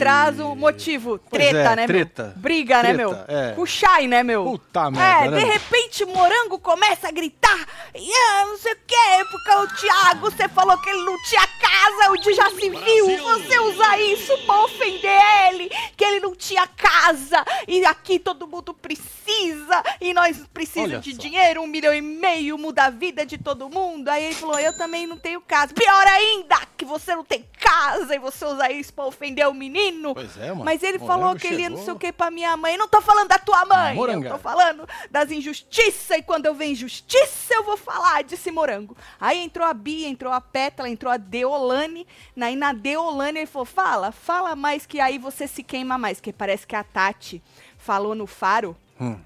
atraso, 0.00 0.49
motivo, 0.60 1.18
treta, 1.18 1.58
é, 1.72 1.76
né, 1.76 1.86
treta. 1.86 2.22
meu? 2.24 2.32
Briga, 2.36 2.82
né, 2.82 2.94
Treta, 2.94 2.96
meu? 3.28 3.38
é. 3.38 3.52
Com 3.52 3.62
o 3.62 3.66
Shai, 3.66 4.06
né, 4.06 4.22
meu? 4.22 4.44
Puta 4.44 4.86
É, 4.86 4.90
merda, 4.90 5.38
de 5.38 5.44
né? 5.46 5.52
repente 5.52 6.04
morango 6.04 6.58
começa 6.58 7.08
a 7.08 7.10
gritar, 7.10 7.66
e 7.94 8.10
ah, 8.12 8.44
não 8.46 8.58
sei 8.58 8.72
o 8.72 8.76
que, 8.86 9.24
porque 9.30 9.50
o 9.50 9.66
Thiago, 9.68 10.30
você 10.30 10.48
falou 10.48 10.76
que 10.78 10.88
ele 10.90 11.04
não 11.04 11.16
tinha 11.24 11.46
casa, 11.46 12.10
onde 12.12 12.32
já 12.34 12.50
se 12.50 12.70
viu 12.70 13.18
você 13.18 13.58
usar 13.60 13.98
isso 14.00 14.36
pra 14.46 14.62
ofender 14.64 15.20
ele, 15.48 15.68
que 15.96 16.04
ele 16.04 16.20
não 16.20 16.34
tinha 16.36 16.66
casa, 16.66 17.44
e 17.66 17.84
aqui 17.84 18.18
todo 18.18 18.46
mundo 18.46 18.72
precisa, 18.74 19.82
e 20.00 20.12
nós 20.12 20.38
precisamos 20.52 21.04
de 21.04 21.14
só. 21.14 21.20
dinheiro, 21.20 21.62
um 21.62 21.66
milhão 21.66 21.94
e 21.94 22.00
meio, 22.00 22.58
muda 22.58 22.84
a 22.84 22.90
vida 22.90 23.24
de 23.24 23.38
todo 23.38 23.68
mundo. 23.68 24.08
Aí 24.08 24.24
ele 24.24 24.34
falou, 24.34 24.58
eu 24.58 24.76
também 24.76 25.06
não 25.06 25.16
tenho 25.16 25.40
casa. 25.40 25.72
Pior 25.74 26.06
ainda, 26.06 26.56
que 26.76 26.84
você 26.84 27.14
não 27.14 27.24
tem 27.24 27.44
casa, 27.58 28.14
e 28.14 28.18
você 28.18 28.44
usa 28.44 28.70
isso 28.72 28.92
pra 28.92 29.04
ofender 29.06 29.46
o 29.48 29.54
menino. 29.54 30.14
Pois 30.14 30.36
é, 30.38 30.49
mano. 30.54 30.64
Mas 30.64 30.82
ele 30.82 30.98
Morango 30.98 31.20
falou 31.20 31.36
que 31.36 31.46
ele 31.46 31.62
ia 31.62 31.70
não 31.70 31.76
chegou. 31.76 31.84
sei 31.84 31.94
o 31.94 31.98
que 31.98 32.12
pra 32.12 32.30
minha 32.30 32.56
mãe. 32.56 32.74
Eu 32.74 32.78
não 32.78 32.88
tô 32.88 33.00
falando 33.00 33.28
da 33.28 33.38
tua 33.38 33.64
mãe. 33.64 33.94
Moranga. 33.94 34.28
Eu 34.28 34.32
tô 34.32 34.38
falando 34.38 34.88
das 35.10 35.30
injustiças. 35.30 36.18
E 36.18 36.22
quando 36.22 36.46
eu 36.46 36.54
ver 36.54 36.66
injustiça, 36.66 37.54
eu 37.54 37.64
vou 37.64 37.76
falar, 37.76 38.22
disse 38.22 38.50
Morango. 38.50 38.96
Aí 39.20 39.38
entrou 39.38 39.66
a 39.66 39.74
Bia, 39.74 40.08
entrou 40.08 40.32
a 40.32 40.40
Pétala, 40.40 40.88
entrou 40.88 41.12
a 41.12 41.16
Deolane. 41.16 42.06
Aí 42.40 42.56
na 42.56 42.72
Deolane 42.72 43.40
ele 43.40 43.46
falou: 43.46 43.66
fala, 43.66 44.12
fala 44.12 44.54
mais 44.56 44.86
que 44.86 45.00
aí 45.00 45.18
você 45.18 45.46
se 45.46 45.62
queima 45.62 45.96
mais. 45.98 46.20
Que 46.20 46.32
parece 46.32 46.66
que 46.66 46.76
a 46.76 46.84
Tati 46.84 47.42
falou 47.78 48.14
no 48.14 48.26
faro. 48.26 48.76
Hum. 49.00 49.16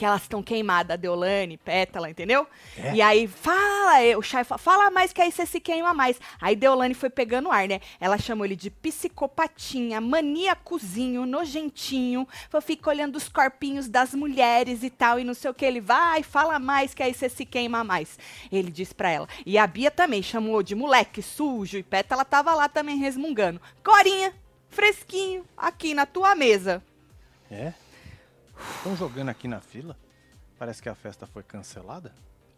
Que 0.00 0.06
elas 0.06 0.22
estão 0.22 0.42
queimadas, 0.42 0.98
Deolane, 0.98 1.58
Pétala, 1.58 2.08
entendeu? 2.08 2.46
É? 2.74 2.94
E 2.94 3.02
aí, 3.02 3.28
fala, 3.28 4.02
eh, 4.02 4.16
o 4.16 4.22
Chay 4.22 4.44
fala, 4.44 4.58
fala 4.58 4.90
mais 4.90 5.12
que 5.12 5.20
aí 5.20 5.30
você 5.30 5.44
se 5.44 5.60
queima 5.60 5.92
mais. 5.92 6.18
Aí 6.40 6.56
Deolane 6.56 6.94
foi 6.94 7.10
pegando 7.10 7.50
ar, 7.50 7.68
né? 7.68 7.82
Ela 8.00 8.16
chamou 8.16 8.46
ele 8.46 8.56
de 8.56 8.70
psicopatinha, 8.70 10.00
maníacozinho, 10.00 11.26
nojentinho. 11.26 12.26
Fica 12.62 12.88
olhando 12.88 13.16
os 13.16 13.28
corpinhos 13.28 13.90
das 13.90 14.14
mulheres 14.14 14.82
e 14.82 14.88
tal, 14.88 15.20
e 15.20 15.24
não 15.24 15.34
sei 15.34 15.50
o 15.50 15.54
que. 15.54 15.66
Ele 15.66 15.82
vai, 15.82 16.22
fala 16.22 16.58
mais 16.58 16.94
que 16.94 17.02
aí 17.02 17.12
você 17.12 17.28
se 17.28 17.44
queima 17.44 17.84
mais. 17.84 18.18
Ele 18.50 18.70
disse 18.70 18.94
pra 18.94 19.10
ela. 19.10 19.28
E 19.44 19.58
a 19.58 19.66
Bia 19.66 19.90
também 19.90 20.22
chamou 20.22 20.62
de 20.62 20.74
moleque 20.74 21.20
sujo, 21.20 21.76
e 21.76 21.82
Pétala 21.82 22.24
tava 22.24 22.54
lá 22.54 22.70
também 22.70 22.96
resmungando. 22.96 23.60
Corinha, 23.84 24.32
fresquinho, 24.70 25.44
aqui 25.58 25.92
na 25.92 26.06
tua 26.06 26.34
mesa. 26.34 26.82
É? 27.50 27.74
Estão 28.76 28.96
jogando 28.96 29.28
aqui 29.28 29.46
na 29.48 29.60
fila? 29.60 29.96
Parece 30.58 30.82
que 30.82 30.88
a 30.88 30.94
festa 30.94 31.26
foi 31.26 31.42
cancelada. 31.42 32.12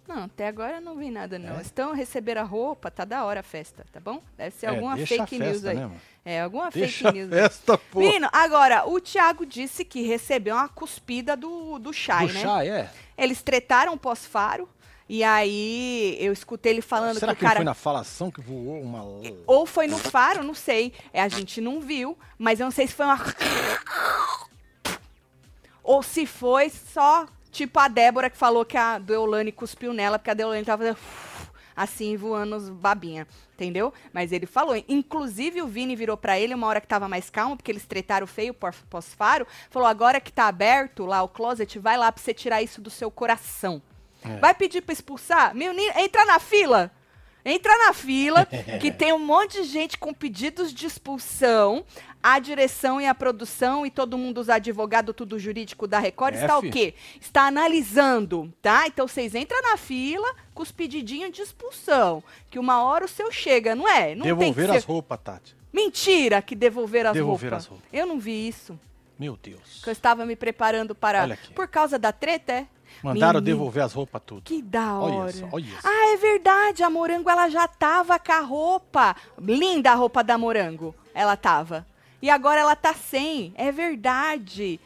Não, 0.06 0.25
até 0.25 0.48
agora 0.48 0.77
eu 0.78 0.81
não 0.81 0.97
vi 0.97 1.11
nada, 1.11 1.39
não. 1.39 1.58
É? 1.58 1.62
Estão 1.62 1.95
recebendo 1.95 2.39
a 2.39 2.42
roupa, 2.42 2.91
tá 2.91 3.05
da 3.05 3.25
hora 3.25 3.39
a 3.41 3.42
festa, 3.42 3.84
tá 3.92 4.00
bom? 4.00 4.20
Deve 4.36 4.50
ser 4.56 4.67
É, 4.67 4.69
alguma 4.70 4.97
fake 4.97 5.39
news 5.39 5.53
festa, 5.62 5.70
aí. 5.70 5.77
né, 5.77 5.91
é, 6.25 6.41
alguma 6.41 6.70
Deixa 6.70 7.05
fake 7.12 7.19
news. 7.20 7.33
aí. 7.33 7.39
festa, 7.41 7.78
pô. 7.78 8.00
Menino, 8.00 8.28
agora, 8.33 8.84
o 8.89 9.00
Thiago 9.00 9.47
disse 9.47 9.84
que 9.84 10.03
recebeu 10.03 10.56
uma 10.56 10.69
cuspida 10.69 11.36
do, 11.36 11.78
do 11.78 11.92
Shai, 11.92 12.27
Do 12.27 12.33
né? 12.33 12.41
chá, 12.41 12.67
é? 12.67 12.91
Eles 13.17 13.42
tretaram 13.42 13.97
pós-faro, 13.97 14.69
e 15.08 15.23
aí 15.23 16.17
eu 16.19 16.33
escutei 16.33 16.73
ele 16.73 16.83
falando 16.83 17.20
Será 17.20 17.33
que 17.33 17.39
que, 17.39 17.45
o 17.45 17.47
cara... 17.47 17.58
foi 17.61 17.64
na 17.64 17.75
falação 17.75 18.28
que 18.28 18.41
voou 18.41 18.80
uma... 18.83 19.05
Ou 19.46 19.67
foi 19.67 19.86
no 19.86 19.98
faro, 19.98 20.42
não 20.42 20.55
sei. 20.55 20.92
É, 21.12 21.23
a 21.23 21.29
gente 21.29 21.61
não 21.61 21.80
viu, 21.80 22.18
mas 22.36 22.58
eu 22.58 22.64
não 22.64 22.73
sei 22.73 22.89
se 22.89 22.95
foi 22.95 23.07
uma. 23.07 23.18
Ou 25.83 26.03
se 26.03 26.27
foi 26.27 26.70
só, 26.70 27.27
tipo 27.51 27.79
a 27.79 27.89
Débora 27.89 28.31
que 28.31 28.37
falou 28.37 28.65
que 28.65 28.77
a 28.77 28.98
Deolane 28.98 29.53
cuspiu 29.53 29.93
nela, 29.93 30.19
porque 30.19 30.31
a 30.31 30.35
Deolane 30.35 30.65
tava 30.65 30.83
fazendo 30.95 30.98
assim, 31.75 32.17
voando 32.17 32.55
os 32.55 32.69
babinha, 32.69 33.27
entendeu? 33.55 33.92
Mas 34.13 34.31
ele 34.31 34.45
falou. 34.47 34.77
Inclusive, 34.89 35.63
o 35.63 35.67
Vini 35.67 35.97
virou 35.97 36.17
pra 36.17 36.39
ele 36.39 36.55
uma 36.55 36.67
hora 36.67 36.81
que 36.81 36.87
tava 36.87 37.09
mais 37.09 37.31
calmo, 37.31 37.57
porque 37.57 37.73
eles 37.73 37.87
tretaram 37.87 38.27
feio 38.27 38.53
pós- 38.53 38.85
pós-faro. 38.91 39.47
Falou: 39.71 39.89
agora 39.89 40.21
que 40.21 40.31
tá 40.33 40.45
aberto 40.47 41.07
lá 41.07 41.23
o 41.23 41.29
closet, 41.29 41.79
vai 41.79 41.97
lá 41.97 42.13
pra 42.13 42.23
você 42.23 42.35
tirar 42.35 42.63
isso 42.63 42.81
do 42.81 42.91
seu 42.91 43.11
coração. 43.11 43.81
É. 44.25 44.37
Vai 44.37 44.55
pedir 44.55 44.83
pra 44.83 44.92
expulsar? 44.92 45.55
Menino, 45.55 45.92
entra 45.97 46.25
na 46.27 46.39
fila. 46.39 46.92
Entra 47.45 47.77
na 47.86 47.92
fila, 47.92 48.47
que 48.80 48.91
tem 48.91 49.13
um 49.13 49.19
monte 49.19 49.63
de 49.63 49.69
gente 49.69 49.98
com 49.98 50.13
pedidos 50.14 50.73
de 50.73 50.86
expulsão. 50.86 51.85
A 52.23 52.39
direção 52.39 53.01
e 53.01 53.07
a 53.07 53.13
produção 53.14 53.85
e 53.85 53.91
todo 53.91 54.17
mundo, 54.17 54.39
os 54.41 54.48
advogados, 54.48 55.13
tudo 55.17 55.41
jurídico 55.41 55.89
da 55.89 55.98
Record, 55.98 56.36
É, 56.36 56.41
está 56.42 56.57
o 56.57 56.63
quê? 56.63 56.95
Está 57.20 57.48
analisando, 57.48 58.53
tá? 58.63 58.86
Então 58.86 59.08
vocês 59.08 59.35
entram 59.35 59.61
na 59.63 59.77
fila 59.77 60.33
com 60.55 60.63
os 60.63 60.70
pedidinhos 60.70 61.33
de 61.33 61.42
expulsão. 61.42 62.23
Que 62.48 62.61
uma 62.61 62.80
hora 62.85 63.07
o 63.07 63.08
seu 63.08 63.33
chega, 63.33 63.74
não 63.74 63.89
é? 63.89 64.14
Não 64.14 64.23
tem 64.24 64.35
Devolver 64.36 64.70
que 64.70 64.77
as 64.77 64.85
ser... 64.85 64.89
roupas, 64.89 65.19
Tati. 65.24 65.57
Mentira 65.73 66.41
que 66.41 66.55
devolver 66.55 67.07
as 67.07 67.14
Devolver 67.14 67.51
roupas. 67.51 67.64
as 67.64 67.67
roupas. 67.69 67.89
Eu 67.92 68.07
não 68.07 68.20
vi 68.20 68.47
isso. 68.47 68.79
Meu 69.18 69.36
Deus. 69.36 69.80
Que 69.83 69.89
eu 69.89 69.92
estava 69.92 70.24
me 70.27 70.34
preparando 70.36 70.95
para. 70.95 71.23
Olha 71.23 71.34
aqui. 71.34 71.52
Por 71.52 71.68
causa 71.68 71.98
da 71.98 72.12
treta, 72.12 72.52
é? 72.52 72.67
Mandaram 73.02 73.40
Menino, 73.40 73.56
devolver 73.56 73.83
as 73.83 73.92
roupas 73.92 74.20
tudo. 74.24 74.42
Que 74.42 74.61
da 74.61 74.98
Olha 74.98 75.14
hora. 75.14 75.33
só, 75.33 75.48
olha 75.52 75.67
só. 75.80 75.89
Ah, 75.89 76.12
é 76.12 76.17
verdade. 76.17 76.83
A 76.83 76.90
Morango, 76.90 77.30
ela 77.30 77.48
já 77.48 77.67
tava 77.67 78.18
com 78.18 78.33
a 78.33 78.40
roupa. 78.40 79.17
Linda 79.39 79.92
a 79.92 79.95
roupa 79.95 80.23
da 80.23 80.36
Morango. 80.36 80.95
Ela 81.14 81.36
tava. 81.36 81.86
E 82.20 82.28
agora 82.28 82.61
ela 82.61 82.77
tá 82.77 82.92
sem. 82.95 83.52
É 83.56 83.73
verdade. 83.73 84.78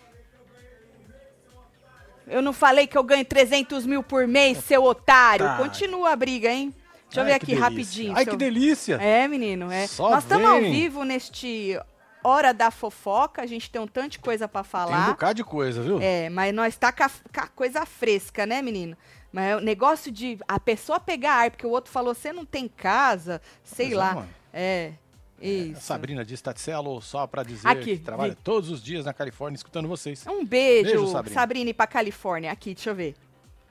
Eu 2.26 2.42
não 2.42 2.52
falei 2.52 2.86
que 2.86 2.98
eu 2.98 3.04
ganho 3.04 3.24
300 3.24 3.86
mil 3.86 4.02
por 4.02 4.26
mês, 4.26 4.58
seu 4.58 4.82
otário. 4.82 5.46
Continua 5.56 6.10
a 6.12 6.16
briga, 6.16 6.50
hein? 6.50 6.74
Deixa 7.08 7.20
eu 7.20 7.24
Ai, 7.24 7.32
ver 7.32 7.38
que 7.38 7.44
aqui 7.44 7.46
delícia. 7.46 7.64
rapidinho. 7.68 8.16
Ai, 8.16 8.24
seu- 8.24 8.32
que 8.32 8.36
delícia. 8.36 8.94
É, 8.96 9.28
menino, 9.28 9.70
é. 9.70 9.86
Só 9.86 10.10
Nós 10.10 10.24
estamos 10.24 10.44
ao 10.48 10.60
vivo 10.60 11.04
neste 11.04 11.78
Hora 12.26 12.52
da 12.52 12.70
Fofoca. 12.70 13.42
A 13.42 13.46
gente 13.46 13.70
tem 13.70 13.80
um 13.80 13.86
tanto 13.86 14.12
de 14.12 14.18
coisa 14.18 14.48
pra 14.48 14.62
Tem 14.62 14.68
um 14.68 14.70
falar. 14.70 15.06
bocado 15.08 15.34
de 15.34 15.44
coisa, 15.44 15.82
viu? 15.82 15.98
É, 16.00 16.28
mas 16.28 16.52
nós 16.54 16.76
tá 16.76 16.92
com 16.92 17.04
a, 17.04 17.08
com 17.08 17.40
a 17.40 17.46
coisa 17.48 17.86
fresca, 17.86 18.44
né, 18.44 18.60
menino? 18.62 18.96
Mas 19.32 19.44
é 19.44 19.56
o 19.56 19.60
negócio 19.60 20.10
de 20.10 20.38
a 20.48 20.58
pessoa 20.58 20.98
pegar 20.98 21.34
ar, 21.34 21.50
porque 21.50 21.66
o 21.66 21.70
outro 21.70 21.90
falou, 21.92 22.14
você 22.14 22.32
não 22.32 22.44
tem 22.44 22.66
casa, 22.68 23.40
sei 23.62 23.92
é, 23.92 23.96
lá. 23.96 24.14
mano. 24.14 24.28
É, 24.52 24.92
A 25.40 25.44
isso. 25.44 25.80
Sabrina 25.82 26.24
disse, 26.24 26.42
Tati, 26.42 26.60
você 26.60 26.70
é 26.70 26.74
alô 26.74 27.00
só 27.00 27.26
pra 27.26 27.42
dizer 27.42 27.68
Aqui, 27.68 27.98
que 27.98 28.04
trabalha 28.04 28.30
vi. 28.30 28.38
todos 28.42 28.70
os 28.70 28.82
dias 28.82 29.04
na 29.04 29.12
Califórnia 29.12 29.56
escutando 29.56 29.86
vocês. 29.86 30.26
Um 30.26 30.44
beijo, 30.44 30.90
Beijo, 30.90 31.06
Sabrina. 31.08 31.34
Sabrina. 31.40 31.70
ir 31.70 31.74
pra 31.74 31.86
Califórnia. 31.86 32.50
Aqui, 32.50 32.74
deixa 32.74 32.90
eu 32.90 32.94
ver. 32.94 33.14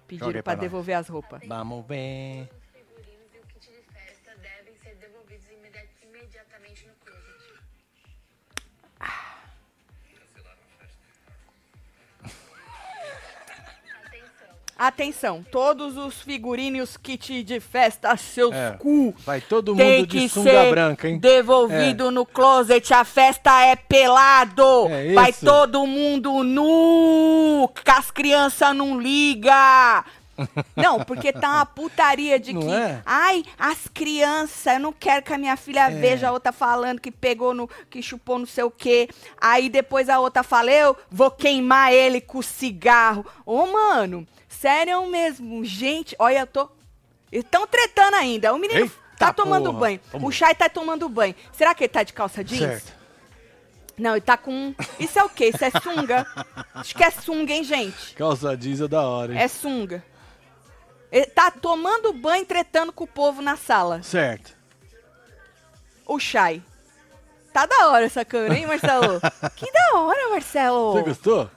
Pediram 0.08 0.42
nós. 0.46 0.60
devolver 0.60 0.96
as 0.96 1.08
roupas. 1.08 1.42
Vamos 1.48 1.84
bem. 1.84 2.48
Atenção. 14.78 15.44
Todos 15.52 15.96
os 15.98 16.22
figurinos 16.22 16.90
os 16.92 16.98
kits 16.98 17.44
de 17.46 17.60
festa, 17.62 18.16
seus 18.18 18.54
É, 18.54 18.72
cu, 18.78 19.14
Vai 19.26 19.40
todo 19.40 19.74
tem 19.76 20.00
mundo 20.00 20.08
de 20.08 20.20
que 20.20 20.30
sunga 20.30 20.50
ser 20.52 20.70
branca, 20.70 21.08
hein? 21.08 21.18
devolvido 21.18 22.12
no 22.12 22.26
closet. 22.26 22.94
A 22.94 23.06
festa 23.06 23.62
é 23.66 23.76
pelado. 23.78 24.88
É 24.90 25.14
Vai 25.14 25.32
todo 25.32 25.88
mundo 25.88 26.44
nu. 26.44 27.70
Que 27.84 27.90
as 27.92 28.12
crianças 28.12 28.76
não 28.76 29.00
ligam. 29.00 29.54
Não, 30.76 31.00
porque 31.02 31.32
tá 31.32 31.50
uma 31.50 31.66
putaria 31.66 32.38
de 32.38 32.52
Não 32.52 32.62
que. 32.64 32.68
é? 32.70 33.02
Ai, 33.06 33.46
as 33.58 33.88
crianças, 33.88 34.74
eu 34.74 34.82
não 34.82 34.92
quero 34.92 35.24
que 35.24 35.32
a 35.34 35.38
minha 35.38 35.56
filha 35.56 35.90
É. 35.90 35.92
veja 35.92 36.28
a 36.28 36.32
outra 36.34 36.52
falando 36.52 37.00
que 37.00 37.10
pegou 37.10 37.54
no. 37.54 37.70
que 37.90 38.02
chupou 38.04 38.38
não 38.38 38.46
sei 38.46 38.66
o 38.66 38.70
quê. 38.70 39.08
Aí 39.40 39.70
depois 39.70 40.10
a 40.10 40.20
outra 40.20 40.44
fala, 40.44 40.70
eu 40.70 40.94
vou 41.10 41.32
queimar 41.32 41.94
ele 41.94 42.20
com 42.20 42.42
cigarro. 42.42 43.26
Ô, 43.46 43.66
mano, 43.68 44.28
sério 44.66 45.06
mesmo, 45.06 45.64
gente, 45.64 46.16
olha, 46.18 46.40
eu 46.40 46.48
tô. 46.48 46.68
Estão 47.32 47.68
tretando 47.68 48.16
ainda. 48.16 48.52
O 48.52 48.58
menino 48.58 48.80
Eita 48.80 48.96
tá 49.16 49.32
tomando 49.32 49.66
porra. 49.66 49.80
banho. 49.80 50.00
O. 50.14 50.32
Chay 50.32 50.56
tá 50.56 50.68
tomando 50.68 51.08
banho. 51.08 51.36
Será 51.54 51.76
que 51.76 51.84
ele 51.84 51.90
tá 51.90 52.02
de 52.02 52.14
calça 52.14 52.44
jeans? 52.44 52.82
Certo. 52.82 52.94
Não, 53.96 54.12
ele 54.12 54.22
tá 54.22 54.36
com. 54.36 54.74
Isso 55.00 55.20
é 55.20 55.24
o 55.24 55.30
quê? 55.30 55.52
Isso 55.54 55.64
é 55.64 55.70
sunga. 55.70 56.26
Acho 56.74 56.96
que 56.96 57.04
é 57.04 57.12
sunga, 57.12 57.54
hein, 57.54 57.64
gente? 57.64 58.16
Calça 58.16 58.58
jeans 58.58 58.82
é 58.82 58.88
da 58.88 59.04
hora, 59.04 59.34
hein? 59.34 59.40
É 59.40 59.48
sunga. 59.48 60.04
Ele 61.12 61.28
tá 61.28 61.52
tomando 61.52 62.12
banho, 62.12 62.46
tretando 62.46 62.92
com 62.92 63.04
o 63.04 63.08
povo 63.08 63.44
na 63.44 63.56
sala. 63.56 64.02
Certo. 64.02 64.56
O 66.08 66.20
Chay. 66.20 66.64
Tá 67.54 67.68
da 67.68 67.90
hora 67.90 68.06
essa 68.06 68.26
câmera, 68.26 68.58
hein, 68.58 68.66
Marcelo? 68.66 69.22
que 69.56 69.72
da 69.72 70.00
hora, 70.00 70.30
Marcelo. 70.32 70.94
Você 70.94 71.04
gostou? 71.04 71.52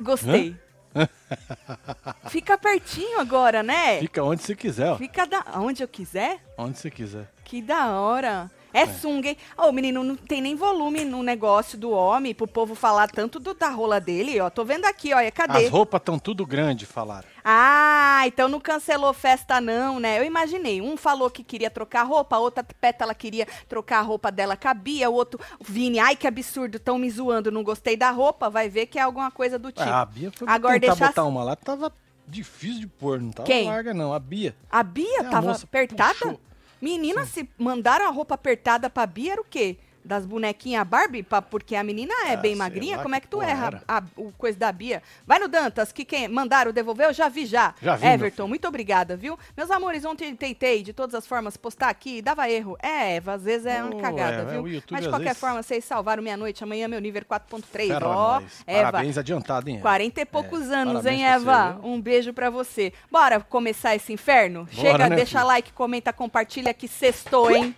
Gostei. 0.00 0.56
Fica 2.28 2.56
pertinho 2.56 3.20
agora, 3.20 3.62
né? 3.62 4.00
Fica 4.00 4.22
onde 4.22 4.42
você 4.42 4.54
quiser, 4.54 4.90
ó. 4.90 4.96
Fica 4.96 5.26
da... 5.26 5.44
onde 5.56 5.82
eu 5.82 5.88
quiser. 5.88 6.40
Onde 6.56 6.78
você 6.78 6.90
quiser. 6.90 7.30
Que 7.44 7.62
da 7.62 7.92
hora. 7.92 8.50
É, 8.72 8.86
sunga, 8.86 9.28
hein? 9.30 9.36
Ô, 9.56 9.72
menino, 9.72 10.04
não 10.04 10.14
tem 10.14 10.40
nem 10.42 10.54
volume 10.54 11.04
no 11.04 11.22
negócio 11.22 11.78
do 11.78 11.90
homem 11.90 12.34
pro 12.34 12.46
povo 12.46 12.74
falar 12.74 13.08
tanto 13.10 13.38
do, 13.40 13.54
da 13.54 13.68
rola 13.70 13.98
dele, 14.00 14.38
ó. 14.40 14.50
Tô 14.50 14.64
vendo 14.64 14.84
aqui, 14.84 15.12
ó. 15.14 15.18
Cadê? 15.34 15.64
As 15.66 15.70
roupas 15.70 16.00
estão 16.00 16.18
tudo 16.18 16.44
grande, 16.46 16.84
falaram. 16.84 17.26
Ah, 17.44 18.22
então 18.26 18.46
não 18.48 18.60
cancelou 18.60 19.12
festa 19.14 19.60
não, 19.60 19.98
né? 19.98 20.18
Eu 20.18 20.24
imaginei. 20.24 20.82
Um 20.82 20.96
falou 20.96 21.30
que 21.30 21.42
queria 21.42 21.70
trocar 21.70 22.02
roupa, 22.02 22.36
a 22.36 22.38
outra 22.38 22.62
pétala 22.62 23.14
queria 23.14 23.46
trocar 23.68 23.98
a 24.00 24.02
roupa 24.02 24.30
dela 24.30 24.56
cabia, 24.56 25.08
o 25.08 25.14
outro, 25.14 25.40
Vini, 25.60 25.98
ai 25.98 26.14
que 26.14 26.26
absurdo, 26.26 26.78
tão 26.78 26.98
me 26.98 27.08
zoando, 27.10 27.50
não 27.50 27.62
gostei 27.62 27.96
da 27.96 28.10
roupa, 28.10 28.50
vai 28.50 28.68
ver 28.68 28.86
que 28.86 28.98
é 28.98 29.02
alguma 29.02 29.30
coisa 29.30 29.58
do 29.58 29.72
tipo. 29.72 29.88
Ah, 29.88 30.02
a 30.02 30.04
Bia 30.04 30.30
foi 30.30 30.46
Agora 30.48 30.74
tentar 30.78 30.92
deixar- 30.92 31.06
botar 31.08 31.24
uma 31.24 31.42
lá, 31.42 31.56
tava 31.56 31.92
difícil 32.26 32.80
de 32.80 32.86
pôr, 32.86 33.18
não 33.20 33.30
tava 33.30 33.46
Quem? 33.46 33.66
larga 33.66 33.94
não, 33.94 34.12
a 34.12 34.18
Bia. 34.18 34.54
A 34.70 34.82
Bia 34.82 35.16
É, 35.22 35.26
a 35.26 35.30
tava 35.30 35.48
moça 35.48 35.64
apertada? 35.64 36.12
puxou. 36.14 36.40
Menina, 36.80 37.26
se 37.26 37.48
mandaram 37.58 38.06
a 38.06 38.10
roupa 38.10 38.34
apertada 38.34 38.88
pra 38.88 39.06
Bia, 39.06 39.32
era 39.32 39.40
o 39.40 39.44
quê? 39.44 39.78
Das 40.08 40.24
bonequinhas 40.24 40.86
Barbie? 40.88 41.22
Pra- 41.22 41.42
porque 41.42 41.76
a 41.76 41.84
menina 41.84 42.14
é 42.26 42.32
Ah, 42.32 42.36
bem 42.38 42.56
magrinha? 42.56 42.96
lá 42.96 43.02
Como 43.02 43.14
é 43.14 43.20
que 43.20 43.28
tu 43.28 43.42
erra 43.42 43.66
era. 43.66 43.82
a, 43.86 44.02
o 44.16 44.32
coisa 44.32 44.58
da 44.58 44.72
Bia? 44.72 45.02
Vai 45.26 45.38
no 45.38 45.48
Dantas, 45.48 45.92
que 45.92 46.02
quem 46.02 46.26
mandaram 46.28 46.72
devolver, 46.72 47.06
eu 47.08 47.12
já 47.12 47.28
vi 47.28 47.44
já. 47.44 47.74
Já 47.82 47.94
vi, 47.94 48.06
Everton, 48.06 48.48
muito 48.48 48.66
obrigada, 48.66 49.16
viu? 49.18 49.38
Meus 49.54 49.70
amores, 49.70 50.06
ontem 50.06 50.34
tentei 50.34 50.82
de 50.82 50.94
todas 50.94 51.14
as 51.14 51.26
formas 51.26 51.58
postar 51.58 51.90
aqui, 51.90 52.22
dava 52.22 52.48
erro. 52.48 52.78
É, 52.82 53.16
Eva, 53.16 53.34
às 53.34 53.42
vezes 53.44 53.66
é 53.66 53.82
uma 53.82 53.96
Oh, 53.96 54.00
cagada, 54.00 54.36
é, 54.36 54.40
é, 54.40 54.44
viu? 54.46 54.66
YouTube, 54.66 54.92
Mas 54.92 55.02
de 55.02 55.08
qualquer 55.10 55.24
vezes- 55.26 55.38
forma, 55.40 55.62
vocês 55.62 55.84
salvaram 55.84 56.22
minha 56.22 56.36
noite. 56.38 56.64
Amanhã 56.64 56.88
meu 56.88 57.00
nível 57.00 57.22
4.3. 57.26 57.88
Pera 57.88 58.08
Ó, 58.08 58.40
nós. 58.40 58.64
Eva. 58.66 58.92
Parabéns 58.92 59.18
adiantado, 59.18 59.68
hein? 59.68 59.74
Eva? 59.76 59.82
40 59.82 60.20
e 60.22 60.24
poucos 60.24 60.70
É, 60.70 60.74
anos, 60.74 61.04
hein, 61.04 61.22
Eva? 61.26 61.76
você, 61.82 61.86
um 61.86 62.00
beijo 62.00 62.32
pra 62.32 62.48
você. 62.48 62.94
Bora 63.10 63.40
começar 63.40 63.94
esse 63.94 64.10
inferno? 64.10 64.60
Bora, 64.64 64.72
Chega, 64.74 65.08
né, 65.10 65.16
deixa 65.16 65.38
filho? 65.40 65.46
like, 65.48 65.72
comenta, 65.74 66.12
compartilha 66.14 66.72
que 66.72 66.88
sextou, 66.88 67.50
hein? 67.50 67.74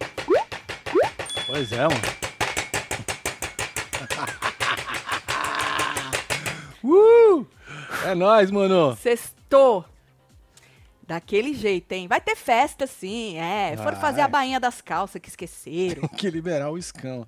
Pois 1.51 1.73
é, 1.73 1.81
mano. 1.81 2.01
uh! 6.85 7.45
É 8.07 8.15
nóis, 8.15 8.53
mano. 8.53 8.97
Sextou. 8.97 9.85
Daquele 11.03 11.53
jeito, 11.53 11.91
hein? 11.91 12.07
Vai 12.07 12.21
ter 12.21 12.37
festa, 12.37 12.87
sim, 12.87 13.37
é. 13.37 13.77
Foram 13.77 13.99
Vai. 13.99 14.01
fazer 14.01 14.21
a 14.21 14.29
bainha 14.29 14.61
das 14.61 14.81
calças 14.81 15.21
que 15.21 15.29
esqueceram. 15.29 16.03
Tem 16.03 16.11
que 16.17 16.31
liberar 16.31 16.71
o 16.71 16.79
escão. 16.79 17.27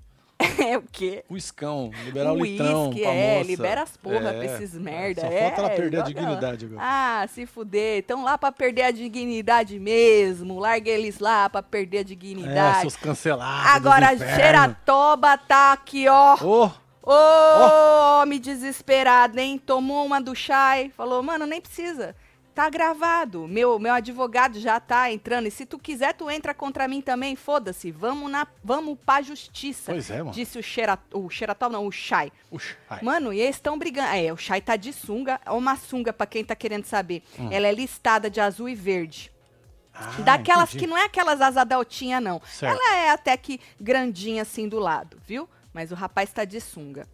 é 0.66 0.78
o 0.78 0.82
quê? 0.82 1.24
O 1.28 1.36
escão, 1.36 1.90
liberar 2.04 2.32
o, 2.32 2.36
O 2.36 2.44
litrão 2.44 2.90
pra 2.90 3.10
é, 3.10 3.38
moça. 3.38 3.50
libera 3.50 3.82
as 3.82 3.96
porra 3.96 4.30
É, 4.30 4.32
pra 4.32 4.44
esses 4.44 4.74
merda. 4.74 5.20
Só 5.22 5.26
é, 5.28 5.40
falta 5.40 5.60
ela 5.60 5.70
perder 5.70 6.00
a 6.00 6.02
dignidade 6.02 6.64
agora. 6.66 6.80
Ah, 6.82 7.26
se 7.28 7.46
fuder. 7.46 8.00
Estão 8.00 8.24
lá 8.24 8.36
pra 8.36 8.52
perder 8.52 8.82
a 8.82 8.90
dignidade 8.90 9.78
mesmo. 9.78 10.58
Larga 10.58 10.90
eles 10.90 11.18
lá 11.18 11.48
pra 11.48 11.62
perder 11.62 11.98
a 11.98 12.00
é, 12.00 12.04
dignidade. 12.04 12.80
seus 12.82 12.96
cancelados 12.96 13.66
Agora. 13.74 14.16
Xeratoba 14.16 15.36
tá 15.38 15.72
aqui, 15.72 16.06
ó. 16.08 16.36
Ô, 16.42 16.70
Ô, 17.04 18.22
homem 18.22 18.38
desesperado, 18.40 19.38
hein? 19.38 19.58
Tomou 19.58 20.06
uma 20.06 20.20
do 20.20 20.34
chai. 20.34 20.90
Falou, 20.96 21.22
mano, 21.22 21.46
nem 21.46 21.60
precisa. 21.60 22.14
Tá 22.54 22.68
gravado. 22.68 23.48
Meu, 23.48 23.78
meu 23.78 23.94
advogado 23.94 24.60
já 24.60 24.78
tá 24.78 25.10
entrando. 25.10 25.46
E 25.46 25.50
se 25.50 25.64
tu 25.64 25.78
quiser, 25.78 26.12
tu 26.12 26.30
entra 26.30 26.52
contra 26.52 26.86
mim 26.86 27.00
também. 27.00 27.34
Foda-se. 27.34 27.90
Vamos, 27.90 28.30
na, 28.30 28.46
vamos 28.62 28.98
pra 29.06 29.22
justiça. 29.22 29.92
Pois 29.92 30.10
é, 30.10 30.18
mano. 30.18 30.32
Disse 30.32 30.58
o 30.58 30.62
Xeratop, 30.62 31.16
o 31.16 31.30
Xeratop 31.30 31.72
não, 31.72 31.86
o 31.86 31.90
Chai. 31.92 32.30
o 32.50 32.58
chai. 32.58 33.00
Mano, 33.02 33.32
e 33.32 33.40
eles 33.40 33.56
estão 33.56 33.78
brigando. 33.78 34.08
É, 34.14 34.30
o 34.32 34.36
Chai 34.36 34.60
tá 34.60 34.76
de 34.76 34.92
sunga. 34.92 35.40
É 35.46 35.50
uma 35.50 35.76
sunga, 35.76 36.12
pra 36.12 36.26
quem 36.26 36.44
tá 36.44 36.54
querendo 36.54 36.84
saber. 36.84 37.22
Ela 37.50 37.68
é 37.68 37.72
listada 37.72 38.28
de 38.28 38.40
azul 38.40 38.68
e 38.68 38.74
verde. 38.74 39.32
Ah, 39.94 40.10
Daquelas 40.22 40.70
entendi. 40.70 40.84
que 40.84 40.90
não 40.90 40.96
é 40.96 41.04
aquelas 41.04 41.40
asa 41.40 41.64
deltinha, 41.64 42.20
não. 42.20 42.40
Certo. 42.46 42.74
Ela 42.78 42.96
é 42.96 43.10
até 43.10 43.36
que 43.36 43.60
grandinha 43.80 44.42
assim 44.42 44.68
do 44.68 44.78
lado, 44.78 45.18
viu? 45.26 45.48
Mas 45.72 45.90
o 45.90 45.94
rapaz 45.94 46.30
tá 46.32 46.44
de 46.44 46.60
sunga. 46.60 47.06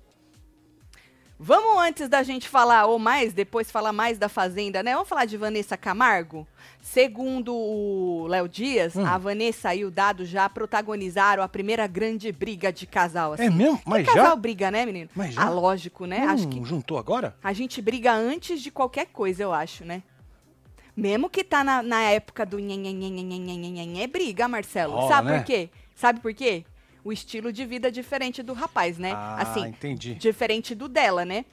Vamos 1.41 1.81
antes 1.81 2.09
da 2.09 2.23
gente 2.25 2.49
falar, 2.49 2.87
ou 2.87 2.99
mais, 2.99 3.33
depois 3.33 3.71
falar 3.71 3.93
mais 3.93 4.19
da 4.19 4.29
Fazenda, 4.29 4.83
né? 4.83 4.93
Vamos 4.95 5.09
falar 5.09 5.25
de 5.25 5.37
Vanessa 5.37 5.77
Camargo? 5.77 6.45
Segundo 6.83 7.55
o 7.55 8.27
Léo 8.29 8.49
Dias, 8.49 8.97
Hum. 8.97 9.07
a 9.07 9.17
Vanessa 9.19 9.73
e 9.73 9.85
o 9.85 9.91
Dado 9.91 10.25
já 10.25 10.49
protagonizaram 10.49 11.41
a 11.41 11.49
primeira 11.49 11.87
grande 11.87 12.33
briga 12.33 12.73
de 12.73 12.87
casal. 12.89 13.35
Assim. 13.35 13.45
É 13.45 13.51
mesmo? 13.51 13.81
Mas 13.85 14.05
casal 14.05 14.25
já? 14.31 14.37
briga, 14.37 14.71
né, 14.71 14.85
menino? 14.85 15.11
Mas 15.15 15.35
já? 15.35 15.43
Ah, 15.45 15.51
lógico, 15.51 16.07
né? 16.07 16.23
Acho 16.27 16.49
que 16.49 16.65
juntou 16.65 16.99
agora? 16.99 17.37
a 17.43 17.53
gente 17.53 17.81
briga 17.81 18.13
antes 18.13 18.61
de 18.61 18.73
qualquer 18.73 19.07
coisa, 19.07 19.43
eu 19.45 19.53
acho, 19.53 19.85
né? 19.85 20.03
Mesmo 20.97 21.31
que 21.31 21.45
tá 21.45 21.63
na, 21.63 21.85
na 21.85 22.03
época 22.03 22.45
do 22.45 22.59
nhenhenhenhenhenhenhenhen, 22.59 24.03
é 24.03 24.09
briga, 24.09 24.49
Marcelo. 24.49 25.07
Sabe 25.07 25.31
né? 25.31 25.39
por 25.39 25.45
quê? 25.45 25.71
Sabe 25.95 26.19
por 26.19 26.35
quê? 26.35 26.65
O 27.09 27.13
estilo 27.13 27.51
de 27.51 27.65
vida 27.65 27.89
é 27.89 27.91
diferente 27.91 28.43
do 28.43 28.53
rapaz, 28.53 28.99
né? 28.99 29.13
Ah, 29.15 29.41
assim, 29.41 29.69
entendi. 29.69 30.15
diferente 30.17 30.75
do 30.75 30.87
dela, 30.91 31.25
né? 31.25 31.47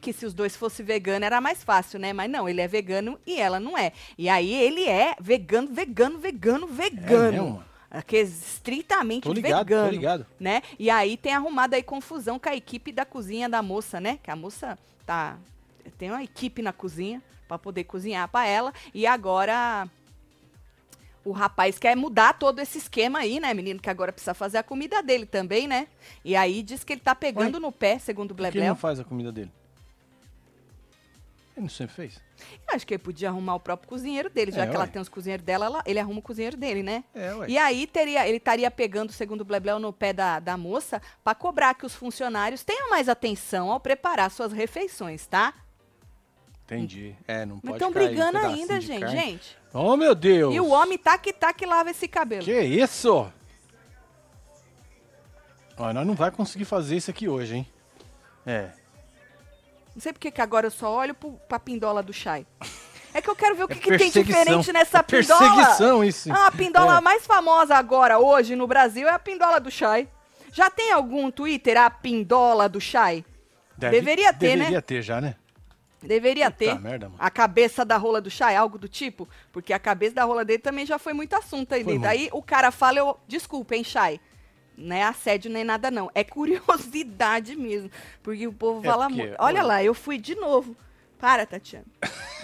Que 0.00 0.10
se 0.10 0.24
os 0.24 0.32
dois 0.32 0.56
fossem 0.56 0.86
veganos 0.86 1.26
era 1.26 1.38
mais 1.38 1.62
fácil, 1.62 1.98
né? 2.00 2.14
Mas 2.14 2.30
não, 2.30 2.48
ele 2.48 2.62
é 2.62 2.66
vegano 2.66 3.18
e 3.26 3.38
ela 3.38 3.60
não 3.60 3.76
é. 3.76 3.92
E 4.16 4.26
aí 4.26 4.50
ele 4.50 4.88
é 4.88 5.14
vegano, 5.20 5.68
vegano, 5.68 6.18
vegano, 6.18 6.66
vegano. 6.66 7.26
É 7.26 7.30
mesmo? 7.30 7.64
Que 8.06 8.16
é 8.16 8.20
estritamente 8.22 9.24
Tô 9.24 9.34
ligado, 9.34 9.66
vegano 9.66 9.84
tô 9.90 9.94
ligado. 9.94 10.26
né? 10.40 10.62
E 10.78 10.88
aí 10.88 11.18
tem 11.18 11.34
arrumado 11.34 11.74
aí 11.74 11.82
confusão 11.82 12.38
com 12.38 12.48
a 12.48 12.56
equipe 12.56 12.90
da 12.90 13.04
cozinha 13.04 13.50
da 13.50 13.60
moça, 13.60 14.00
né? 14.00 14.18
Que 14.22 14.30
a 14.30 14.36
moça 14.36 14.78
tá 15.04 15.36
tem 15.98 16.10
uma 16.10 16.24
equipe 16.24 16.62
na 16.62 16.72
cozinha 16.72 17.22
pra 17.46 17.58
poder 17.58 17.84
cozinhar 17.84 18.26
pra 18.28 18.46
ela 18.46 18.72
e 18.94 19.06
agora 19.06 19.86
o 21.24 21.32
rapaz 21.32 21.78
quer 21.78 21.96
mudar 21.96 22.32
todo 22.38 22.58
esse 22.60 22.78
esquema 22.78 23.20
aí, 23.20 23.38
né, 23.40 23.52
menino? 23.54 23.80
Que 23.80 23.88
agora 23.90 24.12
precisa 24.12 24.34
fazer 24.34 24.58
a 24.58 24.62
comida 24.62 25.02
dele 25.02 25.26
também, 25.26 25.66
né? 25.68 25.86
E 26.24 26.34
aí 26.34 26.62
diz 26.62 26.82
que 26.84 26.92
ele 26.92 27.00
tá 27.00 27.14
pegando 27.14 27.60
no 27.60 27.70
pé, 27.72 27.98
segundo 27.98 28.32
o 28.32 28.34
que 28.34 28.40
ele 28.42 28.50
Blebleu. 28.50 28.68
não 28.70 28.76
faz 28.76 28.98
a 28.98 29.04
comida 29.04 29.30
dele? 29.30 29.50
Ele 31.54 31.64
não 31.64 31.68
sempre 31.68 31.94
fez? 31.94 32.18
Eu 32.66 32.74
acho 32.74 32.86
que 32.86 32.94
ele 32.94 33.02
podia 33.02 33.28
arrumar 33.28 33.54
o 33.56 33.60
próprio 33.60 33.86
cozinheiro 33.88 34.30
dele, 34.30 34.50
já 34.50 34.62
É, 34.64 34.66
que 34.66 34.74
ela 34.74 34.84
ué. 34.84 34.90
tem 34.90 35.00
os 35.02 35.08
cozinheiros 35.08 35.44
dela, 35.44 35.66
ela- 35.66 35.82
ele 35.84 35.98
arruma 35.98 36.18
o 36.18 36.22
cozinheiro 36.22 36.56
dele, 36.56 36.82
né? 36.82 37.04
É, 37.14 37.34
ué. 37.34 37.46
E 37.48 37.58
aí 37.58 37.86
teria, 37.86 38.26
ele 38.26 38.38
estaria 38.38 38.70
pegando, 38.70 39.12
segundo 39.12 39.42
o 39.42 39.44
Blebleu, 39.44 39.78
no 39.78 39.92
pé 39.92 40.12
da, 40.14 40.40
da 40.40 40.56
moça 40.56 41.00
para 41.22 41.34
cobrar 41.34 41.74
que 41.74 41.84
os 41.84 41.94
funcionários 41.94 42.64
tenham 42.64 42.88
mais 42.88 43.06
atenção 43.08 43.70
ao 43.70 43.78
preparar 43.78 44.30
suas 44.30 44.50
refeições, 44.52 45.26
tá? 45.26 45.52
Entendi. 46.76 47.14
É, 47.26 47.44
não 47.44 47.56
Mas 47.56 47.62
pode 47.62 47.74
estão 47.74 47.92
cair 47.92 48.06
brigando 48.08 48.38
ainda, 48.38 48.80
gente. 48.80 49.00
carne. 49.00 49.16
Gente. 49.20 49.56
Oh, 49.74 49.96
meu 49.96 50.14
Deus! 50.14 50.54
E 50.54 50.60
o 50.60 50.68
homem 50.68 50.98
tá 50.98 51.16
que 51.18 51.32
tá 51.32 51.52
que 51.52 51.64
lava 51.66 51.90
esse 51.90 52.06
cabelo. 52.08 52.44
Que 52.44 52.60
isso? 52.60 53.30
Ó, 55.76 55.92
nós 55.92 56.06
não 56.06 56.14
vai 56.14 56.30
conseguir 56.30 56.64
fazer 56.64 56.96
isso 56.96 57.10
aqui 57.10 57.28
hoje, 57.28 57.56
hein? 57.56 57.66
É. 58.46 58.70
Não 59.94 60.00
sei 60.00 60.12
porque 60.12 60.30
que 60.30 60.40
agora 60.40 60.66
eu 60.66 60.70
só 60.70 60.90
olho 60.94 61.14
pro, 61.14 61.32
pra 61.48 61.58
pindola 61.58 62.02
do 62.02 62.12
chai. 62.12 62.46
É 63.14 63.20
que 63.20 63.28
eu 63.28 63.36
quero 63.36 63.54
ver 63.54 63.64
o 63.64 63.68
que, 63.68 63.74
É 63.74 63.76
que 63.76 63.88
tem 63.88 63.98
perseguição. 63.98 64.22
diferente 64.42 64.72
nessa 64.72 64.98
É 64.98 65.02
pindola. 65.02 65.38
perseguição 65.40 66.04
isso. 66.04 66.32
Ah, 66.32 66.46
a 66.46 66.50
pindola 66.52 66.98
É. 66.98 67.00
mais 67.00 67.26
famosa 67.26 67.74
agora, 67.76 68.18
hoje, 68.18 68.56
no 68.56 68.66
Brasil, 68.66 69.06
é 69.06 69.10
a 69.12 69.18
pindola 69.18 69.60
do 69.60 69.70
chai. 69.70 70.08
Já 70.50 70.70
tem 70.70 70.92
algum 70.92 71.30
Twitter 71.30 71.76
a 71.78 71.90
pindola 71.90 72.68
do 72.68 72.80
chai? 72.80 73.24
Deve- 73.76 73.96
deveria 74.00 74.32
ter, 74.32 74.50
né? 74.50 74.56
Deveria 74.64 74.82
ter 74.82 75.02
já, 75.02 75.20
né? 75.20 75.34
Deveria 76.06 76.50
Puta 76.50 76.58
ter. 76.58 76.80
merda. 76.80 77.10
A 77.18 77.30
cabeça 77.30 77.84
da 77.84 77.96
rola 77.96 78.20
do 78.20 78.30
chai, 78.30 78.56
algo 78.56 78.78
do 78.78 78.88
tipo. 78.88 79.28
Porque 79.52 79.72
a 79.72 79.78
cabeça 79.78 80.14
da 80.14 80.24
rola 80.24 80.44
dele 80.44 80.58
também 80.60 80.84
já 80.86 80.98
foi 80.98 81.12
muito 81.12 81.34
assunto 81.34 81.72
aí 81.74 81.84
Foi 81.84 81.94
dentro. 81.94 82.08
Aí 82.08 82.28
o 82.32 82.42
cara 82.42 82.70
fala, 82.70 82.98
eu. 82.98 83.18
Desculpa, 83.28 83.74
hein, 83.76 83.84
chai. 83.84 84.20
Não 84.76 84.96
é 84.96 85.02
assédio 85.02 85.50
nem 85.50 85.64
nada, 85.64 85.90
não. 85.90 86.10
É 86.14 86.24
curiosidade 86.24 87.54
mesmo. 87.56 87.90
Porque 88.22 88.46
o 88.46 88.52
povo 88.52 88.80
É 88.86 88.90
fala 88.90 89.06
porque- 89.08 89.22
muito. 89.22 89.36
Olha 89.38 89.62
lá, 89.62 89.82
eu 89.84 89.94
fui 89.94 90.18
de 90.18 90.34
novo. 90.34 90.76
Para, 91.18 91.46
Tatiana. 91.46 91.86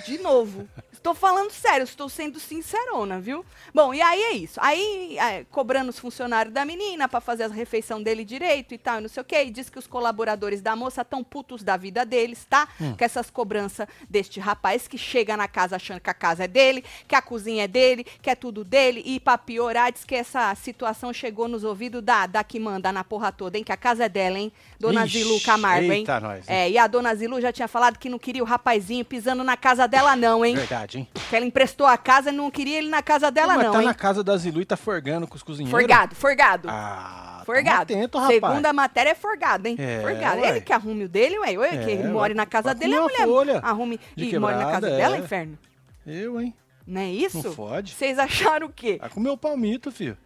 De 0.06 0.18
novo. 0.18 0.68
Estou 1.08 1.14
falando 1.14 1.50
sério, 1.50 1.84
estou 1.84 2.06
sendo 2.06 2.38
sincerona, 2.38 3.18
viu? 3.18 3.42
Bom, 3.74 3.94
e 3.94 4.02
aí 4.02 4.20
é 4.24 4.32
isso. 4.32 4.60
Aí, 4.62 5.16
é, 5.18 5.42
cobrando 5.44 5.88
os 5.88 5.98
funcionários 5.98 6.52
da 6.52 6.66
menina 6.66 7.08
pra 7.08 7.18
fazer 7.18 7.44
a 7.44 7.48
refeição 7.48 8.02
dele 8.02 8.26
direito 8.26 8.74
e 8.74 8.78
tal, 8.78 8.98
e 8.98 9.00
não 9.00 9.08
sei 9.08 9.22
o 9.22 9.24
quê. 9.24 9.44
E 9.44 9.50
diz 9.50 9.70
que 9.70 9.78
os 9.78 9.86
colaboradores 9.86 10.60
da 10.60 10.76
moça 10.76 11.00
estão 11.00 11.24
putos 11.24 11.62
da 11.62 11.78
vida 11.78 12.04
deles, 12.04 12.44
tá? 12.44 12.68
Hum. 12.78 12.94
Com 12.94 13.02
essas 13.02 13.30
cobranças 13.30 13.88
deste 14.06 14.38
rapaz 14.38 14.86
que 14.86 14.98
chega 14.98 15.34
na 15.34 15.48
casa 15.48 15.76
achando 15.76 15.98
que 15.98 16.10
a 16.10 16.14
casa 16.14 16.44
é 16.44 16.46
dele, 16.46 16.84
que 17.06 17.14
a 17.14 17.22
cozinha 17.22 17.64
é 17.64 17.68
dele, 17.68 18.04
que 18.04 18.28
é 18.28 18.34
tudo 18.34 18.62
dele. 18.62 19.02
E 19.06 19.18
pra 19.18 19.38
piorar, 19.38 19.90
diz 19.90 20.04
que 20.04 20.14
essa 20.14 20.54
situação 20.56 21.10
chegou 21.10 21.48
nos 21.48 21.64
ouvidos 21.64 22.02
da, 22.02 22.26
da 22.26 22.44
que 22.44 22.60
manda 22.60 22.92
na 22.92 23.02
porra 23.02 23.32
toda, 23.32 23.56
hein? 23.56 23.64
Que 23.64 23.72
a 23.72 23.78
casa 23.78 24.04
é 24.04 24.08
dela, 24.10 24.38
hein? 24.38 24.52
Dona 24.78 25.06
Ixi, 25.06 25.22
Zilu 25.22 25.40
Camargo, 25.40 25.90
hein? 25.90 26.00
eita 26.00 26.20
nós, 26.20 26.46
hein? 26.46 26.54
É, 26.54 26.70
e 26.70 26.76
a 26.76 26.86
dona 26.86 27.14
Zilu 27.14 27.40
já 27.40 27.50
tinha 27.50 27.66
falado 27.66 27.98
que 27.98 28.10
não 28.10 28.18
queria 28.18 28.42
o 28.42 28.46
rapazinho 28.46 29.06
pisando 29.06 29.42
na 29.42 29.56
casa 29.56 29.88
dela, 29.88 30.14
não, 30.14 30.44
hein? 30.44 30.54
Verdade, 30.54 30.97
hein? 30.98 31.08
Que 31.30 31.36
ela 31.36 31.44
emprestou 31.46 31.86
a 31.86 31.96
casa 31.96 32.30
e 32.30 32.32
não 32.32 32.50
queria 32.50 32.78
ele 32.78 32.88
na 32.88 33.02
casa 33.02 33.30
dela, 33.30 33.54
Mas 33.54 33.64
não, 33.64 33.72
tá 33.72 33.80
hein? 33.80 33.86
na 33.86 33.94
casa 33.94 34.22
da 34.22 34.36
Zilu 34.36 34.60
e 34.60 34.64
tá 34.64 34.76
forgando 34.76 35.26
com 35.26 35.36
os 35.36 35.42
cozinheiros. 35.42 35.78
Forgado, 35.80 36.14
forgado. 36.14 36.68
Ah, 36.70 37.42
forgado. 37.46 37.92
atento, 37.94 38.18
rapaz. 38.18 38.34
Segunda 38.40 38.72
matéria 38.72 39.10
é 39.10 39.14
forgado, 39.14 39.66
hein? 39.68 39.76
É, 39.78 40.00
forgado. 40.02 40.40
ué. 40.42 40.48
Ele 40.50 40.60
que 40.60 40.72
arrume 40.72 41.04
o 41.04 41.08
dele, 41.08 41.38
ué. 41.38 41.56
ué 41.58 41.68
que 41.70 41.76
É, 41.76 41.92
ele 41.92 42.02
ué. 42.04 42.08
more 42.10 42.34
na 42.34 42.44
casa 42.46 42.74
dele, 42.74 42.94
a 42.96 43.02
mulher 43.02 43.26
folha 43.26 43.58
arrume 43.60 44.00
de 44.16 44.34
e 44.34 44.38
more 44.38 44.54
na 44.54 44.64
casa 44.64 44.74
quebrada, 44.88 44.96
dela, 44.96 45.16
é. 45.16 45.20
inferno. 45.20 45.58
Eu, 46.06 46.40
hein? 46.40 46.54
Não 46.86 47.00
é 47.00 47.10
isso? 47.10 47.42
Não 47.46 47.52
fode. 47.52 47.94
Vocês 47.94 48.18
acharam 48.18 48.66
o 48.66 48.72
quê? 48.72 48.96
Vai 49.00 49.10
comer 49.10 49.28
o 49.30 49.36
palmito, 49.36 49.90
filho. 49.92 50.16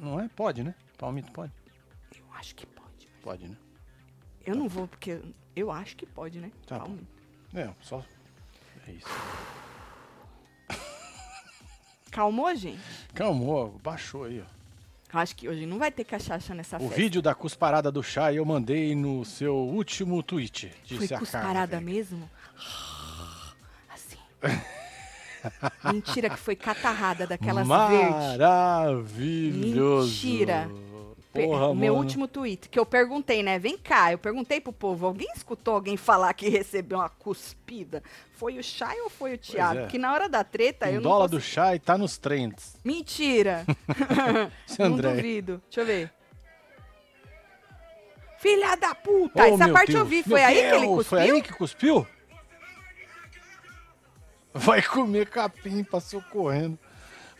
Não 0.00 0.18
é? 0.18 0.28
Pode, 0.34 0.62
né? 0.62 0.74
Palmito 0.96 1.30
pode? 1.32 1.52
Eu 2.16 2.24
acho 2.38 2.54
que 2.54 2.64
pode. 2.66 3.08
Pode, 3.22 3.48
né? 3.48 3.56
Eu 4.46 4.54
não 4.56 4.68
vou, 4.68 4.88
porque 4.88 5.20
eu 5.54 5.70
acho 5.70 5.94
que 5.96 6.06
pode, 6.06 6.38
né? 6.40 6.50
Tá. 6.66 6.78
Palmito. 6.80 7.06
É, 7.54 7.68
só. 7.82 8.02
É 8.86 8.92
isso. 8.92 9.08
Calmou, 12.10 12.54
gente? 12.54 12.80
Calmou, 13.14 13.78
baixou 13.82 14.24
aí, 14.24 14.40
ó. 14.40 14.62
Acho 15.18 15.36
que 15.36 15.46
hoje 15.48 15.66
não 15.66 15.78
vai 15.78 15.90
ter 15.90 16.04
cachaça 16.04 16.54
nessa 16.54 16.76
O 16.76 16.80
festa. 16.80 16.94
vídeo 16.96 17.20
da 17.20 17.34
cusparada 17.34 17.92
do 17.92 18.02
chá 18.02 18.32
eu 18.32 18.44
mandei 18.46 18.94
no 18.94 19.24
seu 19.26 19.54
último 19.54 20.22
tweet. 20.22 20.72
Disse 20.84 21.06
Foi 21.08 21.16
a 21.16 21.18
cusparada 21.18 21.80
mesmo? 21.82 22.30
Assim. 23.92 24.16
Mentira 25.92 26.30
que 26.30 26.38
foi 26.38 26.56
catarrada 26.56 27.26
daquelas 27.26 27.68
verdes. 27.68 28.08
Maravilhoso. 28.38 30.06
Mentira. 30.26 30.70
Porra, 31.32 31.68
o 31.68 31.74
meu 31.74 31.94
mano. 31.94 32.04
último 32.04 32.28
tweet, 32.28 32.68
que 32.68 32.78
eu 32.78 32.84
perguntei, 32.84 33.42
né? 33.42 33.58
Vem 33.58 33.78
cá, 33.78 34.12
eu 34.12 34.18
perguntei 34.18 34.60
pro 34.60 34.72
povo, 34.72 35.06
alguém 35.06 35.28
escutou 35.34 35.74
alguém 35.74 35.96
falar 35.96 36.34
que 36.34 36.48
recebeu 36.48 36.98
uma 36.98 37.08
cuspida? 37.08 38.02
Foi 38.34 38.58
o 38.58 38.62
Chay 38.62 39.00
ou 39.00 39.08
foi 39.08 39.34
o 39.34 39.38
Thiago? 39.38 39.80
é. 39.80 39.86
Que 39.86 39.96
na 39.96 40.12
hora 40.12 40.28
da 40.28 40.44
treta 40.44 40.90
eu 40.90 41.00
O 41.00 41.02
não 41.02 41.10
dólar 41.10 41.28
consegui- 41.30 41.36
do 41.36 41.40
chá 41.42 41.74
e 41.74 41.78
tá 41.78 41.96
nos 41.96 42.18
trends. 42.18 42.76
Mentira! 42.84 43.64
Não 44.78 44.96
duvido. 44.96 45.62
Deixa 45.70 45.80
eu 45.80 45.86
ver. 45.86 46.12
Filha 48.38 48.74
da 48.76 48.94
puta! 48.94 49.40
Oh, 49.42 49.54
Essa 49.54 49.64
meu 49.66 49.72
parte 49.74 49.92
eu 49.92 49.98
Deus. 50.04 50.08
vi. 50.10 50.16
Meu 50.16 50.24
Foi 50.24 50.42
aí 50.44 50.54
que 50.54 50.60
ele 50.60 50.80
Deus, 50.80 50.94
cuspiu? 50.96 51.04
Foi 51.04 51.20
aí 51.30 51.42
que 51.42 51.52
cuspiu? 51.52 52.06
Vai 54.54 54.82
comer 54.82 55.28
capim, 55.30 55.82
passou 55.82 56.20
correndo. 56.30 56.78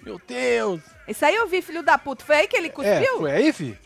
Meu 0.03 0.21
Deus! 0.27 0.81
Isso 1.07 1.25
aí 1.25 1.35
eu 1.35 1.47
vi, 1.47 1.63
filho 1.63 1.83
da 1.83 1.97
puta. 1.97 2.25
Foi 2.25 2.37
aí 2.37 2.49
que 2.49 2.57
ele 2.57 2.69
É, 2.69 2.71
cuspiu? 2.71 3.19
foi 3.19 3.31
aí, 3.33 3.53
fi? 3.53 3.79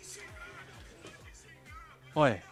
Olha. 2.15 2.43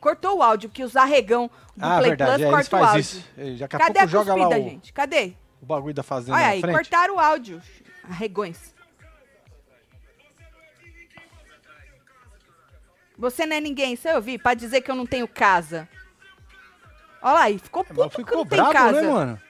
Cortou 0.00 0.38
o 0.38 0.42
áudio, 0.42 0.70
que 0.70 0.82
os 0.82 0.96
arregão 0.96 1.48
do 1.76 1.84
Ah, 1.84 1.98
Play 1.98 2.08
verdade, 2.10 2.42
Plus 2.42 2.46
é, 2.46 2.50
corta 2.50 2.76
o 2.76 2.84
áudio. 2.84 3.00
isso. 3.00 3.24
É, 3.36 3.50
Daqui 3.52 3.76
a 3.76 3.78
Cadê 3.78 3.92
pouco 3.92 4.02
a 4.02 4.06
joga 4.06 4.34
lá 4.34 4.48
o, 4.48 4.52
gente? 4.52 4.92
Cadê? 4.92 5.34
o 5.62 5.66
bagulho 5.66 5.92
da 5.94 6.02
fazenda 6.02 6.38
Olha 6.38 6.46
aí, 6.46 6.60
frente. 6.62 6.74
cortaram 6.74 7.16
o 7.16 7.20
áudio. 7.20 7.60
Arregões. 8.08 8.74
Você 13.18 13.44
não 13.44 13.56
é 13.56 13.60
ninguém, 13.60 13.92
isso 13.92 14.08
eu 14.08 14.22
vi, 14.22 14.38
pra 14.38 14.54
dizer 14.54 14.80
que 14.80 14.90
eu 14.90 14.94
não 14.94 15.04
tenho 15.04 15.28
casa. 15.28 15.86
Olha 17.20 17.32
lá 17.34 17.42
aí, 17.42 17.58
ficou 17.58 17.82
É, 17.82 17.84
puto 17.84 18.00
mas 18.00 18.10
que 18.10 18.16
ficou 18.16 18.38
não 18.38 18.46
tem 18.46 18.56
bravo, 18.58 18.72
casa. 18.72 19.02
né, 19.02 19.08
mano? 19.08 19.42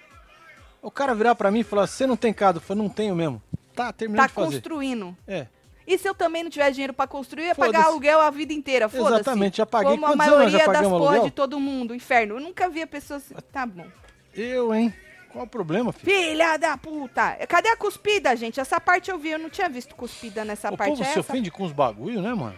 O 0.82 0.90
cara 0.90 1.14
virar 1.14 1.34
pra 1.34 1.50
mim 1.50 1.60
e 1.60 1.64
falar, 1.64 1.86
você 1.86 2.06
não 2.06 2.16
tem 2.16 2.32
casa? 2.32 2.58
Eu 2.58 2.62
falei, 2.62 2.82
não 2.82 2.88
tenho 2.88 3.14
mesmo. 3.14 3.42
Tá, 3.74 3.92
terminando 3.92 4.22
Tá 4.22 4.26
de 4.28 4.32
fazer. 4.32 4.46
construindo. 4.56 5.16
É. 5.26 5.46
E 5.86 5.98
se 5.98 6.08
eu 6.08 6.14
também 6.14 6.42
não 6.42 6.50
tiver 6.50 6.70
dinheiro 6.70 6.92
pra 6.92 7.06
construir, 7.06 7.46
ia 7.46 7.54
pagar 7.54 7.84
aluguel 7.86 8.20
a 8.20 8.30
vida 8.30 8.52
inteira, 8.52 8.88
foda-se. 8.88 9.14
Exatamente, 9.16 9.56
já 9.58 9.66
paguei. 9.66 9.92
Como 9.92 10.06
a 10.06 10.14
maioria 10.16 10.58
das 10.68 10.82
porra 10.82 10.96
aluguel? 11.06 11.24
de 11.24 11.30
todo 11.30 11.58
mundo, 11.58 11.94
inferno. 11.94 12.36
Eu 12.36 12.40
nunca 12.40 12.68
vi 12.68 12.82
a 12.82 12.86
pessoa 12.86 13.16
assim. 13.18 13.34
Tá 13.52 13.66
bom. 13.66 13.86
Eu, 14.34 14.72
hein? 14.74 14.94
Qual 15.32 15.44
o 15.44 15.48
problema, 15.48 15.92
filho? 15.92 16.12
Filha 16.12 16.56
da 16.56 16.76
puta! 16.76 17.36
Cadê 17.48 17.68
a 17.68 17.76
cuspida, 17.76 18.34
gente? 18.36 18.58
Essa 18.60 18.80
parte 18.80 19.10
eu 19.10 19.18
vi, 19.18 19.30
eu 19.30 19.38
não 19.38 19.48
tinha 19.50 19.68
visto 19.68 19.94
cuspida 19.94 20.44
nessa 20.44 20.72
O 20.72 20.76
parte. 20.76 20.90
povo 20.90 21.02
é 21.02 21.04
se 21.04 21.10
essa? 21.10 21.20
ofende 21.20 21.50
com 21.50 21.62
os 21.64 21.72
bagulho, 21.72 22.20
né, 22.20 22.34
mano? 22.34 22.54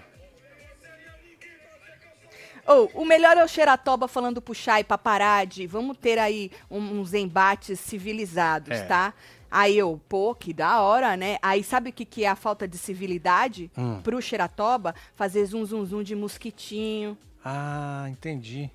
Ou, 2.66 2.90
o 2.95 3.04
melhor 3.04 3.37
é 3.37 3.45
o 3.45 3.49
Xeratoba 3.49 4.07
falando 4.07 4.40
pra 4.87 4.97
parar 4.99 5.45
de. 5.47 5.66
Vamos 5.66 5.97
ter 5.97 6.19
aí 6.19 6.50
uns 6.71 7.12
embates 7.12 7.81
civilizados, 7.81 8.78
É. 8.78 8.85
tá? 8.85 9.14
Aí 9.50 9.76
eu, 9.76 10.00
pô, 10.09 10.35
que 10.35 10.52
da 10.54 10.81
hora, 10.81 11.14
né? 11.14 11.37
Aí 11.42 11.62
sabe 11.62 11.90
o 11.90 11.92
que, 11.92 12.07
que 12.07 12.25
é 12.25 12.28
a 12.28 12.35
falta 12.37 12.66
de 12.66 12.78
civilidade? 12.78 13.71
Hum. 13.76 14.00
Pro 14.00 14.23
Xeratoba 14.23 14.95
fazer 15.14 15.45
zum 15.45 15.66
zum 15.66 15.85
zum 15.85 16.02
de 16.02 16.14
mosquitinho. 16.16 17.19
Ah, 17.45 18.07
entendi. 18.09 18.71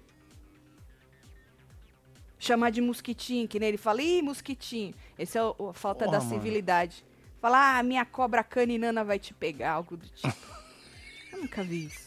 Chamar 2.38 2.70
de 2.70 2.80
mosquitinho, 2.82 3.48
que 3.48 3.60
nem 3.60 3.70
ele 3.70 3.78
fala, 3.78 4.04
ih, 4.04 4.22
mosquitinho. 4.22 4.94
Esse 5.18 5.38
é 5.40 5.42
a 5.42 5.74
falta 5.74 6.06
Porra, 6.06 6.20
da 6.20 6.24
civilidade. 6.24 7.04
Falar, 7.42 7.80
ah, 7.80 7.84
minha 7.84 8.06
cobra 8.06 8.44
caninana 8.44 9.04
vai 9.04 9.18
te 9.18 9.34
pegar, 9.34 9.72
algo 9.72 9.98
do 9.98 10.08
tipo. 10.08 10.28
eu 11.34 11.40
nunca 11.42 11.64
vi 11.64 11.86
isso. 11.86 12.07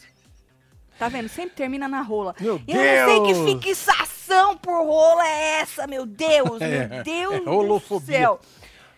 Tá 1.01 1.09
vendo? 1.09 1.27
Sempre 1.29 1.55
termina 1.55 1.87
na 1.87 2.03
rola. 2.03 2.35
Meu 2.39 2.61
E 2.67 2.71
eu 2.73 2.77
não 2.77 3.05
sei 3.07 3.19
que 3.21 3.33
Deus! 3.33 3.63
fixação 3.63 4.55
por 4.55 4.85
rola 4.85 5.27
é 5.27 5.59
essa, 5.61 5.87
meu 5.87 6.05
Deus, 6.05 6.61
É, 6.61 6.87
meu 6.87 7.03
Deus 7.03 7.33
é 7.33 7.39
do 7.39 7.99
céu. 8.01 8.39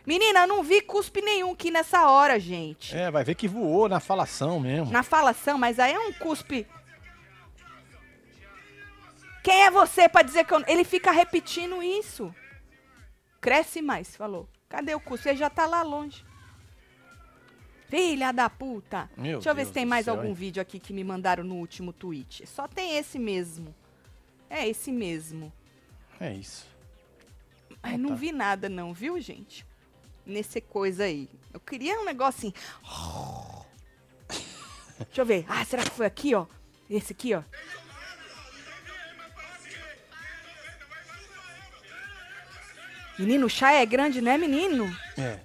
Menina, 0.06 0.42
eu 0.42 0.48
não 0.48 0.62
vi 0.62 0.82
cuspe 0.82 1.22
nenhum 1.22 1.54
aqui 1.54 1.72
nessa 1.72 2.10
hora, 2.10 2.38
gente. 2.38 2.94
É, 2.94 3.10
vai 3.10 3.24
ver 3.24 3.36
que 3.36 3.48
voou 3.48 3.88
na 3.88 4.02
falação 4.02 4.60
mesmo. 4.60 4.92
Na 4.92 5.02
falação, 5.02 5.58
mas 5.58 5.80
aí 5.80 5.94
é 5.94 6.00
um 6.00 6.12
cuspe. 6.12 6.68
Quem 9.42 9.64
é 9.64 9.72
você 9.72 10.10
pra 10.10 10.24
dizer 10.24 10.44
que 10.44 10.54
eu... 10.54 10.62
Ele 10.68 10.84
fica 10.84 11.10
repetindo 11.10 11.82
isso. 11.82 12.36
Cresce 13.40 13.82
mais, 13.82 14.14
falou. 14.14 14.50
Cadê 14.68 14.94
o 14.94 15.00
cuspe? 15.00 15.30
Ele 15.30 15.38
já 15.38 15.50
tá 15.50 15.66
lá 15.66 15.82
longe. 15.84 16.26
Filha 17.96 18.32
da 18.32 18.50
puta. 18.50 19.08
Meu 19.16 19.34
Deixa 19.34 19.50
eu 19.52 19.56
ver 19.56 19.62
Deus 19.62 19.68
se 19.68 19.74
tem 19.74 19.86
mais 19.86 20.06
céu, 20.06 20.16
algum 20.16 20.30
hein? 20.30 20.34
vídeo 20.34 20.62
aqui 20.62 20.80
que 20.80 20.92
me 20.92 21.04
mandaram 21.04 21.44
no 21.44 21.56
último 21.56 21.94
tweet. 21.94 22.48
Só 22.48 22.68
tem 22.68 22.98
esse 22.98 23.20
mesmo. 23.20 23.74
É 24.50 24.68
esse 24.68 24.92
mesmo. 24.92 25.54
É 26.20 26.34
isso. 26.34 26.66
Ai, 27.84 27.94
Ah, 27.94 27.98
não 27.98 28.10
tá. 28.10 28.16
vi 28.16 28.32
nada 28.32 28.68
não, 28.68 28.94
viu, 28.94 29.20
gente? 29.22 29.64
Nesse 30.26 30.60
coisa 30.60 31.04
aí. 31.04 31.30
Eu 31.54 31.60
queria 31.60 32.00
um 32.00 32.06
negócio 32.06 32.48
assim. 32.48 32.54
Deixa 35.06 35.22
eu 35.22 35.26
ver. 35.26 35.46
Ah, 35.48 35.64
será 35.66 35.84
que 35.84 35.92
foi 35.92 36.06
aqui, 36.08 36.34
ó? 36.34 36.48
Esse 36.90 37.14
aqui, 37.14 37.34
ó. 37.36 37.44
Menino, 43.18 43.46
o 43.46 43.50
chá 43.50 43.72
é 43.74 43.86
grande, 43.86 44.22
né, 44.22 44.38
menino? 44.38 44.86
É. 45.18 45.40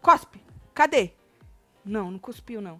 Cospe. 0.00 0.40
Cadê? 0.72 1.12
Não, 1.86 2.10
não 2.10 2.18
cuspiu, 2.18 2.60
não. 2.60 2.78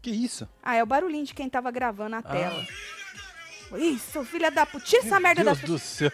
Que 0.00 0.10
isso? 0.10 0.48
Ah, 0.62 0.76
é 0.76 0.82
o 0.82 0.86
barulhinho 0.86 1.24
de 1.26 1.34
quem 1.34 1.50
tava 1.50 1.70
gravando 1.70 2.16
a 2.16 2.20
Ah. 2.20 2.22
tela. 2.22 2.66
Isso, 3.76 4.24
filha 4.24 4.48
da 4.50 4.64
puta. 4.64 4.84
Tira 4.86 5.00
essa 5.02 5.10
Meu 5.10 5.20
merda 5.20 5.42
Deus 5.44 5.58
da... 5.60 5.66
do 5.66 5.78
céu. 5.78 6.12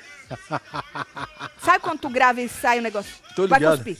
Sabe 1.62 1.80
quando 1.80 2.00
tu 2.00 2.08
grava 2.08 2.40
e 2.40 2.48
sai 2.48 2.78
o 2.78 2.82
negócio? 2.82 3.14
Tô 3.36 3.46
Vai 3.46 3.58
ligado. 3.58 3.84
cuspir. 3.84 3.98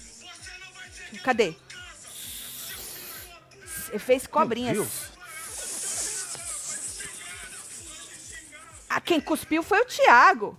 Cadê? 1.22 1.54
Fez 3.98 4.26
cobrinhas. 4.26 4.72
Meu 4.72 4.84
Deus. 4.84 5.12
Ah, 8.88 9.00
quem 9.00 9.20
cuspiu 9.20 9.62
foi 9.62 9.80
o 9.82 9.84
Thiago. 9.84 10.58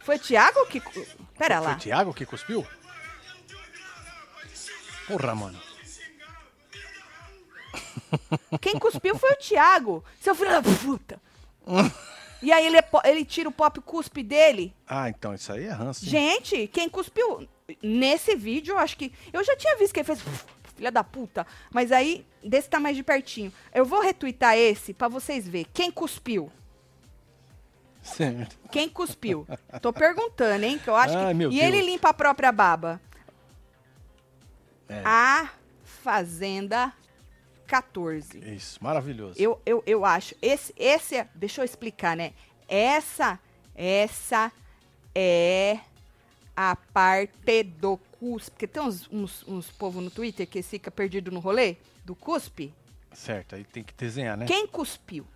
Foi 0.00 0.16
o 0.16 0.18
Thiago 0.18 0.66
que. 0.66 0.80
Pera 1.38 1.58
Foi 1.58 1.66
lá. 1.66 1.72
o 1.74 1.78
Thiago 1.78 2.14
que 2.14 2.26
cuspiu? 2.26 2.66
Porra, 5.06 5.34
mano. 5.36 5.60
Quem 8.60 8.78
cuspiu 8.78 9.16
foi 9.16 9.32
o 9.32 9.36
Thiago. 9.36 10.04
Seu 10.20 10.34
filho 10.34 10.50
da 10.50 10.62
puta. 10.62 11.20
E 12.42 12.52
aí 12.52 12.66
ele, 12.66 12.76
é 12.76 12.84
ele 13.04 13.24
tira 13.24 13.48
o 13.48 13.52
pop 13.52 13.80
cuspe 13.80 14.22
dele. 14.22 14.74
Ah, 14.86 15.08
então 15.08 15.34
isso 15.34 15.52
aí 15.52 15.64
é 15.66 15.70
ranço. 15.70 16.04
hein? 16.04 16.10
Gente, 16.10 16.66
quem 16.68 16.88
cuspiu 16.88 17.48
nesse 17.82 18.36
vídeo, 18.36 18.74
eu 18.74 18.78
acho 18.78 18.96
que. 18.96 19.12
Eu 19.32 19.42
já 19.42 19.56
tinha 19.56 19.76
visto 19.76 19.92
que 19.92 20.00
ele 20.00 20.06
fez. 20.06 20.22
Filha 20.76 20.92
da 20.92 21.02
puta. 21.02 21.46
Mas 21.72 21.90
aí, 21.90 22.26
desse 22.44 22.68
tá 22.68 22.78
mais 22.78 22.94
de 22.94 23.02
pertinho. 23.02 23.50
Eu 23.74 23.86
vou 23.86 24.00
retweetar 24.02 24.56
esse 24.58 24.92
pra 24.92 25.08
vocês 25.08 25.48
verem. 25.48 25.66
Quem 25.72 25.90
cuspiu? 25.90 26.52
Certo. 28.02 28.56
Quem 28.70 28.88
cuspiu? 28.88 29.46
Tô 29.80 29.92
perguntando, 29.92 30.64
hein? 30.64 30.78
Que 30.78 30.88
eu 30.88 30.94
acho 30.94 31.16
Ai, 31.16 31.34
que. 31.34 31.44
e 31.48 31.60
ele 31.60 31.78
Deus. 31.78 31.86
limpa 31.86 32.10
a 32.10 32.14
própria 32.14 32.52
baba. 32.52 33.00
É. 34.88 35.02
A 35.04 35.50
Fazenda 35.82 36.92
14. 37.66 38.38
Isso, 38.54 38.82
maravilhoso. 38.82 39.40
Eu, 39.40 39.60
eu, 39.66 39.82
eu 39.86 40.04
acho. 40.04 40.34
Esse, 40.40 40.72
esse 40.76 41.16
é. 41.16 41.28
Deixa 41.34 41.60
eu 41.60 41.64
explicar, 41.64 42.16
né? 42.16 42.32
Essa. 42.68 43.38
Essa 43.74 44.50
é 45.14 45.78
a 46.56 46.74
parte 46.74 47.62
do 47.62 47.98
cuspe. 48.18 48.50
Porque 48.52 48.66
tem 48.66 48.82
uns, 48.82 49.08
uns, 49.12 49.44
uns 49.46 49.70
povo 49.70 50.00
no 50.00 50.10
Twitter 50.10 50.46
que 50.46 50.62
fica 50.62 50.90
perdido 50.90 51.30
no 51.30 51.40
rolê 51.40 51.76
do 52.04 52.14
cuspe. 52.14 52.72
Certo, 53.12 53.54
aí 53.54 53.64
tem 53.64 53.82
que 53.82 53.94
desenhar, 53.94 54.36
né? 54.36 54.46
Quem 54.46 54.66
cuspiu? 54.66 55.26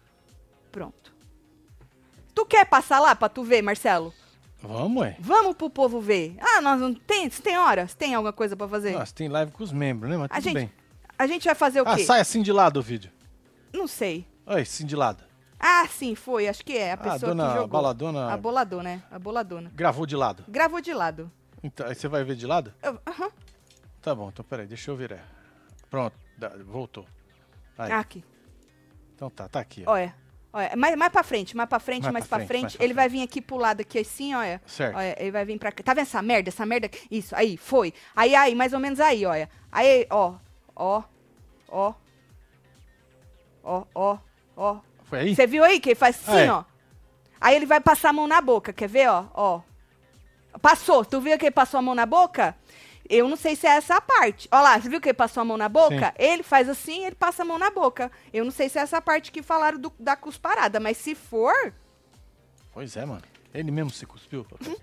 Pronto. 0.70 1.12
Tu 2.34 2.46
quer 2.46 2.64
passar 2.64 3.00
lá 3.00 3.14
pra 3.14 3.28
tu 3.28 3.42
ver, 3.42 3.62
Marcelo? 3.62 4.14
Vamos, 4.62 5.02
ué. 5.02 5.16
Vamos 5.18 5.56
pro 5.56 5.70
povo 5.70 6.00
ver. 6.00 6.36
Ah, 6.38 6.60
nós 6.60 6.80
não 6.80 6.94
tem, 6.94 7.28
tem 7.30 7.58
hora, 7.58 7.88
se 7.88 7.96
tem 7.96 8.14
alguma 8.14 8.32
coisa 8.32 8.54
pra 8.54 8.68
fazer. 8.68 8.92
Nossa, 8.92 9.14
tem 9.14 9.28
live 9.28 9.52
com 9.52 9.64
os 9.64 9.72
membros, 9.72 10.10
né? 10.10 10.16
Mas 10.16 10.30
a 10.30 10.34
tudo 10.34 10.42
gente, 10.44 10.54
bem. 10.54 10.72
A 11.22 11.26
gente 11.26 11.44
vai 11.44 11.54
fazer 11.54 11.82
o 11.82 11.88
Ah, 11.88 11.96
quê? 11.96 12.04
sai 12.04 12.20
assim 12.20 12.42
de 12.42 12.52
lado 12.52 12.78
o 12.78 12.82
vídeo. 12.82 13.10
Não 13.72 13.86
sei. 13.86 14.26
Oi, 14.46 14.62
assim 14.62 14.86
de 14.86 14.96
lado. 14.96 15.22
Ah, 15.58 15.86
sim, 15.86 16.14
foi, 16.14 16.48
acho 16.48 16.64
que 16.64 16.76
é 16.76 16.92
a 16.92 16.94
Ah, 16.94 16.96
pessoa 16.96 17.34
dona 17.34 17.46
que 17.48 17.52
jogou. 17.54 17.68
Baladona 17.68 18.32
A 18.32 18.36
boladona, 18.36 18.82
né? 18.82 19.02
A 19.10 19.18
boladona. 19.18 19.70
gravou 19.74 20.06
de 20.06 20.16
lado. 20.16 20.44
Gravou 20.48 20.80
de 20.80 20.94
lado. 20.94 21.30
Então, 21.62 21.86
aí 21.86 21.94
você 21.94 22.08
vai 22.08 22.24
ver 22.24 22.34
de 22.36 22.46
lado? 22.46 22.72
Aham. 22.82 23.30
Tá 24.00 24.14
bom, 24.14 24.30
então 24.30 24.42
peraí, 24.44 24.66
deixa 24.66 24.90
eu 24.90 24.96
virar. 24.96 25.22
Pronto, 25.90 26.16
dá- 26.38 26.52
voltou. 26.64 27.04
Aí, 27.76 27.92
Aqui. 27.92 28.24
então 29.14 29.28
tá, 29.28 29.46
tá 29.48 29.60
aqui. 29.60 29.84
ó. 29.86 29.92
Olha. 29.92 30.14
Olha. 30.52 30.74
Mais, 30.76 30.96
mais 30.96 31.12
pra 31.12 31.22
frente, 31.22 31.54
mais 31.54 31.68
pra 31.68 31.78
frente, 31.78 32.02
Mais 32.04 32.12
mais, 32.14 32.26
pra 32.26 32.38
pra 32.38 32.46
frente, 32.46 32.60
frente. 32.60 32.64
mais 32.72 32.76
pra 32.76 32.84
Ele 32.86 32.94
vai 32.94 33.08
vir 33.10 33.22
aqui 33.22 33.40
pro 33.42 33.56
lado 33.58 33.82
aqui 33.82 33.98
assim, 33.98 34.34
olha. 34.34 34.60
Certo. 34.66 34.96
Olha, 34.96 35.14
ele 35.20 35.30
vai 35.30 35.44
vir 35.44 35.58
pra 35.58 35.70
cá. 35.70 35.82
Tá 35.82 35.92
vendo 35.94 36.02
essa 36.02 36.22
merda? 36.22 36.48
Essa 36.48 36.64
merda. 36.64 36.90
Isso, 37.10 37.36
aí, 37.36 37.56
foi. 37.58 37.92
Aí, 38.16 38.34
aí, 38.34 38.54
mais 38.54 38.72
ou 38.72 38.80
menos 38.80 38.98
aí, 38.98 39.24
olha. 39.26 39.48
Aí, 39.70 40.06
ó. 40.10 40.34
Ó. 40.82 41.02
Ó. 41.68 41.92
Ó, 43.62 43.84
ó, 43.94 44.18
ó. 44.56 44.78
Foi 45.04 45.18
aí? 45.20 45.34
Você 45.36 45.46
viu 45.46 45.62
aí 45.62 45.78
que 45.78 45.90
ele 45.90 45.94
faz 45.94 46.16
assim, 46.16 46.38
Ah, 46.38 46.40
é. 46.40 46.50
ó? 46.52 46.64
Aí 47.38 47.54
ele 47.56 47.66
vai 47.66 47.80
passar 47.80 48.08
a 48.08 48.12
mão 48.14 48.26
na 48.26 48.40
boca, 48.40 48.72
quer 48.72 48.88
ver, 48.88 49.08
ó? 49.08 49.26
Ó. 49.34 49.60
Passou. 50.62 51.04
Tu 51.04 51.20
viu 51.20 51.36
que 51.38 51.44
ele 51.46 51.50
passou 51.50 51.78
a 51.78 51.82
mão 51.82 51.94
na 51.94 52.06
boca? 52.06 52.56
Eu 53.08 53.28
não 53.28 53.36
sei 53.36 53.54
se 53.56 53.66
é 53.66 53.70
essa 53.70 53.96
a 53.96 54.00
parte. 54.00 54.48
Ó 54.50 54.60
lá, 54.60 54.80
você 54.80 54.88
viu 54.88 55.00
que 55.00 55.08
ele 55.08 55.14
passou 55.16 55.42
a 55.42 55.44
mão 55.44 55.56
na 55.58 55.68
boca? 55.68 56.06
Sim. 56.06 56.12
Ele 56.18 56.42
faz 56.42 56.66
assim, 56.68 57.04
ele 57.04 57.14
passa 57.16 57.42
a 57.42 57.44
mão 57.44 57.58
na 57.58 57.70
boca. 57.70 58.10
Eu 58.32 58.44
não 58.44 58.50
sei 58.52 58.68
se 58.70 58.78
é 58.78 58.82
essa 58.82 59.02
parte 59.02 59.30
que 59.30 59.42
falaram 59.42 59.78
do- 59.78 59.92
da 59.98 60.16
cusparada, 60.16 60.80
mas 60.80 60.96
se 60.96 61.14
for, 61.14 61.74
Pois 62.72 62.96
é, 62.96 63.04
mano. 63.04 63.22
Ele 63.52 63.70
mesmo 63.70 63.90
se 63.90 64.06
cuspiu. 64.06 64.46
Uhum. 64.66 64.76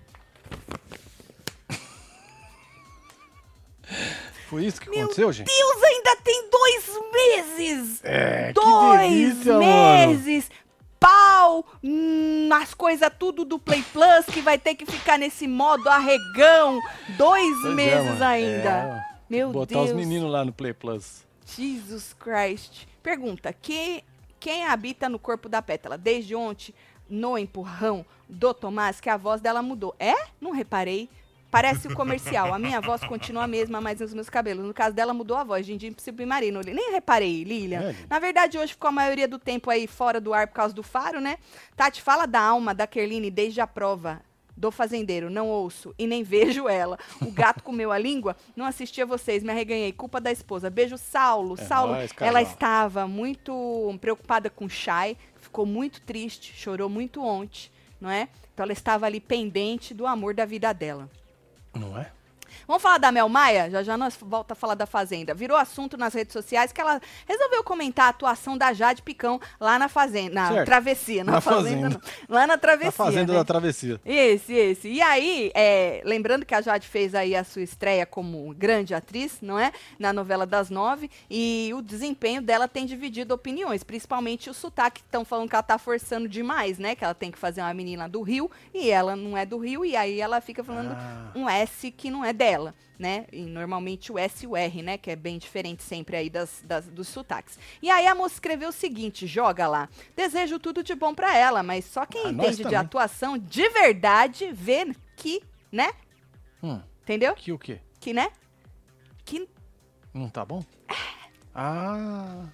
Foi 4.48 4.64
isso 4.64 4.80
que 4.80 4.88
Meu 4.88 5.00
aconteceu, 5.00 5.30
gente? 5.32 5.46
Deus, 5.46 5.82
ainda 5.82 6.16
tem 6.16 6.48
dois 6.50 6.98
meses! 7.12 8.00
É, 8.02 8.46
que 8.48 8.54
dois 8.54 9.10
delícia, 9.10 9.52
mano. 9.52 9.66
meses! 10.12 10.50
Pau 10.98 11.64
hum, 11.84 12.48
nas 12.48 12.74
coisas 12.74 13.08
tudo 13.18 13.44
do 13.44 13.56
Play 13.58 13.84
Plus 13.92 14.26
que 14.26 14.40
vai 14.40 14.58
ter 14.58 14.74
que 14.74 14.84
ficar 14.84 15.16
nesse 15.18 15.46
modo 15.46 15.88
arregão. 15.88 16.80
Dois 17.16 17.56
Pois 17.60 17.72
é, 17.72 17.74
meses 17.74 18.08
mano. 18.18 18.24
ainda. 18.24 18.68
É, 18.68 19.04
Meu 19.30 19.50
Botar 19.50 19.74
Deus. 19.74 19.90
os 19.90 19.94
meninos 19.96 20.30
lá 20.30 20.44
no 20.44 20.52
Play 20.52 20.72
Plus. 20.72 21.24
Jesus 21.46 22.14
Christ. 22.18 22.86
Pergunta: 23.02 23.52
que, 23.52 24.02
quem 24.40 24.64
habita 24.64 25.08
no 25.08 25.18
corpo 25.18 25.48
da 25.48 25.62
pétala? 25.62 25.96
Desde 25.96 26.34
ontem, 26.34 26.74
no 27.08 27.38
empurrão 27.38 28.04
do 28.28 28.52
Tomás, 28.52 29.00
que 29.00 29.08
a 29.08 29.16
voz 29.16 29.40
dela 29.40 29.62
mudou. 29.62 29.94
É? 30.00 30.14
Não 30.40 30.50
reparei. 30.50 31.08
Parece 31.50 31.88
o 31.88 31.94
comercial. 31.94 32.52
A 32.52 32.58
minha 32.58 32.80
voz 32.80 33.02
continua 33.04 33.44
a 33.44 33.46
mesma, 33.46 33.80
mas 33.80 34.00
os 34.00 34.12
meus 34.12 34.28
cabelos. 34.28 34.66
No 34.66 34.74
caso 34.74 34.94
dela, 34.94 35.14
mudou 35.14 35.36
a 35.36 35.44
voz. 35.44 35.64
Dindim 35.64 35.94
submarino. 35.96 36.60
Nem 36.60 36.92
reparei, 36.92 37.42
Lilian. 37.42 37.80
É. 37.90 37.96
Na 38.08 38.18
verdade, 38.18 38.58
hoje 38.58 38.72
ficou 38.72 38.88
a 38.88 38.92
maioria 38.92 39.26
do 39.26 39.38
tempo 39.38 39.70
aí 39.70 39.86
fora 39.86 40.20
do 40.20 40.34
ar 40.34 40.46
por 40.46 40.54
causa 40.54 40.74
do 40.74 40.82
faro, 40.82 41.20
né? 41.20 41.38
Tati, 41.74 42.02
fala 42.02 42.26
da 42.26 42.40
alma 42.40 42.74
da 42.74 42.86
Kerline 42.86 43.30
desde 43.30 43.60
a 43.60 43.66
prova 43.66 44.20
do 44.58 44.70
fazendeiro. 44.70 45.30
Não 45.30 45.48
ouço 45.48 45.94
e 45.98 46.06
nem 46.06 46.22
vejo 46.24 46.68
ela. 46.68 46.98
O 47.22 47.30
gato 47.30 47.62
comeu 47.62 47.90
a 47.90 47.98
língua. 47.98 48.36
Não 48.54 48.66
assisti 48.66 49.00
a 49.00 49.06
vocês, 49.06 49.42
me 49.42 49.50
arreganhei. 49.50 49.92
Culpa 49.92 50.20
da 50.20 50.30
esposa. 50.30 50.68
Beijo, 50.68 50.98
Saulo. 50.98 51.54
É 51.58 51.64
Saulo, 51.64 51.92
nóis, 51.94 52.10
ela 52.20 52.42
estava 52.42 53.06
muito 53.06 53.96
preocupada 54.00 54.50
com 54.50 54.66
o 54.66 54.70
Shai. 54.70 55.16
Ficou 55.40 55.64
muito 55.64 56.02
triste. 56.02 56.52
Chorou 56.54 56.90
muito 56.90 57.22
ontem, 57.22 57.70
não 57.98 58.10
é? 58.10 58.28
Então 58.52 58.64
ela 58.64 58.72
estava 58.72 59.06
ali 59.06 59.20
pendente 59.20 59.94
do 59.94 60.06
amor 60.06 60.34
da 60.34 60.44
vida 60.44 60.72
dela. 60.74 61.08
Não 61.74 61.98
é? 61.98 62.10
Vamos 62.68 62.82
falar 62.82 62.98
da 62.98 63.10
Mel 63.10 63.30
Maia? 63.30 63.70
Já 63.70 63.82
já 63.82 63.96
nós 63.96 64.14
volta 64.20 64.52
a 64.52 64.54
falar 64.54 64.74
da 64.74 64.84
Fazenda. 64.84 65.32
Virou 65.32 65.56
assunto 65.56 65.96
nas 65.96 66.12
redes 66.12 66.34
sociais 66.34 66.70
que 66.70 66.78
ela 66.78 67.00
resolveu 67.26 67.64
comentar 67.64 68.04
a 68.04 68.08
atuação 68.10 68.58
da 68.58 68.74
Jade 68.74 69.00
Picão 69.00 69.40
lá 69.58 69.78
na 69.78 69.88
Fazenda. 69.88 70.34
Na 70.34 70.48
Certo. 70.52 70.66
Travessia, 70.66 71.24
na, 71.24 71.32
Na 71.32 71.40
Fazenda. 71.40 71.90
Fazenda. 71.90 72.00
Lá 72.28 72.46
na 72.46 72.58
Travessia. 72.58 72.86
Na 72.88 72.92
Fazenda 72.92 73.32
né? 73.32 73.38
da 73.38 73.44
Travessia. 73.44 73.98
Esse, 74.04 74.52
esse. 74.52 74.88
E 74.88 75.00
aí, 75.00 75.50
é, 75.54 76.02
lembrando 76.04 76.44
que 76.44 76.54
a 76.54 76.60
Jade 76.60 76.86
fez 76.86 77.14
aí 77.14 77.34
a 77.34 77.42
sua 77.42 77.62
estreia 77.62 78.04
como 78.04 78.54
grande 78.54 78.94
atriz, 78.94 79.38
não 79.40 79.58
é? 79.58 79.72
Na 79.98 80.12
novela 80.12 80.44
das 80.44 80.68
nove. 80.68 81.10
E 81.30 81.72
o 81.74 81.80
desempenho 81.80 82.42
dela 82.42 82.68
tem 82.68 82.84
dividido 82.84 83.32
opiniões, 83.32 83.82
principalmente 83.82 84.50
o 84.50 84.54
sotaque. 84.54 85.00
Estão 85.00 85.24
falando 85.24 85.48
que 85.48 85.54
ela 85.54 85.62
tá 85.62 85.78
forçando 85.78 86.28
demais, 86.28 86.78
né? 86.78 86.94
Que 86.94 87.02
ela 87.02 87.14
tem 87.14 87.30
que 87.30 87.38
fazer 87.38 87.62
uma 87.62 87.72
menina 87.72 88.06
do 88.06 88.20
Rio 88.20 88.50
e 88.74 88.90
ela 88.90 89.16
não 89.16 89.34
é 89.38 89.46
do 89.46 89.56
Rio. 89.56 89.86
E 89.86 89.96
aí 89.96 90.20
ela 90.20 90.38
fica 90.42 90.62
falando 90.62 90.92
Ah. 90.92 91.32
um 91.34 91.48
S 91.48 91.90
que 91.90 92.10
não 92.10 92.22
é 92.22 92.32
dela, 92.34 92.57
né? 92.98 93.26
E 93.32 93.42
normalmente 93.42 94.10
o 94.12 94.18
S 94.18 94.44
e 94.44 94.48
o 94.48 94.56
R, 94.56 94.82
né? 94.82 94.98
Que 94.98 95.10
é 95.10 95.16
bem 95.16 95.38
diferente 95.38 95.82
sempre 95.82 96.16
aí 96.16 96.28
das, 96.30 96.62
das- 96.64 96.86
dos 96.88 97.08
sotaques. 97.08 97.58
E 97.82 97.90
aí 97.90 98.06
a 98.06 98.14
moça 98.14 98.34
escreveu 98.34 98.68
o 98.70 98.72
seguinte, 98.72 99.26
joga 99.26 99.66
lá. 99.68 99.88
Desejo 100.16 100.58
tudo 100.58 100.82
de 100.82 100.94
bom 100.94 101.14
pra 101.14 101.36
ela, 101.36 101.62
mas 101.62 101.84
só 101.84 102.04
quem 102.06 102.26
Ah, 102.26 102.30
entende 102.30 102.64
de 102.64 102.74
atuação 102.74 103.36
de 103.38 103.68
verdade 103.70 104.50
vê 104.52 104.92
que, 105.16 105.42
né? 105.70 105.90
Hum, 106.62 106.80
Entendeu? 107.02 107.34
que 107.34 107.52
o 107.52 107.58
quê? 107.58 107.80
Que, 108.00 108.12
né? 108.12 108.30
Que... 109.24 109.48
Não 110.12 110.28
tá 110.28 110.44
bom? 110.44 110.64
Ah, 111.54 112.46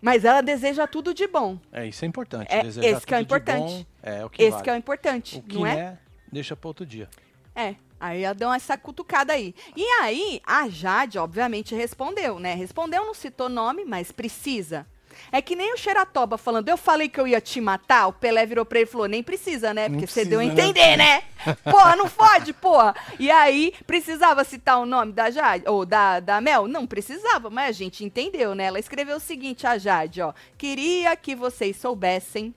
Mas 0.00 0.24
ela 0.24 0.40
deseja 0.42 0.86
tudo 0.86 1.14
de 1.14 1.26
bom. 1.28 1.58
é 1.70 1.86
isso 1.86 2.04
é 2.04 2.08
importante. 2.08 2.48
É, 2.52 2.66
esse 2.66 3.06
que 3.06 3.14
é 3.14 3.18
o 3.18 3.20
importante. 3.20 3.60
bom 3.60 3.86
É 4.02 4.24
o 4.24 4.30
que 4.30 4.42
Esse 4.42 4.50
vale. 4.52 4.64
que 4.64 4.70
é 4.70 4.72
o 4.72 4.76
importante, 4.76 5.38
O 5.38 5.42
que 5.42 5.54
não 5.58 5.66
é? 5.66 5.78
é, 5.78 5.98
deixa 6.30 6.56
pra 6.56 6.68
outro 6.68 6.84
dia. 6.84 7.08
É. 7.54 7.74
Aí 8.02 8.24
ela 8.24 8.34
deu 8.34 8.52
essa 8.52 8.76
cutucada 8.76 9.32
aí. 9.32 9.54
E 9.76 9.84
aí, 10.00 10.42
a 10.44 10.68
Jade, 10.68 11.20
obviamente, 11.20 11.72
respondeu, 11.72 12.40
né? 12.40 12.52
Respondeu, 12.52 13.06
não 13.06 13.14
citou 13.14 13.48
nome, 13.48 13.84
mas 13.84 14.10
precisa. 14.10 14.84
É 15.30 15.40
que 15.40 15.54
nem 15.54 15.72
o 15.72 15.76
Xeratoba 15.76 16.36
falando, 16.36 16.68
eu 16.68 16.76
falei 16.76 17.08
que 17.08 17.20
eu 17.20 17.28
ia 17.28 17.40
te 17.40 17.60
matar, 17.60 18.08
o 18.08 18.12
Pelé 18.12 18.44
virou 18.44 18.64
pra 18.64 18.80
ele 18.80 18.88
e 18.88 18.90
falou, 18.90 19.06
nem 19.06 19.22
precisa, 19.22 19.72
né? 19.72 19.88
Porque 19.88 20.08
você 20.08 20.24
deu 20.24 20.40
a 20.40 20.42
né? 20.42 20.48
entender, 20.48 20.96
né? 20.96 21.22
Porra, 21.62 21.94
não 21.94 22.08
fode, 22.08 22.52
porra. 22.52 22.92
E 23.20 23.30
aí, 23.30 23.72
precisava 23.86 24.42
citar 24.42 24.80
o 24.80 24.86
nome 24.86 25.12
da 25.12 25.30
Jade, 25.30 25.62
ou 25.68 25.86
da, 25.86 26.18
da 26.18 26.40
Mel? 26.40 26.66
Não 26.66 26.88
precisava, 26.88 27.50
mas 27.50 27.68
a 27.68 27.72
gente 27.72 28.04
entendeu, 28.04 28.52
né? 28.52 28.64
Ela 28.64 28.80
escreveu 28.80 29.18
o 29.18 29.20
seguinte, 29.20 29.64
a 29.64 29.78
Jade, 29.78 30.22
ó. 30.22 30.32
Queria 30.58 31.14
que 31.14 31.36
vocês 31.36 31.76
soubessem 31.76 32.52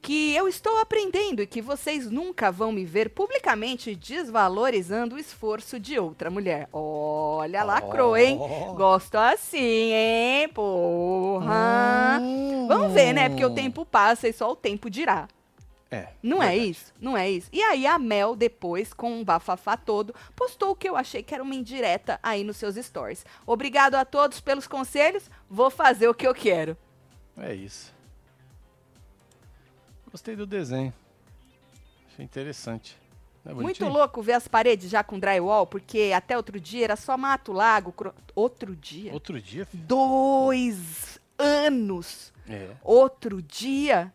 que 0.00 0.34
eu 0.34 0.48
estou 0.48 0.78
aprendendo 0.78 1.42
e 1.42 1.46
que 1.46 1.60
vocês 1.60 2.10
nunca 2.10 2.50
vão 2.50 2.72
me 2.72 2.84
ver 2.84 3.10
publicamente 3.10 3.94
desvalorizando 3.94 5.16
o 5.16 5.18
esforço 5.18 5.78
de 5.78 5.98
outra 5.98 6.30
mulher. 6.30 6.68
Olha, 6.72 7.62
lacrou, 7.62 8.16
hein? 8.16 8.38
Oh. 8.40 8.74
Gosto 8.74 9.16
assim, 9.16 9.92
hein? 9.92 10.48
Porra. 10.48 12.20
Vamos 12.66 12.92
ver, 12.92 13.12
né? 13.12 13.28
Porque 13.28 13.44
o 13.44 13.54
tempo 13.54 13.84
passa 13.84 14.28
e 14.28 14.32
só 14.32 14.50
o 14.50 14.56
tempo 14.56 14.88
dirá. 14.90 15.28
É. 15.90 16.08
Não 16.22 16.42
é 16.42 16.50
verdade. 16.50 16.70
isso? 16.70 16.92
Não 17.00 17.16
é 17.16 17.30
isso. 17.30 17.48
E 17.52 17.62
aí 17.62 17.86
a 17.86 17.98
Mel, 17.98 18.36
depois, 18.36 18.92
com 18.92 19.10
um 19.10 19.24
bafafá 19.24 19.76
todo, 19.76 20.14
postou 20.36 20.70
o 20.70 20.76
que 20.76 20.88
eu 20.88 20.96
achei 20.96 21.22
que 21.22 21.34
era 21.34 21.42
uma 21.42 21.54
indireta 21.54 22.20
aí 22.22 22.44
nos 22.44 22.58
seus 22.58 22.76
stories. 22.76 23.24
Obrigado 23.46 23.94
a 23.94 24.04
todos 24.04 24.40
pelos 24.40 24.66
conselhos, 24.66 25.30
vou 25.48 25.70
fazer 25.70 26.08
o 26.08 26.14
que 26.14 26.26
eu 26.26 26.34
quero. 26.34 26.76
É 27.38 27.54
isso. 27.54 27.97
Gostei 30.10 30.34
do 30.36 30.46
desenho. 30.46 30.92
Achei 32.12 32.24
interessante. 32.24 32.96
É 33.46 33.54
Muito 33.54 33.86
louco 33.86 34.20
ver 34.20 34.32
as 34.34 34.46
paredes 34.48 34.90
já 34.90 35.02
com 35.02 35.18
drywall, 35.18 35.66
porque 35.66 36.12
até 36.14 36.36
outro 36.36 36.60
dia 36.60 36.84
era 36.84 36.96
só 36.96 37.16
mato, 37.16 37.52
lago. 37.52 37.92
cro- 37.92 38.14
Outro 38.34 38.74
dia? 38.76 39.12
Outro 39.12 39.40
dia, 39.40 39.64
filho. 39.64 39.82
Dois 39.84 41.18
anos. 41.38 42.32
É. 42.48 42.70
Outro 42.82 43.40
dia? 43.40 44.12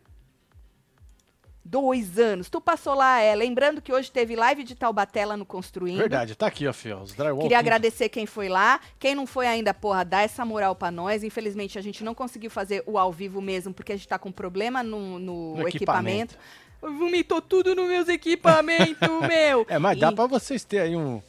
Dois 1.64 2.18
anos. 2.18 2.50
Tu 2.50 2.60
passou 2.60 2.94
lá, 2.94 3.20
é. 3.20 3.34
Lembrando 3.34 3.80
que 3.80 3.90
hoje 3.92 4.10
teve 4.12 4.36
live 4.36 4.62
de 4.64 4.74
Taubaté 4.74 5.24
lá 5.24 5.34
no 5.36 5.46
Construindo. 5.46 5.96
Verdade, 5.96 6.34
tá 6.34 6.46
aqui, 6.46 6.66
ó, 6.66 6.72
filho. 6.74 6.98
Os 7.00 7.14
drywall. 7.14 7.40
Queria 7.40 7.58
agradecer 7.58 8.10
quem 8.10 8.26
foi 8.26 8.48
lá. 8.50 8.78
Quem 8.98 9.14
não 9.14 9.26
foi 9.26 9.46
ainda, 9.46 9.72
porra, 9.72 10.04
dá 10.04 10.20
essa 10.20 10.44
moral 10.44 10.74
pra 10.76 10.90
nós. 10.90 11.24
Infelizmente, 11.24 11.78
a 11.78 11.82
gente 11.82 12.04
não 12.04 12.14
conseguiu 12.14 12.50
fazer 12.50 12.82
o 12.86 12.98
ao 12.98 13.10
vivo 13.10 13.40
mesmo, 13.40 13.72
porque 13.72 13.92
a 13.92 13.96
gente 13.96 14.06
tá 14.06 14.18
com 14.18 14.30
problema 14.30 14.82
no, 14.82 15.18
no 15.18 15.56
No 15.56 15.66
equipamento. 15.68 16.36
Vomitou 16.82 17.40
tudo 17.40 17.74
nos 17.74 17.88
meus 17.88 18.08
equipamentos, 18.08 19.08
meu. 19.26 19.64
É, 19.66 19.78
mas 19.78 19.98
dá 19.98 20.10
E- 20.10 20.14
pra 20.14 20.26
vocês 20.26 20.64
terem 20.64 20.84
aí 20.90 20.96
um. 20.96 21.22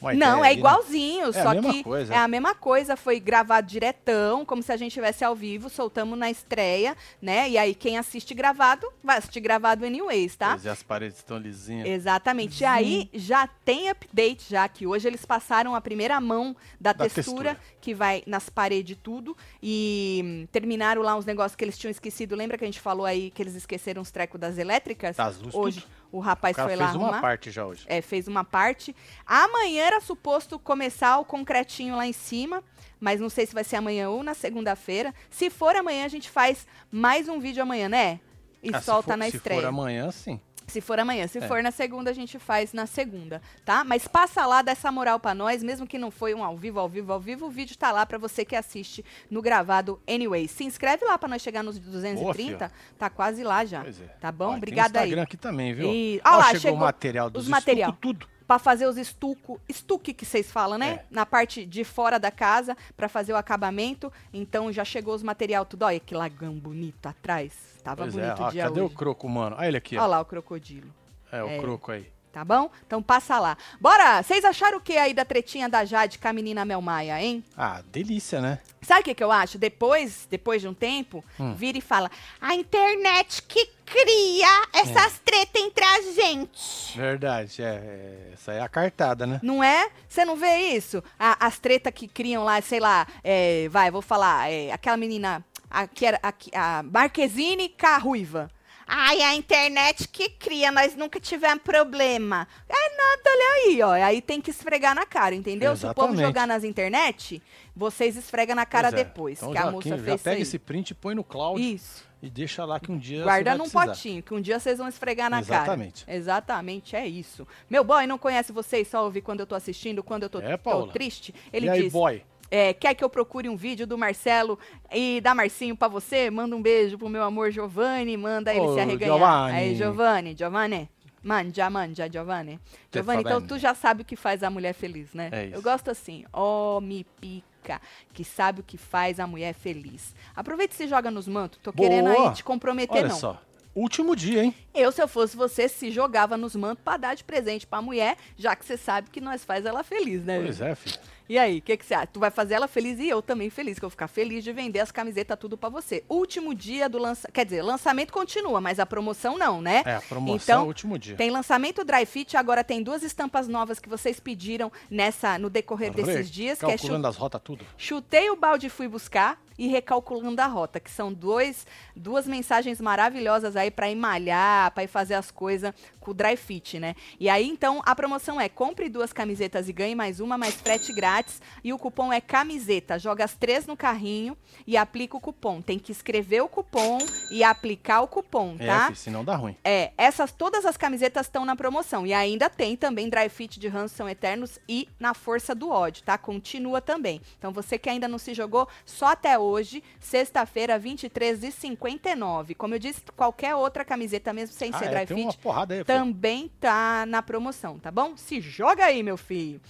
Uma 0.00 0.14
Não, 0.14 0.44
é 0.44 0.48
né? 0.48 0.54
igualzinho, 0.54 1.26
É 1.26 1.28
a 1.40 1.42
só 1.42 1.50
mesma 1.54 1.72
que 1.72 1.84
coisa. 1.84 2.14
é 2.14 2.16
a 2.16 2.26
mesma 2.28 2.54
coisa, 2.54 2.96
foi 2.96 3.20
gravado 3.20 3.66
diretão, 3.66 4.44
como 4.44 4.62
se 4.62 4.72
a 4.72 4.76
gente 4.76 4.88
estivesse 4.88 5.24
ao 5.24 5.34
vivo, 5.34 5.68
soltamos 5.68 6.18
na 6.18 6.30
estreia, 6.30 6.96
né? 7.20 7.48
E 7.50 7.58
aí 7.58 7.74
quem 7.74 7.98
assiste 7.98 8.32
gravado, 8.34 8.86
vai 9.02 9.18
assistir 9.18 9.40
gravado 9.40 9.84
anyways, 9.84 10.36
tá? 10.36 10.50
Pois 10.52 10.66
é, 10.66 10.70
as 10.70 10.82
paredes 10.82 11.18
estão 11.18 11.36
lisinhas. 11.38 11.88
Exatamente. 11.88 12.62
E 12.62 12.64
aí 12.64 13.10
já 13.12 13.46
tem 13.46 13.90
update 13.90 14.46
já, 14.50 14.68
que 14.68 14.86
hoje 14.86 15.06
eles 15.06 15.24
passaram 15.24 15.74
a 15.74 15.80
primeira 15.80 16.20
mão 16.20 16.56
da, 16.80 16.92
Da 16.92 17.04
textura, 17.04 17.54
textura. 17.54 17.76
que 17.80 17.94
vai 17.94 18.22
nas 18.26 18.48
paredes 18.48 18.92
e 18.96 19.00
tudo. 19.00 19.36
E 19.62 20.22
hum, 20.24 20.46
terminaram 20.50 21.02
lá 21.02 21.14
uns 21.16 21.24
negócios 21.24 21.54
que 21.56 21.64
eles 21.64 21.76
tinham 21.78 21.90
esquecido. 21.90 22.34
Lembra 22.34 22.56
que 22.56 22.64
a 22.64 22.66
gente 22.66 22.80
falou 22.80 23.04
aí 23.06 23.30
que 23.30 23.42
eles 23.42 23.54
esqueceram 23.54 24.00
os 24.02 24.10
trecos 24.10 24.40
das 24.40 24.58
elétricas? 24.58 25.16
Das 25.16 25.36
luzes, 25.38 25.54
Hoje 25.54 25.80
tudo. 25.82 25.99
O 26.12 26.18
O 26.18 26.20
rapaz 26.20 26.56
cara 26.56 26.68
foi 26.68 26.76
fez 26.76 26.90
lá 26.90 26.96
uma 26.96 27.04
arrumar. 27.06 27.20
parte 27.20 27.50
já 27.50 27.64
hoje. 27.66 27.84
É, 27.86 28.00
fez 28.00 28.26
uma 28.28 28.44
parte. 28.44 28.94
Amanhã 29.26 29.82
era 29.84 30.00
suposto 30.00 30.58
começar 30.58 31.18
o 31.18 31.24
concretinho 31.24 31.96
lá 31.96 32.06
em 32.06 32.12
cima, 32.12 32.62
mas 32.98 33.20
não 33.20 33.28
sei 33.30 33.46
se 33.46 33.54
vai 33.54 33.64
ser 33.64 33.76
amanhã 33.76 34.08
ou 34.10 34.22
na 34.22 34.34
segunda-feira. 34.34 35.14
Se 35.30 35.48
for 35.50 35.74
amanhã, 35.76 36.04
a 36.04 36.08
gente 36.08 36.28
faz 36.30 36.66
mais 36.90 37.28
um 37.28 37.38
vídeo 37.38 37.62
amanhã, 37.62 37.88
né? 37.88 38.20
E 38.62 38.70
Ah, 38.74 38.78
se 38.80 38.84
solta 38.86 39.12
for- 39.12 39.16
na 39.16 39.30
se 39.30 39.36
estreia. 39.36 39.60
for 39.62 39.66
amanhã, 39.68 40.10
sim. 40.10 40.38
Se 40.70 40.80
for 40.80 40.98
amanhã. 40.98 41.26
Se 41.26 41.38
É. 41.38 41.46
for 41.48 41.62
na 41.62 41.70
segunda, 41.70 42.10
a 42.10 42.14
gente 42.14 42.38
faz 42.38 42.72
na 42.72 42.86
segunda, 42.86 43.42
tá? 43.64 43.84
Mas 43.84 44.06
passa 44.08 44.46
lá, 44.46 44.62
dá 44.62 44.72
essa 44.72 44.90
moral 44.90 45.18
pra 45.20 45.34
nós, 45.34 45.62
mesmo 45.62 45.86
que 45.86 45.98
não 45.98 46.10
foi 46.10 46.32
um 46.34 46.42
ao 46.44 46.56
vivo, 46.56 46.78
ao 46.80 46.88
vivo, 46.88 47.12
ao 47.12 47.20
vivo, 47.20 47.46
o 47.46 47.50
vídeo 47.50 47.76
tá 47.76 47.90
lá 47.92 48.06
pra 48.06 48.16
você 48.18 48.44
que 48.44 48.54
assiste 48.56 49.04
no 49.30 49.42
gravado 49.42 50.00
anyway. 50.08 50.46
Se 50.48 50.64
inscreve 50.64 51.04
lá 51.04 51.18
pra 51.18 51.28
nós 51.28 51.42
chegar 51.42 51.62
nos 51.62 51.78
230, 51.78 52.70
tá 52.98 53.10
quase 53.10 53.42
lá 53.42 53.64
já. 53.64 53.82
Pois 53.82 54.00
é. 54.00 54.04
Tá 54.20 54.30
bom? 54.32 54.44
Ó, 54.46 54.48
tem 54.50 54.56
Obrigada 54.58 55.00
aí. 55.00 55.06
Instagram 55.06 55.22
aqui 55.24 55.36
também, 55.36 55.74
viu? 55.74 55.92
E- 55.92 56.20
Ó, 56.24 56.30
Ó 56.34 56.36
lá, 56.36 56.44
chegou, 56.46 56.60
chegou 56.60 56.78
o 56.78 56.80
material 56.80 57.28
dos 57.30 57.42
os 57.44 57.48
material. 57.48 57.92
tudo. 58.00 58.26
Pra 58.50 58.58
fazer 58.58 58.86
os 58.86 58.98
estuco, 58.98 59.60
estuque 59.68 60.12
que 60.12 60.26
vocês 60.26 60.50
falam, 60.50 60.76
né? 60.76 60.88
É. 60.90 61.04
Na 61.08 61.24
parte 61.24 61.64
de 61.64 61.84
fora 61.84 62.18
da 62.18 62.32
casa, 62.32 62.76
pra 62.96 63.08
fazer 63.08 63.32
o 63.32 63.36
acabamento. 63.36 64.12
Então 64.34 64.72
já 64.72 64.84
chegou 64.84 65.14
os 65.14 65.22
material 65.22 65.64
tudo. 65.64 65.84
Olha 65.84 66.00
que 66.00 66.16
lagão 66.16 66.54
bonito 66.54 67.06
atrás. 67.06 67.52
Tava 67.84 68.02
Pois 68.02 68.16
é, 68.16 68.20
bonito 68.20 68.42
ó, 68.42 68.48
o 68.48 68.50
dia 68.50 68.64
cadê 68.64 68.80
hoje. 68.80 68.92
o 68.92 68.96
croco, 68.96 69.28
mano? 69.28 69.54
Olha 69.56 69.68
ele 69.68 69.76
aqui, 69.76 69.96
Olha 69.96 70.04
ó. 70.04 70.06
lá 70.08 70.20
o 70.20 70.24
crocodilo. 70.24 70.92
É, 71.30 71.40
o 71.44 71.46
É. 71.48 71.58
croco 71.60 71.92
aí. 71.92 72.10
Tá 72.32 72.44
bom? 72.44 72.70
Então 72.86 73.02
passa 73.02 73.40
lá. 73.40 73.56
Bora! 73.80 74.22
Vocês 74.22 74.44
acharam 74.44 74.78
o 74.78 74.80
que 74.80 74.96
aí 74.96 75.12
da 75.12 75.24
tretinha 75.24 75.68
da 75.68 75.84
Jade 75.84 76.16
com 76.16 76.28
a 76.28 76.32
menina 76.32 76.64
Mel 76.64 76.80
Maia, 76.80 77.20
hein? 77.20 77.42
Ah, 77.56 77.82
delícia, 77.90 78.40
né? 78.40 78.60
Sabe 78.82 79.00
o 79.00 79.04
que, 79.04 79.14
que 79.16 79.24
eu 79.24 79.32
acho? 79.32 79.58
Depois, 79.58 80.28
depois 80.30 80.62
de 80.62 80.68
um 80.68 80.74
tempo, 80.74 81.24
Hum. 81.40 81.54
vira 81.54 81.76
e 81.76 81.80
fala: 81.80 82.08
a 82.40 82.54
internet 82.54 83.42
que 83.42 83.66
cria 83.84 84.46
essas 84.72 85.16
É. 85.16 85.20
tretas 85.24 85.60
entre 85.62 85.84
a 85.84 86.02
gente. 86.12 86.96
Verdade, 86.96 87.62
é, 87.62 87.66
é. 87.66 88.30
Essa 88.34 88.52
é 88.52 88.60
a 88.60 88.68
cartada, 88.68 89.26
né? 89.26 89.40
Não 89.42 89.62
é? 89.62 89.90
Você 90.08 90.24
não 90.24 90.36
vê 90.36 90.56
isso? 90.76 91.02
A- 91.18 91.44
as 91.46 91.58
tretas 91.58 91.92
que 91.92 92.06
criam 92.06 92.44
lá, 92.44 92.60
sei 92.62 92.78
lá, 92.78 93.08
é, 93.24 93.68
vai, 93.70 93.90
vou 93.90 94.02
falar, 94.02 94.48
é, 94.50 94.70
aquela 94.70 94.96
menina, 94.96 95.44
a, 95.68 95.88
que 95.88 96.06
era 96.06 96.20
a, 96.22 96.78
a 96.78 96.82
Marquezine 96.84 97.68
com 97.70 97.86
a 97.88 97.98
Ruiva. 97.98 98.48
Ai, 98.92 99.22
a 99.22 99.34
internet 99.36 100.08
que 100.08 100.28
cria, 100.30 100.72
nós 100.72 100.96
nunca 100.96 101.20
tivemos 101.20 101.62
problema. 101.62 102.48
É 102.68 102.96
nada, 102.96 103.22
olha 103.26 103.52
aí, 103.54 103.82
ó. 103.82 103.90
Aí 103.92 104.20
tem 104.20 104.40
que 104.40 104.50
esfregar 104.50 104.94
na 104.96 105.06
cara, 105.06 105.32
entendeu? 105.34 105.76
Se 105.76 105.86
o 105.86 105.94
povo 105.94 106.08
Exatamente. 106.08 106.26
jogar 106.26 106.46
nas 106.46 106.64
internet, 106.64 107.40
vocês 107.74 108.16
esfregam 108.16 108.56
na 108.56 108.66
cara 108.66 108.88
é. 108.88 108.92
depois. 108.92 109.38
Então 109.38 109.52
que 109.52 109.58
a 109.58 109.62
já, 109.62 109.70
moça 109.70 109.88
quem- 109.88 109.98
já 109.98 110.04
fez 110.04 110.22
pega 110.22 110.40
isso 110.40 110.50
esse 110.50 110.58
print 110.58 110.90
e 110.90 110.94
põe 110.94 111.14
no 111.14 111.22
cloud 111.22 111.60
aí. 111.62 111.74
Isso. 111.74 112.04
e 112.20 112.28
deixa 112.28 112.64
lá 112.64 112.80
que 112.80 112.90
um 112.90 112.98
dia 112.98 113.22
Guarda 113.22 113.52
num 113.52 113.58
precisar. 113.60 113.86
potinho, 113.86 114.22
que 114.24 114.34
um 114.34 114.40
dia 114.40 114.58
vocês 114.58 114.76
vão 114.78 114.88
esfregar 114.88 115.30
na 115.30 115.38
Exatamente. 115.40 116.04
cara. 116.04 116.16
Exatamente, 116.18 116.96
é 116.96 117.06
isso. 117.06 117.46
Meu 117.70 117.84
boy 117.84 118.06
não 118.08 118.18
conhece 118.18 118.50
vocês, 118.52 118.88
só 118.88 119.04
ouve 119.04 119.20
quando 119.22 119.40
eu 119.40 119.46
tô 119.46 119.54
assistindo, 119.54 120.02
quando 120.02 120.24
eu 120.24 120.28
tô, 120.28 120.40
É, 120.40 120.56
tô 120.56 120.88
triste. 120.88 121.32
Ele 121.52 121.66
e 121.66 121.70
aí, 121.70 121.82
diz, 121.84 121.92
boy? 121.92 122.22
É, 122.50 122.74
quer 122.74 122.94
que 122.94 123.04
eu 123.04 123.08
procure 123.08 123.48
um 123.48 123.56
vídeo 123.56 123.86
do 123.86 123.96
Marcelo 123.96 124.58
e 124.92 125.20
da 125.20 125.34
Marcinho 125.34 125.76
pra 125.76 125.88
você? 125.88 126.30
Manda 126.30 126.56
um 126.56 126.62
beijo 126.62 126.98
pro 126.98 127.08
meu 127.08 127.22
amor 127.22 127.50
Giovanni, 127.50 128.16
manda 128.16 128.52
ele 128.52 128.60
Ô, 128.60 128.74
se 128.74 128.80
arreganhar. 128.80 129.16
Giovanni. 129.16 129.56
Aí, 129.56 129.74
Giovanni, 129.74 130.36
Giovanni. 130.36 130.90
Manja, 131.22 131.68
manja, 131.68 132.10
Giovanni. 132.10 132.58
Giovanni, 132.90 133.20
então 133.20 133.42
tu 133.42 133.58
já 133.58 133.74
sabe 133.74 134.02
o 134.02 134.04
que 134.04 134.16
faz 134.16 134.42
a 134.42 134.48
mulher 134.48 134.72
feliz, 134.72 135.12
né? 135.12 135.28
É 135.30 135.44
isso. 135.46 135.54
Eu 135.54 135.62
gosto 135.62 135.90
assim, 135.90 136.24
ó, 136.32 136.80
me 136.80 137.04
pica, 137.20 137.78
que 138.14 138.24
sabe 138.24 138.60
o 138.60 138.64
que 138.64 138.78
faz 138.78 139.20
a 139.20 139.26
mulher 139.26 139.52
feliz. 139.52 140.14
Aproveita 140.34 140.72
e 140.72 140.76
se 140.78 140.88
joga 140.88 141.10
nos 141.10 141.28
mantos, 141.28 141.60
tô 141.62 141.72
querendo 141.72 142.10
Boa. 142.10 142.30
aí 142.30 142.34
te 142.34 142.42
comprometer 142.42 142.96
Olha 142.96 143.08
não. 143.08 143.16
só. 143.16 143.40
Último 143.74 144.16
dia, 144.16 144.42
hein? 144.42 144.54
Eu, 144.74 144.90
se 144.90 145.00
eu 145.00 145.06
fosse 145.06 145.36
você, 145.36 145.68
se 145.68 145.90
jogava 145.90 146.36
nos 146.36 146.56
mantos 146.56 146.82
pra 146.82 146.96
dar 146.96 147.14
de 147.14 147.22
presente 147.22 147.66
pra 147.66 147.80
mulher, 147.80 148.16
já 148.36 148.56
que 148.56 148.64
você 148.64 148.76
sabe 148.76 149.10
que 149.10 149.20
nós 149.20 149.44
faz 149.44 149.64
ela 149.64 149.84
feliz, 149.84 150.24
né? 150.24 150.40
Pois 150.42 150.60
é, 150.60 150.74
filho. 150.74 150.98
E 151.30 151.38
aí, 151.38 151.58
o 151.58 151.62
que, 151.62 151.76
que 151.76 151.86
você 151.86 151.94
acha? 151.94 152.08
Tu 152.08 152.18
vai 152.18 152.28
fazer 152.28 152.54
ela 152.54 152.66
feliz 152.66 152.98
e 152.98 153.08
eu 153.08 153.22
também 153.22 153.48
feliz, 153.50 153.78
que 153.78 153.84
eu 153.84 153.88
vou 153.88 153.92
ficar 153.92 154.08
feliz 154.08 154.42
de 154.42 154.52
vender 154.52 154.80
as 154.80 154.90
camisetas 154.90 155.38
tudo 155.38 155.56
pra 155.56 155.68
você. 155.68 156.02
Último 156.08 156.52
dia 156.52 156.88
do 156.88 156.98
lançamento. 156.98 157.32
Quer 157.32 157.44
dizer, 157.44 157.62
lançamento 157.62 158.12
continua, 158.12 158.60
mas 158.60 158.80
a 158.80 158.84
promoção 158.84 159.38
não, 159.38 159.62
né? 159.62 159.84
É, 159.86 159.94
a 159.94 160.00
promoção 160.00 160.34
Então, 160.42 160.60
é 160.62 160.64
o 160.64 160.66
último 160.66 160.98
dia. 160.98 161.14
Tem 161.14 161.30
lançamento 161.30 161.84
Dry 161.84 162.04
Fit, 162.04 162.36
agora 162.36 162.64
tem 162.64 162.82
duas 162.82 163.04
estampas 163.04 163.46
novas 163.46 163.78
que 163.78 163.88
vocês 163.88 164.18
pediram 164.18 164.72
nessa 164.90 165.38
no 165.38 165.48
decorrer 165.48 165.92
desses 165.94 166.28
dias, 166.28 166.58
que 166.58 166.64
é 166.66 166.70
chu- 166.70 166.78
Calculando 166.78 167.06
as 167.06 167.16
rotas 167.16 167.40
tudo. 167.44 167.64
Chutei 167.78 168.28
o 168.28 168.34
balde 168.34 168.66
e 168.66 168.70
fui 168.70 168.88
buscar 168.88 169.40
e 169.60 169.66
recalculando 169.68 170.40
a 170.40 170.46
rota, 170.46 170.80
que 170.80 170.90
são 170.90 171.12
dois, 171.12 171.66
duas 171.94 172.26
mensagens 172.26 172.80
maravilhosas 172.80 173.56
aí 173.56 173.70
pra 173.70 173.90
ir 173.90 173.94
malhar, 173.94 174.70
pra 174.72 174.84
ir 174.84 174.88
fazer 174.88 175.12
as 175.12 175.30
coisas 175.30 175.74
com 176.00 176.12
o 176.12 176.14
dry 176.14 176.34
fit, 176.34 176.78
né? 176.80 176.94
E 177.20 177.28
aí 177.28 177.46
então 177.46 177.82
a 177.84 177.94
promoção 177.94 178.40
é 178.40 178.48
compre 178.48 178.88
duas 178.88 179.12
camisetas 179.12 179.68
e 179.68 179.72
ganhe 179.74 179.94
mais 179.94 180.18
uma, 180.18 180.38
mais 180.38 180.54
frete 180.54 180.94
grátis. 180.94 181.42
E 181.62 181.74
o 181.74 181.78
cupom 181.78 182.10
é 182.10 182.22
camiseta. 182.22 182.98
Joga 182.98 183.22
as 183.22 183.34
três 183.34 183.66
no 183.66 183.76
carrinho 183.76 184.34
e 184.66 184.78
aplica 184.78 185.14
o 185.18 185.20
cupom. 185.20 185.60
Tem 185.60 185.78
que 185.78 185.92
escrever 185.92 186.40
o 186.40 186.48
cupom 186.48 186.96
e 187.30 187.44
aplicar 187.44 188.00
o 188.00 188.08
cupom, 188.08 188.56
É, 188.58 188.66
tá? 188.66 188.84
filho, 188.86 188.96
senão 188.96 189.22
dá 189.22 189.36
ruim. 189.36 189.54
É, 189.62 189.92
essas 189.98 190.32
todas 190.32 190.64
as 190.64 190.78
camisetas 190.78 191.26
estão 191.26 191.44
na 191.44 191.54
promoção. 191.54 192.06
E 192.06 192.14
ainda 192.14 192.48
tem 192.48 192.78
também 192.78 193.10
Dry 193.10 193.28
Fit 193.28 193.60
de 193.60 193.68
Ranço 193.68 193.94
São 193.94 194.08
Eternos 194.08 194.58
e 194.66 194.88
Na 194.98 195.12
Força 195.12 195.54
do 195.54 195.68
Ódio, 195.68 196.02
tá? 196.02 196.16
Continua 196.16 196.80
também. 196.80 197.20
Então 197.38 197.52
você 197.52 197.78
que 197.78 197.90
ainda 197.90 198.08
não 198.08 198.16
se 198.16 198.32
jogou, 198.32 198.66
só 198.86 199.08
até 199.08 199.38
hoje, 199.38 199.49
sexta-feira, 199.98 200.78
23 200.78 201.44
e 201.44 201.52
59. 201.52 202.54
Como 202.54 202.74
eu 202.74 202.78
disse, 202.78 203.02
qualquer 203.16 203.54
outra 203.54 203.84
camiseta, 203.84 204.32
mesmo 204.32 204.54
sem 204.54 204.70
Ah, 204.72 204.78
ser 204.78 204.86
é, 204.86 204.88
Dry 204.88 205.06
Fit, 205.06 205.38
aí, 205.38 205.84
também 205.84 206.50
tá 206.60 207.04
na 207.06 207.22
promoção, 207.22 207.78
tá 207.78 207.90
bom? 207.90 208.16
Se 208.16 208.40
joga 208.40 208.84
aí, 208.84 209.02
meu 209.02 209.16
filho. 209.16 209.60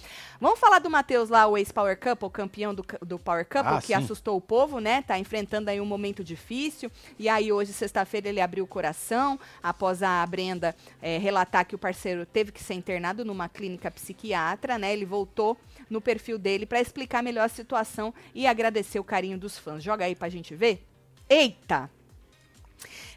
Vamos 0.40 0.58
falar 0.58 0.78
do 0.78 0.88
Matheus 0.88 1.28
lá, 1.28 1.46
o 1.46 1.58
ex-Power 1.58 1.98
Couple, 2.00 2.30
campeão 2.30 2.74
do, 2.74 2.82
do 3.02 3.18
Power 3.18 3.44
Couple, 3.44 3.74
Ah, 3.74 3.80
que 3.80 3.88
sim. 3.88 3.94
assustou 3.94 4.38
o 4.38 4.40
povo, 4.40 4.80
né? 4.80 5.02
Tá 5.02 5.18
enfrentando 5.18 5.68
aí 5.68 5.78
um 5.80 5.84
momento 5.84 6.24
difícil. 6.24 6.90
E 7.18 7.28
aí, 7.28 7.52
hoje, 7.52 7.74
sexta-feira, 7.74 8.26
ele 8.30 8.40
abriu 8.40 8.64
o 8.64 8.66
coração 8.66 9.38
após 9.62 10.02
a 10.02 10.24
Brenda 10.26 10.74
eh, 11.02 11.18
relatar 11.18 11.66
que 11.66 11.74
o 11.74 11.78
parceiro 11.78 12.24
teve 12.24 12.52
que 12.52 12.62
ser 12.62 12.72
internado 12.72 13.22
numa 13.22 13.50
clínica 13.50 13.90
psiquiatra, 13.90 14.78
né? 14.78 14.94
Ele 14.94 15.04
voltou 15.04 15.58
no 15.90 16.00
perfil 16.00 16.38
dele 16.38 16.64
para 16.64 16.80
explicar 16.80 17.22
melhor 17.22 17.44
a 17.44 17.48
situação 17.48 18.14
e 18.34 18.46
agradecer 18.46 18.98
o 18.98 19.04
carinho 19.04 19.36
dos 19.36 19.58
fãs. 19.58 19.82
Joga 19.82 20.06
aí 20.06 20.14
pra 20.14 20.30
gente 20.30 20.54
ver. 20.54 20.86
Eita! 21.28 21.90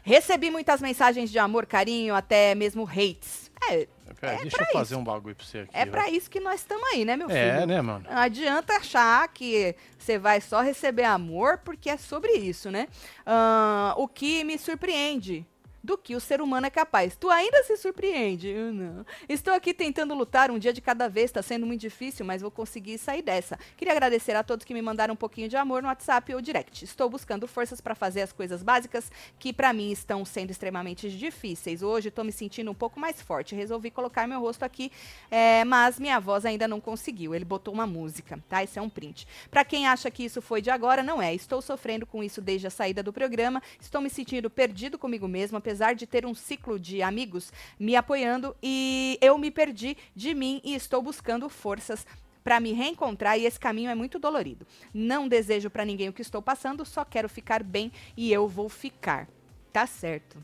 Recebi 0.02 0.50
muitas 0.50 0.82
mensagens 0.82 1.30
de 1.30 1.38
amor, 1.38 1.64
carinho, 1.64 2.14
até 2.14 2.54
mesmo 2.54 2.86
hates. 2.86 3.50
É, 3.70 3.88
Pera, 4.24 4.36
é 4.36 4.42
deixa 4.42 4.56
pra 4.56 4.66
eu 4.66 4.72
fazer 4.72 4.96
um 4.96 5.04
bagulho 5.04 5.34
pra 5.34 5.44
você 5.44 5.58
aqui. 5.60 5.70
é 5.72 5.82
ó. 5.82 5.86
pra 5.86 6.10
isso 6.10 6.30
que 6.30 6.40
nós 6.40 6.60
estamos 6.60 6.84
aí, 6.92 7.04
né, 7.04 7.16
meu 7.16 7.28
filho? 7.28 7.38
É, 7.38 7.66
né, 7.66 7.80
mano? 7.80 8.04
Não 8.08 8.18
adianta 8.18 8.74
achar 8.74 9.26
que 9.28 9.74
você 9.98 10.18
vai 10.18 10.40
só 10.40 10.60
receber 10.60 11.04
amor, 11.04 11.58
porque 11.58 11.90
é 11.90 11.96
sobre 11.96 12.32
isso, 12.32 12.70
né? 12.70 12.88
Ah, 13.26 13.94
o 13.96 14.08
que 14.08 14.44
me 14.44 14.58
surpreende 14.58 15.46
do 15.84 15.98
que 15.98 16.16
o 16.16 16.20
ser 16.20 16.40
humano 16.40 16.66
é 16.66 16.70
capaz. 16.70 17.14
Tu 17.14 17.28
ainda 17.28 17.62
se 17.62 17.76
surpreende? 17.76 18.48
Eu 18.48 18.72
não. 18.72 19.04
Estou 19.28 19.52
aqui 19.52 19.74
tentando 19.74 20.14
lutar 20.14 20.50
um 20.50 20.58
dia 20.58 20.72
de 20.72 20.80
cada 20.80 21.08
vez, 21.08 21.26
está 21.26 21.42
sendo 21.42 21.66
muito 21.66 21.82
difícil, 21.82 22.24
mas 22.24 22.40
vou 22.40 22.50
conseguir 22.50 22.96
sair 22.96 23.20
dessa. 23.20 23.58
Queria 23.76 23.92
agradecer 23.92 24.34
a 24.34 24.42
todos 24.42 24.64
que 24.64 24.72
me 24.72 24.80
mandaram 24.80 25.12
um 25.12 25.16
pouquinho 25.16 25.46
de 25.46 25.58
amor 25.58 25.82
no 25.82 25.88
WhatsApp 25.88 26.34
ou 26.34 26.40
direct. 26.40 26.86
Estou 26.86 27.10
buscando 27.10 27.46
forças 27.46 27.82
para 27.82 27.94
fazer 27.94 28.22
as 28.22 28.32
coisas 28.32 28.62
básicas 28.62 29.12
que 29.38 29.52
para 29.52 29.74
mim 29.74 29.92
estão 29.92 30.24
sendo 30.24 30.50
extremamente 30.50 31.10
difíceis. 31.10 31.82
Hoje 31.82 32.08
estou 32.08 32.24
me 32.24 32.32
sentindo 32.32 32.70
um 32.70 32.74
pouco 32.74 32.98
mais 32.98 33.20
forte. 33.20 33.54
Resolvi 33.54 33.90
colocar 33.90 34.26
meu 34.26 34.40
rosto 34.40 34.62
aqui, 34.62 34.90
é, 35.30 35.64
mas 35.64 36.00
minha 36.00 36.18
voz 36.18 36.46
ainda 36.46 36.66
não 36.66 36.80
conseguiu. 36.80 37.34
Ele 37.34 37.44
botou 37.44 37.74
uma 37.74 37.86
música, 37.86 38.42
tá? 38.48 38.64
Esse 38.64 38.78
é 38.78 38.82
um 38.82 38.88
print. 38.88 39.28
Para 39.50 39.66
quem 39.66 39.86
acha 39.86 40.10
que 40.10 40.24
isso 40.24 40.40
foi 40.40 40.62
de 40.62 40.70
agora, 40.70 41.02
não 41.02 41.20
é. 41.20 41.34
Estou 41.34 41.60
sofrendo 41.60 42.06
com 42.06 42.24
isso 42.24 42.40
desde 42.40 42.66
a 42.66 42.70
saída 42.70 43.02
do 43.02 43.12
programa. 43.12 43.62
Estou 43.78 44.00
me 44.00 44.08
sentindo 44.08 44.48
perdido 44.48 44.96
comigo 44.96 45.28
mesmo, 45.28 45.58
apesar 45.58 45.73
de 45.94 46.06
ter 46.06 46.26
um 46.26 46.34
ciclo 46.34 46.78
de 46.78 47.02
amigos 47.02 47.52
me 47.78 47.96
apoiando 47.96 48.54
e 48.62 49.18
eu 49.20 49.36
me 49.38 49.50
perdi 49.50 49.96
de 50.14 50.34
mim 50.34 50.60
e 50.64 50.74
estou 50.74 51.02
buscando 51.02 51.48
forças 51.48 52.06
para 52.42 52.60
me 52.60 52.72
reencontrar 52.72 53.38
e 53.38 53.46
esse 53.46 53.58
caminho 53.58 53.90
é 53.90 53.94
muito 53.94 54.18
dolorido. 54.18 54.66
Não 54.92 55.26
desejo 55.26 55.70
para 55.70 55.84
ninguém 55.84 56.10
o 56.10 56.12
que 56.12 56.22
estou 56.22 56.42
passando, 56.42 56.84
só 56.84 57.04
quero 57.04 57.28
ficar 57.28 57.62
bem 57.62 57.90
e 58.16 58.30
eu 58.32 58.46
vou 58.46 58.68
ficar. 58.68 59.26
Tá 59.72 59.86
certo. 59.86 60.36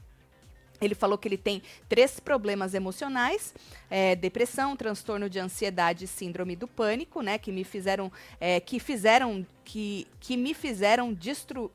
Ele 0.80 0.94
falou 0.94 1.18
que 1.18 1.28
ele 1.28 1.36
tem 1.36 1.62
três 1.88 2.18
problemas 2.18 2.72
emocionais: 2.72 3.54
é, 3.90 4.16
depressão, 4.16 4.74
transtorno 4.76 5.28
de 5.28 5.38
ansiedade 5.38 6.06
e 6.06 6.08
síndrome 6.08 6.56
do 6.56 6.66
pânico, 6.66 7.20
né? 7.20 7.36
Que 7.38 7.52
me 7.52 7.64
fizeram, 7.64 8.10
é, 8.40 8.58
que 8.58 8.80
fizeram, 8.80 9.46
que, 9.62 10.06
que 10.18 10.36
me 10.36 10.54
fizeram 10.54 11.12
destru, 11.12 11.70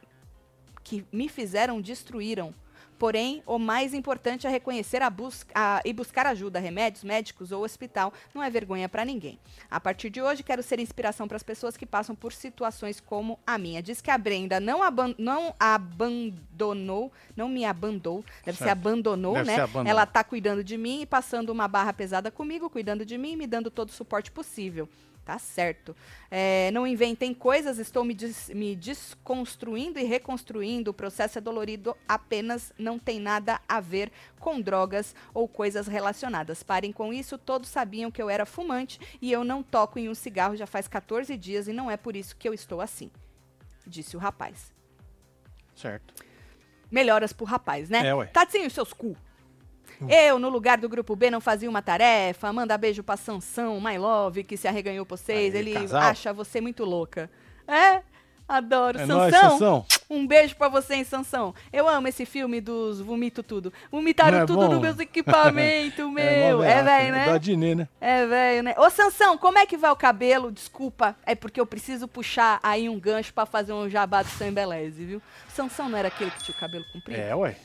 que 0.83 1.05
me 1.11 1.29
fizeram 1.29 1.79
destruíram. 1.79 2.53
Porém, 2.97 3.43
o 3.45 3.59
mais 3.59 3.93
importante 3.93 4.47
é 4.47 4.49
reconhecer 4.49 5.01
a 5.01 5.09
busca, 5.09 5.51
a- 5.53 5.81
e 5.83 5.91
buscar 5.91 6.25
ajuda, 6.25 6.59
remédios, 6.59 7.03
médicos 7.03 7.51
ou 7.51 7.63
hospital. 7.63 8.13
Não 8.33 8.41
é 8.41 8.49
vergonha 8.49 8.87
para 8.87 9.03
ninguém. 9.03 9.37
A 9.69 9.79
partir 9.79 10.09
de 10.09 10.21
hoje, 10.21 10.43
quero 10.43 10.63
ser 10.63 10.79
inspiração 10.79 11.27
para 11.27 11.35
as 11.37 11.43
pessoas 11.43 11.75
que 11.75 11.85
passam 11.85 12.15
por 12.15 12.31
situações 12.31 12.99
como 13.01 13.37
a 13.45 13.57
minha. 13.57 13.83
Diz 13.83 13.99
que 13.99 14.09
a 14.09 14.17
Brenda 14.17 14.59
não, 14.59 14.81
aban 14.81 15.13
não 15.17 15.53
abandonou, 15.59 17.11
não 17.35 17.49
me 17.49 17.65
abandonou, 17.65 18.23
deve 18.45 18.57
ser 18.57 18.65
Certo. 18.65 18.77
abandonou, 18.79 19.33
Deve 19.33 19.47
né? 19.47 19.55
ser 19.55 19.61
abandonou. 19.61 19.89
Ela 19.89 20.05
tá 20.05 20.23
cuidando 20.23 20.63
de 20.63 20.77
mim 20.77 21.01
e 21.01 21.05
passando 21.05 21.49
uma 21.49 21.67
barra 21.67 21.93
pesada 21.93 22.31
comigo, 22.31 22.69
cuidando 22.69 23.05
de 23.05 23.17
mim 23.17 23.33
e 23.33 23.35
me 23.35 23.47
dando 23.47 23.69
todo 23.69 23.89
o 23.89 23.93
suporte 23.93 24.31
possível. 24.31 24.87
Tá 25.25 25.39
certo. 25.39 25.95
É, 26.29 26.69
não 26.71 26.85
inventem 26.85 27.33
coisas, 27.33 27.79
estou 27.79 28.03
me, 28.05 28.13
des- 28.13 28.49
me 28.49 28.75
desconstruindo 28.75 29.97
e 29.97 30.03
reconstruindo. 30.03 30.91
O 30.91 30.93
processo 30.93 31.39
é 31.39 31.41
dolorido, 31.41 31.97
apenas 32.07 32.71
não 32.77 32.99
tem 32.99 33.19
nada 33.19 33.59
a 33.67 33.79
ver 33.81 34.11
com 34.39 34.61
drogas 34.61 35.15
ou 35.33 35.47
coisas 35.47 35.87
relacionadas. 35.87 36.61
Parem 36.61 36.91
com 36.91 37.11
isso, 37.11 37.39
todos 37.39 37.69
sabiam 37.69 38.11
que 38.11 38.21
eu 38.21 38.29
era 38.29 38.45
fumante 38.45 38.99
e 39.19 39.31
eu 39.31 39.43
não 39.43 39.63
toco 39.63 39.97
em 39.97 40.07
um 40.09 40.13
cigarro 40.13 40.55
já 40.55 40.67
faz 40.67 40.87
14 40.87 41.35
dias 41.35 41.67
e 41.67 41.73
não 41.73 41.89
é 41.89 41.97
por 41.97 42.15
isso 42.15 42.35
que 42.35 42.47
eu 42.47 42.53
estou 42.53 42.79
assim. 42.79 43.09
Disse 43.87 44.15
o 44.15 44.19
rapaz. 44.19 44.71
Certo. 45.75 46.13
Melhoras 46.91 47.33
pro 47.33 47.45
rapaz, 47.45 47.89
né? 47.89 48.05
É, 48.07 48.13
ué. 48.13 48.27
Tadinho, 48.27 48.69
seus 48.69 48.93
cu. 48.93 49.17
Eu, 50.09 50.37
no 50.39 50.49
lugar 50.49 50.77
do 50.77 50.89
grupo 50.89 51.15
B, 51.15 51.29
não 51.31 51.41
fazia 51.41 51.69
uma 51.69 51.81
tarefa. 51.81 52.51
Manda 52.51 52.77
beijo 52.77 53.03
pra 53.03 53.17
Sansão, 53.17 53.79
My 53.81 53.97
Love, 53.97 54.43
que 54.43 54.57
se 54.57 54.67
arreganhou 54.67 55.05
por 55.05 55.17
vocês. 55.17 55.53
Aí, 55.53 55.59
Ele 55.61 55.73
casal. 55.73 56.01
acha 56.01 56.33
você 56.33 56.59
muito 56.61 56.83
louca. 56.83 57.29
É? 57.67 58.01
Adoro. 58.47 58.99
É 58.99 59.07
Sansão, 59.07 59.17
nóis, 59.17 59.35
Sansão. 59.35 59.85
um 60.07 60.27
beijo 60.27 60.55
pra 60.55 60.67
você, 60.69 60.93
hein, 60.93 61.03
Sansão. 61.03 61.53
Eu 61.73 61.89
amo 61.89 62.07
esse 62.07 62.27
filme 62.27 62.61
dos 62.61 63.01
Vomito 63.01 63.41
Tudo. 63.41 63.73
Vomitaram 63.91 64.37
é 64.37 64.45
tudo 64.45 64.67
bom? 64.67 64.73
nos 64.73 64.81
meus 64.81 64.99
equipamentos, 64.99 66.05
meu. 66.13 66.61
É, 66.63 66.83
veaca, 66.83 66.83
velho, 66.83 67.11
né? 67.11 67.25
Da 67.25 67.37
Dinê, 67.39 67.73
né? 67.73 67.87
É, 67.99 68.25
velho, 68.27 68.61
né? 68.63 68.75
Ô, 68.77 68.87
Sansão, 68.91 69.35
como 69.35 69.57
é 69.57 69.65
que 69.65 69.75
vai 69.75 69.89
o 69.89 69.95
cabelo? 69.95 70.51
Desculpa, 70.51 71.15
é 71.25 71.33
porque 71.33 71.59
eu 71.59 71.65
preciso 71.65 72.07
puxar 72.07 72.59
aí 72.61 72.87
um 72.87 72.99
gancho 72.99 73.33
pra 73.33 73.47
fazer 73.47 73.73
um 73.73 73.89
jabá 73.89 74.21
do 74.21 74.29
seu 74.29 74.47
embeleze, 74.47 75.03
viu? 75.03 75.21
Sansão 75.49 75.89
não 75.89 75.97
era 75.97 76.09
aquele 76.09 76.29
que 76.29 76.43
tinha 76.43 76.55
o 76.55 76.59
cabelo 76.59 76.85
comprido? 76.93 77.19
É, 77.19 77.35
ué. 77.35 77.55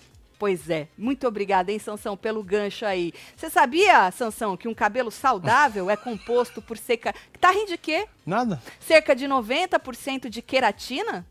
Pois 0.40 0.70
é. 0.70 0.88
Muito 0.96 1.28
obrigada, 1.28 1.70
hein, 1.70 1.78
Sansão, 1.78 2.16
pelo 2.16 2.42
gancho 2.42 2.86
aí. 2.86 3.12
Você 3.36 3.50
sabia, 3.50 4.10
Sansão, 4.10 4.56
que 4.56 4.66
um 4.66 4.72
cabelo 4.72 5.10
saudável 5.10 5.90
é 5.90 5.96
composto 5.98 6.62
por 6.62 6.78
cerca... 6.78 7.14
Tá 7.38 7.50
rindo 7.50 7.66
de 7.66 7.76
quê? 7.76 8.08
Nada. 8.24 8.58
Cerca 8.80 9.14
de 9.14 9.26
90% 9.26 10.30
de 10.30 10.40
queratina? 10.40 11.26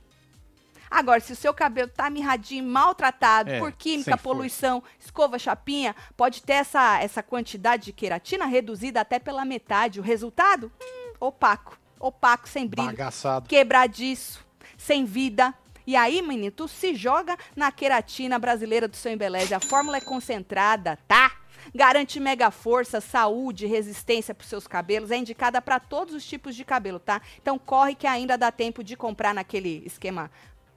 Agora, 0.91 1.19
se 1.19 1.33
o 1.33 1.35
seu 1.35 1.51
cabelo 1.55 1.89
tá 1.89 2.07
mirradinho, 2.07 2.63
maltratado 2.63 3.49
É, 3.49 3.57
por 3.57 3.71
química, 3.71 4.11
sem 4.11 4.13
força. 4.13 4.23
poluição, 4.23 4.83
escova, 4.99 5.39
chapinha, 5.39 5.95
pode 6.15 6.43
ter 6.43 6.53
essa, 6.53 6.99
essa 7.01 7.23
quantidade 7.23 7.85
de 7.85 7.93
queratina 7.93 8.45
reduzida 8.45 9.01
até 9.01 9.17
pela 9.17 9.43
metade. 9.43 9.99
O 9.99 10.03
resultado? 10.03 10.71
Hum, 10.79 11.13
opaco. 11.19 11.79
Opaco, 11.99 12.47
sem 12.47 12.67
brilho 12.67 12.87
Bagaçado. 12.89 13.49
quebradiço, 13.49 14.45
sem 14.77 15.03
vida. 15.03 15.51
E 15.89 15.95
aí, 15.95 16.21
menino, 16.21 16.51
tu 16.51 16.67
se 16.67 16.93
joga 16.93 17.35
na 17.55 17.71
queratina 17.71 18.37
brasileira 18.37 18.87
do 18.87 18.95
seu 18.95 19.11
embeleze. 19.11 19.55
A 19.55 19.59
fórmula 19.59 19.97
é 19.97 19.99
concentrada, 19.99 20.99
tá? 21.07 21.31
Garante 21.73 22.19
mega 22.19 22.51
força, 22.51 23.01
saúde, 23.01 23.65
resistência 23.65 24.35
para 24.35 24.45
seus 24.45 24.67
cabelos. 24.67 25.09
É 25.09 25.17
indicada 25.17 25.59
para 25.59 25.79
todos 25.79 26.13
os 26.13 26.23
tipos 26.23 26.55
de 26.55 26.63
cabelo, 26.63 26.99
tá? 26.99 27.19
Então 27.41 27.57
corre 27.57 27.95
que 27.95 28.05
ainda 28.05 28.37
dá 28.37 28.51
tempo 28.51 28.83
de 28.83 28.95
comprar 28.95 29.33
naquele 29.33 29.81
esquema 29.83 30.29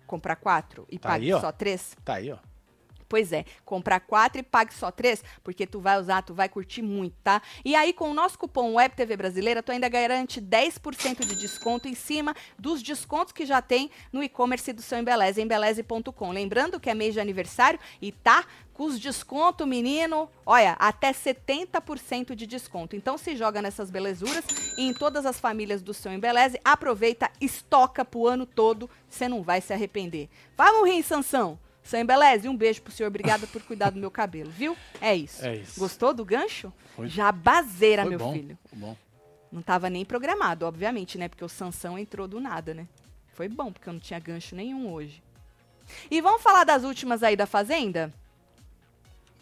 comprar 0.06 0.36
quatro 0.36 0.86
e 0.90 0.98
Tá 0.98 1.10
pague 1.10 1.30
aí, 1.30 1.40
só 1.42 1.52
três. 1.52 1.94
Tá 2.02 2.14
aí, 2.14 2.32
ó. 2.32 2.38
Pois 3.12 3.30
é, 3.30 3.44
comprar 3.62 4.00
quatro 4.00 4.40
e 4.40 4.42
pague 4.42 4.72
só 4.72 4.90
três, 4.90 5.22
porque 5.44 5.66
tu 5.66 5.80
vai 5.80 6.00
usar, 6.00 6.22
tu 6.22 6.32
vai 6.32 6.48
curtir 6.48 6.80
muito, 6.80 7.14
tá? 7.22 7.42
E 7.62 7.76
aí, 7.76 7.92
com 7.92 8.10
o 8.10 8.14
nosso 8.14 8.38
cupom 8.38 8.72
WebTV 8.76 9.18
Brasileira, 9.18 9.62
tu 9.62 9.70
ainda 9.70 9.86
garante 9.86 10.40
10% 10.40 11.26
de 11.26 11.34
desconto 11.34 11.86
em 11.86 11.94
cima 11.94 12.34
dos 12.58 12.82
descontos 12.82 13.34
que 13.34 13.44
já 13.44 13.60
tem 13.60 13.90
no 14.10 14.22
e-commerce 14.22 14.72
do 14.72 14.80
seu 14.80 14.98
Embeleze, 14.98 15.42
embeleze.com. 15.42 16.32
Lembrando 16.32 16.80
que 16.80 16.88
é 16.88 16.94
mês 16.94 17.12
de 17.12 17.20
aniversário 17.20 17.78
e 18.00 18.12
tá 18.12 18.46
com 18.72 18.84
os 18.84 18.98
descontos, 18.98 19.68
menino, 19.68 20.26
olha, 20.46 20.74
até 20.78 21.12
70% 21.12 22.34
de 22.34 22.46
desconto. 22.46 22.96
Então 22.96 23.18
se 23.18 23.36
joga 23.36 23.60
nessas 23.60 23.90
belezuras 23.90 24.42
e 24.78 24.88
em 24.88 24.94
todas 24.94 25.26
as 25.26 25.38
famílias 25.38 25.82
do 25.82 25.92
seu 25.92 26.10
Embeleze, 26.14 26.58
aproveita, 26.64 27.30
estoca 27.42 28.06
pro 28.06 28.26
ano 28.26 28.46
todo, 28.46 28.88
você 29.06 29.28
não 29.28 29.42
vai 29.42 29.60
se 29.60 29.74
arrepender. 29.74 30.30
Vamos 30.56 30.88
rir, 30.88 31.02
Sansão! 31.02 31.58
Seu 31.82 32.00
Embeleze, 32.00 32.48
um 32.48 32.56
beijo 32.56 32.80
pro 32.82 32.92
senhor. 32.92 33.08
Obrigada 33.08 33.46
por 33.46 33.62
cuidar 33.62 33.90
do 33.90 33.98
meu 33.98 34.10
cabelo, 34.10 34.50
viu? 34.50 34.76
É 35.00 35.14
isso. 35.14 35.44
É 35.44 35.56
isso. 35.56 35.78
Gostou 35.80 36.14
do 36.14 36.24
gancho? 36.24 36.72
Foi- 36.94 37.08
Jabazeira, 37.08 38.02
Foi 38.02 38.10
meu 38.10 38.18
bom. 38.18 38.32
filho. 38.32 38.58
Foi 38.66 38.78
bom. 38.78 38.96
Não 39.50 39.60
tava 39.62 39.90
nem 39.90 40.04
programado, 40.04 40.64
obviamente, 40.64 41.18
né? 41.18 41.28
Porque 41.28 41.44
o 41.44 41.48
Sansão 41.48 41.98
entrou 41.98 42.26
do 42.28 42.40
nada, 42.40 42.72
né? 42.72 42.86
Foi 43.34 43.48
bom, 43.48 43.72
porque 43.72 43.88
eu 43.88 43.92
não 43.92 44.00
tinha 44.00 44.18
gancho 44.20 44.54
nenhum 44.54 44.90
hoje. 44.92 45.22
E 46.10 46.20
vamos 46.20 46.40
falar 46.42 46.64
das 46.64 46.84
últimas 46.84 47.22
aí 47.22 47.34
da 47.36 47.46
Fazenda? 47.46 48.12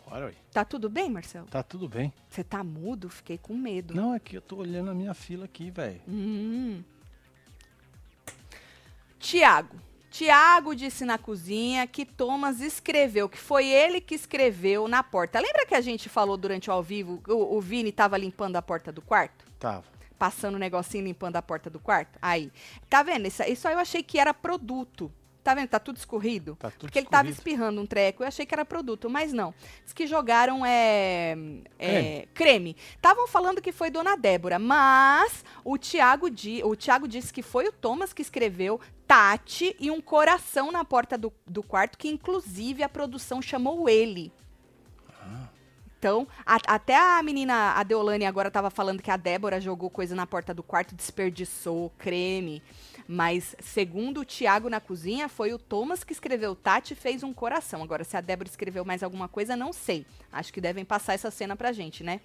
Bora, 0.08 0.26
ué. 0.26 0.34
Tá 0.50 0.64
tudo 0.64 0.88
bem, 0.90 1.08
Marcelo? 1.10 1.46
Tá 1.46 1.62
tudo 1.62 1.88
bem. 1.88 2.12
Você 2.28 2.42
tá 2.42 2.64
mudo? 2.64 3.08
Fiquei 3.08 3.38
com 3.38 3.54
medo. 3.56 3.94
Não, 3.94 4.12
é 4.14 4.18
que 4.18 4.36
eu 4.36 4.40
tô 4.40 4.56
olhando 4.56 4.90
a 4.90 4.94
minha 4.94 5.14
fila 5.14 5.44
aqui, 5.44 5.70
velho. 5.70 6.00
Hum. 6.08 6.82
Tiago. 9.18 9.76
Tiago 10.10 10.74
disse 10.74 11.04
na 11.04 11.16
cozinha 11.16 11.86
que 11.86 12.04
Thomas 12.04 12.60
escreveu, 12.60 13.28
que 13.28 13.38
foi 13.38 13.68
ele 13.68 14.00
que 14.00 14.14
escreveu 14.14 14.88
na 14.88 15.02
porta. 15.02 15.38
Lembra 15.40 15.64
que 15.64 15.74
a 15.74 15.80
gente 15.80 16.08
falou 16.08 16.36
durante 16.36 16.68
o 16.68 16.72
ao 16.72 16.82
vivo, 16.82 17.22
o, 17.28 17.56
o 17.56 17.60
Vini 17.60 17.92
tava 17.92 18.18
limpando 18.18 18.56
a 18.56 18.62
porta 18.62 18.90
do 18.90 19.00
quarto? 19.00 19.44
Tava. 19.58 19.84
Passando 20.18 20.56
o 20.56 20.58
negocinho 20.58 21.04
limpando 21.04 21.36
a 21.36 21.42
porta 21.42 21.70
do 21.70 21.78
quarto? 21.78 22.18
Aí. 22.20 22.52
Tá 22.88 23.02
vendo? 23.02 23.26
Isso, 23.26 23.42
isso 23.44 23.68
aí 23.68 23.74
eu 23.74 23.78
achei 23.78 24.02
que 24.02 24.18
era 24.18 24.34
produto. 24.34 25.10
Tá 25.42 25.54
vendo? 25.54 25.68
Tá 25.68 25.78
tudo 25.78 25.96
escorrido. 25.96 26.54
Tá 26.56 26.70
tudo 26.70 26.80
Porque 26.82 26.98
ele 26.98 27.06
tava 27.06 27.28
espirrando 27.38 27.80
um 27.80 27.86
treco. 27.86 28.22
Eu 28.22 28.28
achei 28.28 28.44
que 28.44 28.54
era 28.54 28.64
produto, 28.64 29.08
mas 29.08 29.32
não. 29.32 29.54
Diz 29.84 29.92
que 29.92 30.06
jogaram 30.06 30.64
é, 30.66 31.34
é, 31.78 32.28
creme. 32.34 32.76
Estavam 32.94 33.26
falando 33.26 33.60
que 33.62 33.72
foi 33.72 33.90
Dona 33.90 34.16
Débora, 34.16 34.58
mas 34.58 35.44
o 35.64 35.78
Tiago, 35.78 36.28
di, 36.30 36.62
o 36.62 36.76
Tiago 36.76 37.08
disse 37.08 37.32
que 37.32 37.42
foi 37.42 37.66
o 37.68 37.72
Thomas 37.72 38.12
que 38.12 38.20
escreveu 38.22 38.78
Tati 39.06 39.74
e 39.80 39.90
um 39.90 40.00
coração 40.00 40.70
na 40.70 40.84
porta 40.84 41.16
do, 41.16 41.32
do 41.46 41.62
quarto, 41.62 41.96
que 41.96 42.08
inclusive 42.08 42.82
a 42.82 42.88
produção 42.88 43.40
chamou 43.40 43.88
ele. 43.88 44.30
Então, 45.98 46.26
a- 46.46 46.56
até 46.66 46.96
a 46.96 47.22
menina, 47.22 47.74
a 47.74 47.82
Deolane 47.82 48.24
agora 48.24 48.50
tava 48.50 48.70
falando 48.70 49.02
que 49.02 49.10
a 49.10 49.18
Débora 49.18 49.60
jogou 49.60 49.90
coisa 49.90 50.14
na 50.14 50.26
porta 50.26 50.54
do 50.54 50.62
quarto, 50.62 50.94
desperdiçou 50.94 51.92
creme. 51.98 52.62
Mas, 53.12 53.56
segundo 53.58 54.20
o 54.20 54.24
Tiago 54.24 54.70
na 54.70 54.78
cozinha, 54.78 55.28
foi 55.28 55.52
o 55.52 55.58
Thomas 55.58 56.04
que 56.04 56.12
escreveu 56.12 56.54
Tati 56.54 56.94
fez 56.94 57.24
um 57.24 57.32
coração. 57.32 57.82
Agora, 57.82 58.04
se 58.04 58.16
a 58.16 58.20
Débora 58.20 58.48
escreveu 58.48 58.84
mais 58.84 59.02
alguma 59.02 59.26
coisa, 59.26 59.56
não 59.56 59.72
sei. 59.72 60.06
Acho 60.32 60.52
que 60.52 60.60
devem 60.60 60.84
passar 60.84 61.14
essa 61.14 61.28
cena 61.28 61.56
pra 61.56 61.72
gente, 61.72 62.04
né? 62.04 62.20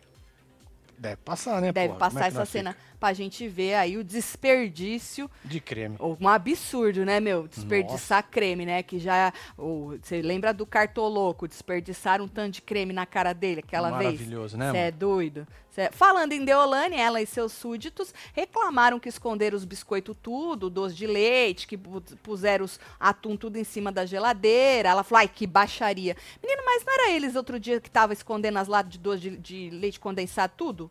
Deve 0.95 1.17
passar, 1.17 1.59
né, 1.59 1.71
Deve 1.71 1.87
porra? 1.87 1.99
passar 1.99 2.25
é 2.25 2.27
essa 2.27 2.45
cena 2.45 2.73
fica? 2.73 2.83
pra 2.99 3.13
gente 3.13 3.47
ver 3.47 3.73
aí 3.73 3.97
o 3.97 4.03
desperdício 4.03 5.29
De 5.43 5.59
creme. 5.59 5.97
um 5.99 6.27
absurdo, 6.27 7.03
né, 7.03 7.19
meu? 7.19 7.47
Desperdiçar 7.47 8.23
creme, 8.29 8.63
né? 8.63 8.83
Que 8.83 8.99
já. 8.99 9.33
Você 9.57 10.21
lembra 10.21 10.53
do 10.53 10.67
cartoloco? 10.67 11.47
Desperdiçaram 11.47 12.25
um 12.25 12.27
tanto 12.27 12.53
de 12.53 12.61
creme 12.61 12.93
na 12.93 13.07
cara 13.07 13.33
dele 13.33 13.61
aquela 13.65 13.89
vez. 13.97 14.13
Maravilhoso, 14.13 14.55
né, 14.55 14.71
Você 14.71 14.77
é 14.77 14.91
doido? 14.91 15.47
Falando 15.91 16.31
em 16.31 16.45
Deolane, 16.45 16.95
ela 16.95 17.21
e 17.21 17.25
seus 17.25 17.51
súditos 17.51 18.13
reclamaram 18.33 18.99
que 18.99 19.09
esconderam 19.09 19.57
os 19.57 19.65
biscoitos 19.65 20.15
tudo, 20.21 20.69
doce 20.69 20.95
de 20.95 21.05
leite, 21.05 21.67
que 21.67 21.77
pu- 21.77 22.01
puseram 22.23 22.63
os 22.65 22.79
atum 22.99 23.35
tudo 23.35 23.57
em 23.57 23.63
cima 23.63 23.91
da 23.91 24.05
geladeira. 24.05 24.89
Ela 24.89 25.03
falou, 25.03 25.19
ai, 25.19 25.27
que 25.27 25.45
baixaria. 25.45 26.15
Menino, 26.41 26.63
mas 26.65 26.83
não 26.85 26.93
era 26.93 27.11
eles 27.11 27.35
outro 27.35 27.59
dia 27.59 27.81
que 27.81 27.89
tava 27.89 28.13
escondendo 28.13 28.57
as 28.57 28.67
latas 28.67 28.91
de 28.93 28.99
doce 28.99 29.21
de, 29.21 29.37
de 29.37 29.69
leite 29.69 29.99
condensado 29.99 30.53
tudo? 30.55 30.89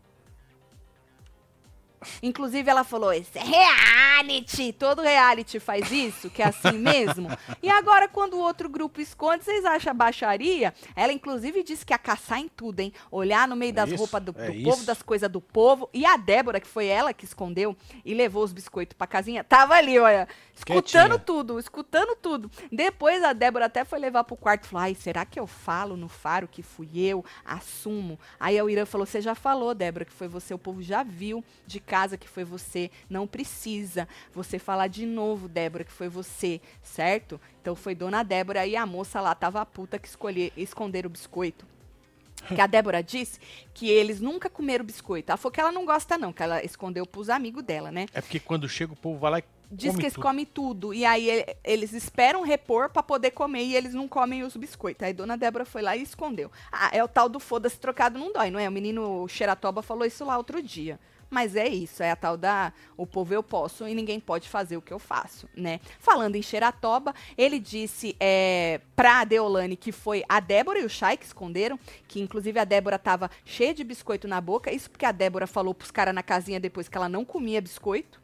Inclusive, 2.21 2.69
ela 2.69 2.83
falou: 2.83 3.11
esse 3.13 3.37
é 3.37 3.43
reality! 3.43 4.73
Todo 4.73 5.01
reality 5.01 5.59
faz 5.59 5.91
isso, 5.91 6.29
que 6.29 6.41
é 6.41 6.47
assim 6.47 6.77
mesmo. 6.77 7.27
E 7.61 7.69
agora, 7.69 8.07
quando 8.07 8.35
o 8.35 8.39
outro 8.39 8.69
grupo 8.69 9.01
esconde, 9.01 9.43
vocês 9.43 9.65
acham 9.65 9.93
baixaria? 9.93 10.73
Ela, 10.95 11.11
inclusive, 11.13 11.63
disse 11.63 11.85
que 11.85 11.93
ia 11.93 11.97
caçar 11.97 12.39
em 12.39 12.47
tudo, 12.47 12.79
hein? 12.79 12.93
Olhar 13.11 13.47
no 13.47 13.55
meio 13.55 13.71
É 13.71 13.73
das 13.73 13.91
roupas 13.93 14.21
do, 14.23 14.35
é 14.37 14.51
do 14.51 14.63
povo, 14.63 14.77
isso. 14.77 14.85
das 14.85 15.01
coisas 15.01 15.29
do 15.29 15.41
povo. 15.41 15.89
E 15.93 16.05
a 16.05 16.17
Débora, 16.17 16.59
que 16.59 16.67
foi 16.67 16.87
ela 16.87 17.13
que 17.13 17.25
escondeu 17.25 17.75
e 18.03 18.13
levou 18.13 18.43
os 18.43 18.53
biscoitos 18.53 18.95
pra 18.97 19.07
casinha, 19.07 19.43
tava 19.43 19.73
ali, 19.75 19.97
olha, 19.99 20.27
escutando 20.53 20.83
Quietinha. 20.83 21.19
tudo, 21.19 21.59
escutando 21.59 22.15
tudo. 22.15 22.49
Depois 22.71 23.23
a 23.23 23.33
Débora 23.33 23.65
até 23.65 23.83
foi 23.83 23.99
levar 23.99 24.23
pro 24.23 24.35
quarto 24.35 24.65
e 24.65 24.67
falou: 24.69 24.83
ai, 24.83 24.95
será 24.95 25.25
que 25.25 25.39
eu 25.39 25.47
falo 25.47 25.95
no 25.97 26.07
faro 26.09 26.47
que 26.47 26.61
fui 26.63 26.89
eu? 26.99 27.23
Assumo. 27.43 28.19
Aí 28.39 28.61
o 28.61 28.69
Irã 28.69 28.85
falou: 28.85 29.05
você 29.05 29.21
já 29.21 29.35
falou, 29.35 29.73
Débora, 29.73 30.05
que 30.05 30.11
foi 30.13 30.27
você, 30.27 30.53
o 30.53 30.57
povo 30.57 30.81
já 30.81 31.03
viu 31.03 31.43
de 31.65 31.79
casa 31.95 32.17
que 32.17 32.27
foi 32.27 32.43
você. 32.43 32.91
Não 33.09 33.25
precisa 33.25 34.05
você 34.33 34.59
falar 34.59 34.87
de 34.87 35.05
novo, 35.05 35.47
Débora, 35.47 35.85
que 35.85 35.91
foi 35.93 36.09
você, 36.09 36.59
certo? 36.81 37.39
Então 37.61 37.73
foi 37.73 37.95
Dona 37.95 38.21
Débora 38.21 38.67
e 38.67 38.75
a 38.75 38.85
moça 38.85 39.21
lá 39.21 39.33
tava 39.33 39.61
a 39.61 39.65
puta 39.65 39.97
que 39.97 40.09
escolher, 40.09 40.51
esconderam 40.57 41.07
o 41.07 41.09
biscoito. 41.09 41.65
Que 42.49 42.59
a 42.59 42.67
Débora 42.67 43.01
disse 43.01 43.39
que 43.73 43.89
eles 43.89 44.19
nunca 44.19 44.49
comeram 44.49 44.83
biscoito. 44.83 45.31
Ela 45.31 45.37
falou 45.37 45.53
que 45.53 45.61
ela 45.61 45.71
não 45.71 45.85
gosta, 45.85 46.17
não, 46.17 46.33
que 46.33 46.43
ela 46.43 46.61
escondeu 46.65 47.05
pros 47.05 47.29
amigos 47.29 47.63
dela, 47.63 47.91
né? 47.91 48.07
É 48.13 48.19
porque 48.19 48.41
quando 48.41 48.67
chega 48.67 48.91
o 48.91 48.95
povo 48.95 49.17
vai 49.17 49.31
lá 49.31 49.39
e 49.39 49.43
Diz 49.71 49.91
come 49.91 49.99
que 49.99 50.05
eles 50.05 50.13
tudo. 50.13 50.23
comem 50.23 50.45
tudo. 50.45 50.93
E 50.93 51.05
aí 51.05 51.45
eles 51.63 51.93
esperam 51.93 52.43
repor 52.43 52.89
pra 52.89 53.01
poder 53.01 53.31
comer 53.31 53.63
e 53.63 53.75
eles 53.75 53.93
não 53.93 54.07
comem 54.07 54.43
os 54.43 54.55
biscoitos. 54.55 55.01
Aí 55.01 55.13
Dona 55.13 55.37
Débora 55.37 55.65
foi 55.65 55.81
lá 55.81 55.95
e 55.95 56.03
escondeu. 56.03 56.51
Ah, 56.71 56.89
é 56.91 57.03
o 57.03 57.07
tal 57.07 57.27
do 57.29 57.39
foda-se 57.39 57.79
trocado 57.79 58.19
não 58.19 58.31
dói, 58.33 58.51
não 58.51 58.59
é? 58.59 58.67
O 58.67 58.71
menino 58.71 59.27
Xeratoba 59.27 59.81
falou 59.81 60.05
isso 60.05 60.23
lá 60.25 60.37
outro 60.37 60.61
dia. 60.61 60.99
Mas 61.35 61.53
é 61.57 61.67
isso, 61.67 62.01
é 62.01 62.11
a 62.11 62.15
tal 62.15 62.37
da 62.37 62.71
o 62.95 63.05
povo 63.05 63.33
eu 63.33 63.43
posso 63.43 63.85
e 63.85 63.93
ninguém 63.93 64.21
pode 64.21 64.47
fazer 64.47 64.77
o 64.77 64.81
que 64.81 64.93
eu 64.93 64.97
faço, 64.97 65.49
né? 65.53 65.81
Falando 65.99 66.37
em 66.37 66.41
Xeratoba, 66.41 67.13
ele 67.37 67.59
disse 67.59 68.15
é, 68.21 68.79
pra 68.95 69.25
Deolane 69.25 69.75
que 69.75 69.91
foi 69.91 70.23
a 70.29 70.39
Débora 70.39 70.79
e 70.79 70.85
o 70.85 70.89
Chay 70.89 71.17
que 71.17 71.25
esconderam, 71.25 71.77
que 72.07 72.21
inclusive 72.21 72.57
a 72.57 72.63
Débora 72.63 72.97
tava 72.97 73.29
cheia 73.43 73.73
de 73.73 73.83
biscoito 73.83 74.29
na 74.29 74.39
boca, 74.39 74.71
isso 74.71 74.89
porque 74.89 75.05
a 75.05 75.11
Débora 75.11 75.45
falou 75.45 75.73
pros 75.73 75.91
caras 75.91 76.15
na 76.15 76.23
casinha 76.23 76.57
depois 76.57 76.87
que 76.87 76.95
ela 76.95 77.09
não 77.09 77.25
comia 77.25 77.59
biscoito. 77.59 78.17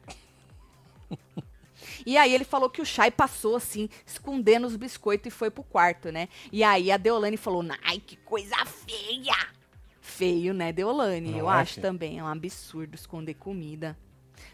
E 2.06 2.16
aí 2.16 2.32
ele 2.32 2.44
falou 2.44 2.70
que 2.70 2.80
o 2.80 2.86
Chay 2.86 3.10
passou 3.10 3.56
assim, 3.56 3.90
escondendo 4.06 4.66
os 4.66 4.74
biscoitos 4.74 5.26
e 5.26 5.30
foi 5.30 5.50
pro 5.50 5.62
quarto, 5.64 6.10
né? 6.10 6.30
E 6.50 6.64
aí 6.64 6.90
a 6.90 6.96
Deolane 6.96 7.36
falou: 7.36 7.62
"Ai, 7.84 7.98
que 7.98 8.16
coisa 8.16 8.56
feia!" 8.64 9.61
Feio, 10.22 10.54
né, 10.54 10.72
Deolane? 10.72 11.32
Não 11.32 11.38
Eu 11.38 11.50
é, 11.50 11.54
acho 11.54 11.80
também, 11.80 12.18
é 12.20 12.22
um 12.22 12.28
absurdo 12.28 12.94
esconder 12.94 13.34
comida. 13.34 13.96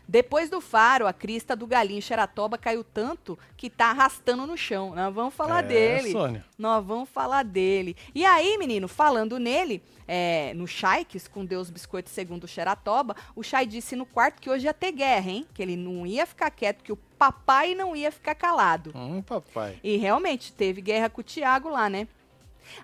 Depois 0.07 0.49
do 0.49 0.61
faro, 0.61 1.07
a 1.07 1.13
crista 1.13 1.55
do 1.55 1.67
galinho 1.67 2.01
Xeratoba 2.01 2.57
caiu 2.57 2.83
tanto 2.83 3.39
que 3.57 3.69
tá 3.69 3.91
arrastando 3.91 4.47
no 4.47 4.57
chão. 4.57 4.95
Nós 4.95 5.15
vamos 5.15 5.35
falar 5.35 5.63
É, 5.65 5.69
dele. 5.69 6.13
Sônia. 6.13 6.45
Nós 6.59 6.85
vamos 6.85 7.09
falar 7.11 7.43
dele. 7.43 7.95
E 8.15 8.25
aí, 8.25 8.57
menino, 8.57 8.89
falando 8.89 9.39
nele, 9.39 9.83
é, 10.07 10.53
no 10.55 10.67
Chay, 10.67 11.05
que 11.05 11.19
escondeu 11.19 11.61
os 11.61 11.69
biscoitos 11.71 12.13
segundo 12.13 12.45
o 12.45 12.49
Xeratoba, 12.49 13.15
o 13.37 13.43
Chay 13.43 13.67
disse 13.67 13.95
no 13.95 14.07
quarto 14.07 14.41
que 14.41 14.49
hoje 14.49 14.65
ia 14.67 14.75
ter 14.75 14.93
guerra, 14.93 15.31
hein? 15.31 15.47
Que 15.53 15.63
ele 15.63 15.77
não 15.77 16.07
ia 16.07 16.25
ficar 16.25 16.51
quieto, 16.51 16.83
que 16.83 16.93
o 16.93 16.97
papai 16.97 17.75
não 17.75 17.95
ia 17.95 18.11
ficar 18.11 18.35
calado. 18.35 18.93
Hum, 18.95 19.21
papai. 19.21 19.79
E 19.85 19.97
realmente 19.99 20.53
teve 20.53 20.81
guerra 20.81 21.11
com 21.11 21.21
o 21.21 21.25
Thiago 21.25 21.69
lá, 21.69 21.91
né? 21.91 22.09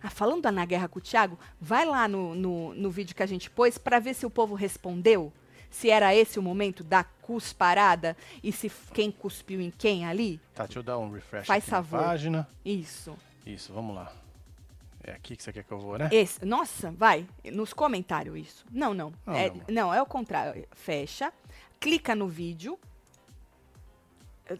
Ah, 0.02 0.10
falando 0.10 0.50
na 0.50 0.64
guerra 0.64 0.88
com 0.88 0.98
o 0.98 1.02
Thiago, 1.02 1.38
vai 1.60 1.84
lá 1.84 2.06
no, 2.08 2.34
no, 2.34 2.74
no 2.74 2.90
vídeo 2.90 3.14
que 3.14 3.22
a 3.22 3.26
gente 3.26 3.50
pôs 3.50 3.78
pra 3.78 3.98
ver 3.98 4.14
se 4.14 4.24
o 4.26 4.30
povo 4.30 4.54
respondeu. 4.54 5.32
Se 5.70 5.90
era 5.90 6.14
esse 6.14 6.38
o 6.38 6.42
momento 6.42 6.84
da 6.84 7.02
cusparada 7.02 8.16
e 8.42 8.52
se 8.52 8.70
quem 8.92 9.10
cuspiu 9.10 9.60
em 9.60 9.70
quem 9.72 10.06
ali. 10.06 10.40
Tá, 10.54 10.64
deixa 10.66 10.78
eu 10.78 10.82
dar 10.84 10.98
um 10.98 11.10
refresh 11.10 11.46
Faz 11.46 11.64
aqui 11.64 11.70
na 11.72 11.76
favor. 11.82 12.00
página. 12.04 12.48
Isso. 12.64 13.16
Isso, 13.44 13.72
vamos 13.72 13.96
lá. 13.96 14.12
É 15.02 15.12
aqui 15.12 15.36
que 15.36 15.42
você 15.42 15.52
quer 15.52 15.64
que 15.64 15.72
eu 15.72 15.78
vou, 15.78 15.98
né? 15.98 16.08
Esse, 16.12 16.44
nossa, 16.46 16.90
vai, 16.92 17.26
nos 17.52 17.72
comentários 17.74 18.38
isso. 18.38 18.64
Não, 18.70 18.94
não. 18.94 19.12
Não, 19.26 19.34
é, 19.34 19.48
amor. 19.48 19.64
não, 19.68 19.92
é 19.92 20.00
o 20.00 20.06
contrário. 20.06 20.64
Fecha, 20.72 21.32
clica 21.80 22.14
no 22.14 22.28
vídeo. 22.28 22.78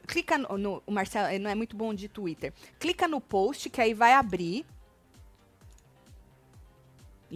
Clica 0.07 0.37
no, 0.39 0.57
no- 0.59 0.83
O 0.87 0.91
Marcelo 0.93 1.39
não 1.39 1.51
é 1.51 1.55
muito 1.55 1.77
bom 1.77 1.95
de 1.95 2.09
Twitter. 2.09 2.53
Clica 2.79 3.07
no 3.07 3.21
post 3.21 3.69
que 3.71 3.81
aí 3.81 3.95
vai 3.95 4.15
abrir. 4.15 4.67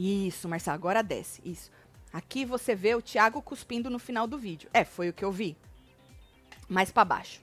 Isso, 0.00 0.48
Marcelo, 0.48 0.74
agora 0.76 1.02
desce. 1.02 1.40
Isso. 1.44 1.70
Aqui 2.12 2.44
você 2.44 2.74
vê 2.74 2.94
o 2.94 3.02
Thiago 3.02 3.42
cuspindo 3.42 3.90
no 3.90 3.98
final 3.98 4.26
do 4.26 4.38
vídeo. 4.38 4.70
É, 4.72 4.84
foi 4.84 5.08
o 5.08 5.12
que 5.12 5.24
eu 5.24 5.32
vi. 5.32 5.56
Mais 6.68 6.90
pra 6.90 7.04
baixo. 7.04 7.40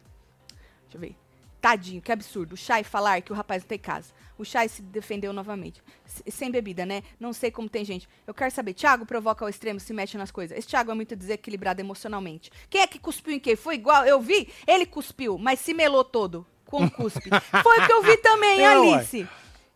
Deixa 0.83 0.95
eu 0.95 0.99
ver. 0.99 1.15
Tadinho, 1.61 2.01
que 2.01 2.11
absurdo. 2.11 2.53
O 2.53 2.57
Chay 2.57 2.83
falar 2.83 3.21
que 3.21 3.31
o 3.31 3.35
rapaz 3.35 3.63
não 3.63 3.67
tem 3.67 3.79
casa. 3.79 4.13
O 4.37 4.45
Chay 4.45 4.69
se 4.69 4.81
defendeu 4.81 5.33
novamente. 5.33 5.81
S- 6.05 6.23
sem 6.29 6.51
bebida, 6.51 6.85
né? 6.85 7.01
Não 7.19 7.33
sei 7.33 7.49
como 7.49 7.67
tem 7.67 7.83
gente. 7.83 8.07
Eu 8.27 8.33
quero 8.33 8.51
saber. 8.51 8.73
Thiago 8.73 9.05
provoca 9.05 9.43
ao 9.43 9.49
extremo, 9.49 9.79
se 9.79 9.91
mexe 9.93 10.17
nas 10.17 10.29
coisas. 10.31 10.57
Esse 10.57 10.67
Thiago 10.67 10.91
é 10.91 10.93
muito 10.93 11.15
desequilibrado 11.15 11.81
emocionalmente. 11.81 12.51
Quem 12.69 12.81
é 12.81 12.87
que 12.87 12.99
cuspiu 12.99 13.33
em 13.33 13.39
quem? 13.39 13.55
Foi 13.55 13.75
igual. 13.75 14.05
Eu 14.05 14.21
vi, 14.21 14.47
ele 14.67 14.85
cuspiu, 14.85 15.37
mas 15.39 15.59
se 15.59 15.73
melou 15.73 16.03
todo 16.03 16.45
com 16.65 16.83
o 16.85 16.91
cuspe. 16.91 17.29
Foi 17.63 17.79
o 17.79 17.85
que 17.85 17.93
eu 17.93 18.01
vi 18.03 18.17
também. 18.17 18.59
Alice. 18.65 19.27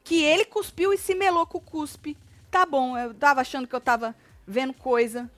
Que 0.04 0.24
ele 0.24 0.46
cuspiu 0.46 0.94
e 0.94 0.98
se 0.98 1.15
melou 1.15 1.46
com 1.48 1.58
o 1.58 1.62
cuspe. 1.62 2.15
Tá 2.52 2.66
bom, 2.66 2.98
eu 2.98 3.14
tava 3.14 3.42
achando 3.42 3.68
que 3.68 3.76
eu 3.76 3.82
tava 3.82 4.16
vendo 4.48 4.74
coisa. 4.74 5.30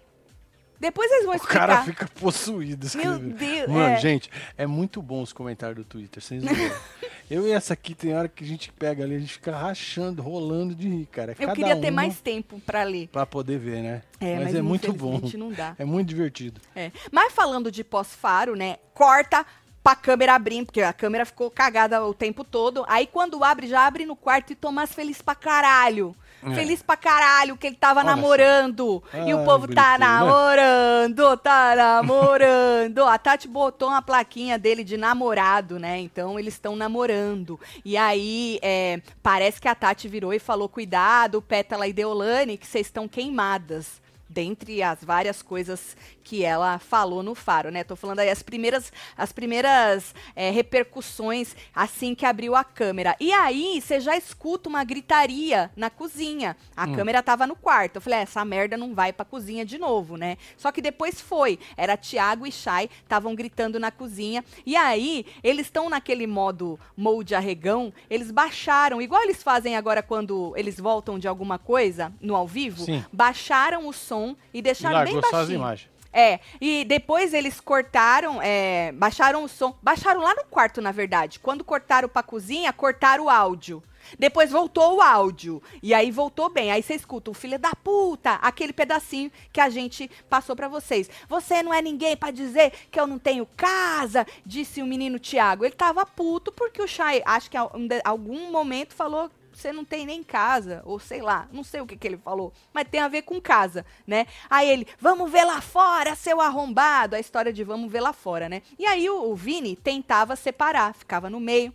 Depois 0.80 1.12
eles 1.12 1.26
vão 1.26 1.34
O 1.34 1.38
explicar. 1.38 1.67
cara 1.67 1.84
fica 1.84 2.08
possuído. 2.19 2.88
Meu 2.95 3.13
escrevendo. 3.13 3.38
Deus, 3.38 3.67
Mano, 3.67 3.93
é. 3.93 3.97
gente, 4.00 4.32
é 4.58 4.65
muito 4.65 5.00
bom 5.00 5.21
os 5.21 5.32
comentários 5.32 5.78
do 5.78 5.84
Twitter, 5.84 6.24
sem 6.24 6.39
zoeira. 6.39 6.76
Eu 7.30 7.47
e 7.47 7.52
essa 7.52 7.74
aqui, 7.74 7.93
tem 7.93 8.13
hora 8.13 8.28
que 8.28 8.43
a 8.43 8.47
gente 8.47 8.74
pega 8.74 9.04
ali, 9.04 9.15
a 9.15 9.19
gente 9.19 9.34
fica 9.34 9.56
rachando, 9.56 10.21
rolando 10.21 10.74
de 10.76 10.89
rir, 10.89 11.06
cara. 11.06 11.34
É 11.38 11.45
Eu 11.45 11.54
queria 11.54 11.80
ter 11.80 11.91
mais 11.91 12.19
tempo 12.19 12.60
pra 12.65 12.84
ler. 12.84 13.08
Pra 13.10 13.26
poder 13.26 13.58
ver, 13.58 13.82
né? 13.84 14.02
É, 14.19 14.36
mas, 14.36 14.43
mas, 14.45 14.56
é 14.56 14.62
muito 14.62 14.91
bom. 14.91 15.21
não 15.36 15.52
dá. 15.52 15.76
É 15.80 15.86
muito 15.86 16.10
divertido. 16.10 16.60
É. 16.76 16.91
Mas 17.10 17.32
falando 17.32 17.71
de 17.71 17.84
pós-faro, 17.86 18.56
né? 18.56 18.78
Corta 18.93 19.45
pra 19.84 19.95
câmera 19.95 20.34
abrir, 20.36 20.65
porque 20.65 20.82
a 20.82 20.91
câmera 20.91 21.26
ficou 21.26 21.50
cagada 21.50 22.04
o 22.04 22.13
tempo 22.13 22.43
todo. 22.43 22.84
Aí 22.88 23.08
quando 23.08 23.41
abre, 23.43 23.67
já 23.67 23.86
abre 23.86 24.06
no 24.06 24.15
quarto 24.15 24.52
e 24.52 24.56
Tomás 24.56 24.91
feliz 24.91 25.21
pra 25.21 25.36
caralho. 25.36 26.13
É. 26.43 26.54
Feliz 26.56 26.82
pra 26.82 26.97
caralho 26.97 27.56
que 27.56 27.67
ele 27.67 27.75
tava 27.75 27.99
Olha 27.99 28.10
namorando. 28.10 29.04
e 29.27 29.34
o 29.34 29.39
Ai, 29.39 29.45
povo 29.45 29.67
tá 29.67 29.97
né? 29.97 30.06
namorando, 30.06 31.38
tá 31.38 31.75
namorando. 31.75 33.04
A 33.06 33.17
Tati 33.17 33.47
botou 33.47 33.89
uma 33.89 34.01
plaquinha 34.01 34.58
dele 34.58 34.84
de 34.84 34.97
namorado, 34.97 35.80
né? 35.80 35.99
Então 35.99 36.39
eles 36.39 36.56
estão 36.56 36.75
namorando. 36.75 37.60
E 37.86 37.95
aí 37.97 38.60
é, 38.62 39.01
parece 39.21 39.62
que 39.62 39.67
a 39.67 39.75
Tati 39.75 40.08
virou 40.08 40.34
e 40.34 40.39
falou: 40.39 40.67
cuidado, 40.67 41.41
Pétala 41.41 41.88
e 41.88 41.93
Deolane, 41.93 42.58
que 42.58 42.67
vocês 42.67 42.88
estão 42.88 43.08
queimadas. 43.08 44.01
Dentre 44.34 44.82
as 44.82 45.04
várias 45.04 45.41
coisas 45.41 45.97
que 46.23 46.43
ela 46.43 46.79
falou 46.79 47.21
no 47.23 47.36
Faro, 47.36 47.69
né? 47.71 47.84
Tô 47.84 47.95
falando 47.95 48.19
aí 48.19 48.29
as 48.29 48.41
primeiras, 48.43 48.91
as 49.17 49.31
primeiras 49.31 50.13
é, 50.36 50.49
repercussões 50.51 51.55
assim 51.75 52.13
que 52.15 52.25
abriu 52.25 52.55
a 52.55 52.63
câmera. 52.63 53.15
E 53.19 53.31
aí 53.31 53.81
você 53.81 53.99
já 53.99 54.15
escuta 54.15 54.69
uma 54.69 54.84
gritaria 54.84 55.71
na 55.75 55.89
cozinha. 55.89 56.55
A 56.75 56.88
câmera 56.88 57.21
tava 57.23 57.45
no 57.47 57.55
quarto. 57.55 57.95
Eu 57.97 58.01
falei, 58.01 58.19
"É, 58.19 58.21
essa 58.23 58.43
merda 58.45 58.77
não 58.77 58.93
vai 58.93 59.12
pra 59.13 59.25
cozinha 59.25 59.65
de 59.65 59.77
novo, 59.77 60.17
né? 60.17 60.38
Só 60.57 60.71
que 60.71 60.81
depois 60.81 61.19
foi. 61.19 61.60
Era 61.75 61.97
Thiago 61.97 62.45
e 62.45 62.51
Chay, 62.51 62.89
estavam 63.03 63.34
gritando 63.36 63.79
na 63.79 63.91
cozinha. 63.91 64.43
E 64.65 64.75
aí, 64.75 65.25
eles 65.43 65.67
estão 65.67 65.89
naquele 65.89 66.27
modo 66.27 66.79
molde 66.95 67.34
arregão, 67.36 67.93
eles 68.10 68.31
baixaram, 68.31 69.01
igual 69.01 69.21
eles 69.23 69.41
fazem 69.41 69.75
agora 69.75 70.01
quando 70.03 70.53
eles 70.55 70.79
voltam 70.79 71.17
de 71.17 71.27
alguma 71.27 71.57
coisa 71.57 72.12
no 72.21 72.36
ao 72.36 72.47
vivo, 72.47 72.84
Sim. 72.84 73.03
baixaram 73.12 73.88
o 73.88 73.93
som 73.93 74.36
e 74.53 74.62
deixaram 74.62 75.03
bem 75.03 75.13
largou 75.15 75.21
só 75.21 75.27
as 75.27 75.41
baixinho. 75.43 75.55
imagens. 75.60 75.90
É, 76.13 76.39
e 76.60 76.84
depois 76.84 77.34
eles 77.34 77.60
cortaram, 77.60 78.41
é, 78.41 78.91
baixaram 78.91 79.43
o 79.43 79.47
som, 79.47 79.76
baixaram 79.82 80.21
lá 80.21 80.36
no 80.36 80.43
quarto, 80.45 80.82
na 80.82 80.91
verdade. 80.91 81.39
Quando 81.39 81.63
cortaram 81.63 82.10
pra 82.10 82.21
cozinha, 82.24 82.74
cortaram 82.74 83.26
o 83.26 83.30
áudio. 83.30 83.82
Depois 84.17 84.52
voltou 84.52 84.97
o 84.97 85.02
áudio. 85.02 85.62
E 85.82 85.93
aí 85.93 86.12
voltou 86.12 86.50
bem. 86.50 86.71
Aí 86.71 86.82
você 86.82 86.95
escuta 86.95 87.32
o 87.32 87.36
filho 87.36 87.58
da 87.58 87.71
puta, 87.76 88.34
aquele 88.36 88.74
pedacinho 88.74 89.32
que 89.52 89.62
a 89.62 89.69
gente 89.69 90.10
passou 90.30 90.56
pra 90.56 90.67
vocês. 90.67 91.10
Você 91.30 91.63
não 91.63 91.74
é 91.74 91.82
ninguém 91.82 92.17
pra 92.17 92.32
dizer 92.32 92.71
que 92.89 93.00
eu 93.00 93.08
não 93.08 93.19
tenho 93.19 93.47
casa, 93.56 94.26
disse 94.45 94.82
o 94.82 94.86
menino 94.86 95.19
Tiago. 95.19 95.65
Ele 95.65 95.76
tava 95.76 96.06
puto 96.06 96.52
porque 96.52 96.82
o 96.82 96.88
Chay, 96.88 97.21
acho 97.26 97.50
que 97.50 97.58
em 97.58 98.02
algum 98.04 98.52
momento 98.52 98.93
falou 98.93 99.30
você 99.62 99.71
não 99.71 99.86
tem 99.86 100.06
nem 100.06 100.24
casa, 100.24 100.82
ou 100.86 101.00
sei 101.00 101.21
lá, 101.21 101.47
não 101.52 101.63
sei 101.63 101.82
o 101.82 101.86
que, 101.86 101.95
que 101.95 102.08
ele 102.08 102.17
falou, 102.17 102.52
mas 102.74 102.88
tem 102.89 103.00
a 103.00 103.08
ver 103.08 103.21
com 103.21 103.39
casa, 103.39 103.86
né? 104.08 104.26
Aí 104.50 104.69
ele, 104.69 104.88
vamos 105.00 105.32
ver 105.32 105.43
lá 105.43 105.62
fora, 105.62 106.15
seu 106.15 106.41
arrombado, 106.41 107.15
a 107.15 107.19
história 107.19 107.54
de 107.54 107.63
vamos 107.63 107.91
ver 107.91 108.02
lá 108.02 108.12
fora, 108.12 108.50
né? 108.50 108.62
E 108.78 108.86
aí 108.86 109.10
o, 109.10 109.30
o 109.30 109.36
Vini 109.36 109.76
tentava 109.76 110.36
separar, 110.36 110.93
ficava 110.95 111.30
no 111.30 111.39
meio. 111.39 111.74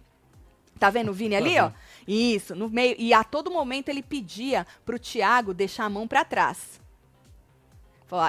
Tá 0.79 0.91
vendo 0.91 1.11
o 1.11 1.15
Vini 1.15 1.35
ali, 1.35 1.59
ó? 1.59 1.71
Isso, 2.07 2.55
no 2.55 2.69
meio. 2.69 2.95
E 2.99 3.15
a 3.15 3.25
todo 3.25 3.51
momento 3.51 3.89
ele 3.89 4.03
pedia 4.03 4.67
pro 4.85 4.99
Thiago 4.99 5.55
deixar 5.55 5.85
a 5.85 5.91
mão 5.91 6.07
pra 6.07 6.23
trás. 6.23 6.79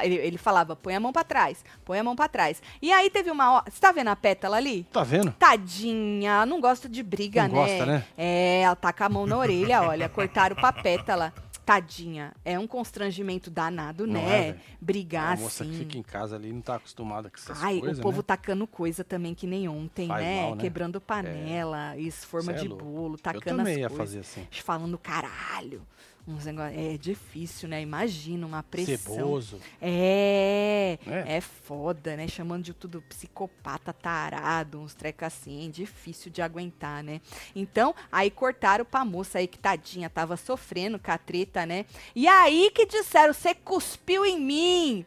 Ele, 0.04 0.16
ele 0.16 0.38
falava, 0.38 0.76
põe 0.76 0.96
a 0.96 1.00
mão 1.00 1.13
pra 1.13 1.24
trás, 1.24 1.63
põe 1.86 2.00
a 2.00 2.04
mão 2.04 2.16
pra 2.16 2.28
trás. 2.28 2.62
E 2.82 2.92
aí 2.92 3.10
teve 3.10 3.30
uma 3.30 3.52
hora. 3.54 3.66
Você 3.70 3.80
tá 3.80 3.92
vendo 3.92 4.08
a 4.08 4.16
pétala 4.16 4.58
ali? 4.58 4.84
Tá 4.92 5.04
vendo? 5.04 5.32
Tadinha, 5.34 6.46
não 6.46 6.60
gosta 6.62 6.88
de 6.90 7.04
briga, 7.04 7.48
Não 7.48 7.56
né? 7.56 7.62
gosta, 7.62 7.86
né? 7.86 8.04
É, 8.18 8.62
ela 8.62 8.76
tá 8.76 8.92
com 8.94 9.04
a 9.04 9.10
mão 9.10 9.28
na 9.28 9.38
orelha, 9.38 9.82
olha, 9.84 10.10
cortaram 10.10 10.56
pra 10.56 10.72
pétala. 10.74 11.34
Tadinha, 11.66 12.32
é 12.46 12.58
um 12.58 12.66
constrangimento 12.66 13.52
danado, 13.52 14.08
Não 14.08 14.22
é, 14.22 14.24
né? 14.24 14.42
velho? 14.54 14.60
Brigar 14.80 15.34
a 15.34 15.36
moça 15.42 15.63
assim. 15.66 15.74
que 15.74 15.78
fica 15.80 15.98
em 15.98 16.02
casa 16.02 16.38
ali 16.38 16.54
não 16.54 16.62
tá 16.62 16.76
acostumada 16.76 17.30
com 17.30 17.36
essas 17.36 17.62
Ai, 17.62 17.80
coisas, 17.82 18.00
o 18.00 18.02
povo 18.02 18.18
né? 18.20 18.24
tacando 18.26 18.65
coisa 18.65 19.04
também 19.04 19.36
que 19.36 19.46
nem 19.46 19.67
ontem, 19.67 20.08
né? 20.08 20.44
mal, 20.44 20.56
né? 20.56 20.62
Quebrando 20.62 21.02
panela, 21.02 21.98
isso, 21.98 22.25
forma 22.25 22.54
Cê 22.54 22.60
é 22.60 22.62
de 22.62 22.69
bolo, 22.69 23.15
Eu 23.15 23.19
tacando 23.19 23.44
também 23.58 23.73
as 23.73 23.80
ia 23.82 23.90
coisas. 23.90 24.08
fazer 24.08 24.19
assim. 24.21 24.48
Falando 24.63 24.98
caralho. 24.98 25.82
Uns 26.28 26.44
negócio, 26.44 26.78
é 26.78 26.98
difícil, 26.98 27.69
né? 27.69 27.82
Imagina 27.82 28.46
uma 28.46 28.62
pressão. 28.62 29.15
Ceboso. 29.15 29.62
É, 29.82 31.00
É. 31.08 31.38
é 31.38 31.42
foda, 31.42 32.17
né? 32.17 32.28
Chamando 32.28 32.63
de 32.63 32.73
tudo 32.73 33.02
psicopata, 33.04 33.94
tarado, 33.94 34.82
uns 34.82 34.94
trecos 34.94 35.25
assim, 35.28 35.69
difícil 35.69 36.30
de 36.30 36.42
aguentar, 36.42 37.02
né? 37.02 37.21
Então, 37.56 37.96
aí 38.12 38.30
cortaram 38.30 38.84
pra 38.84 39.06
moça 39.06 39.38
aí 39.40 39.48
que 39.48 39.58
tadinha, 39.58 40.10
tava 40.10 40.36
sofrendo 40.36 41.00
com 41.00 41.12
a 41.12 41.17
treta, 41.17 41.65
né? 41.65 41.86
E 42.13 42.28
aí 42.28 42.71
que 42.75 42.86
disseram, 42.86 43.34
você 43.34 43.56
cuspiu 43.56 44.25
em 44.25 44.38
mim. 44.38 45.06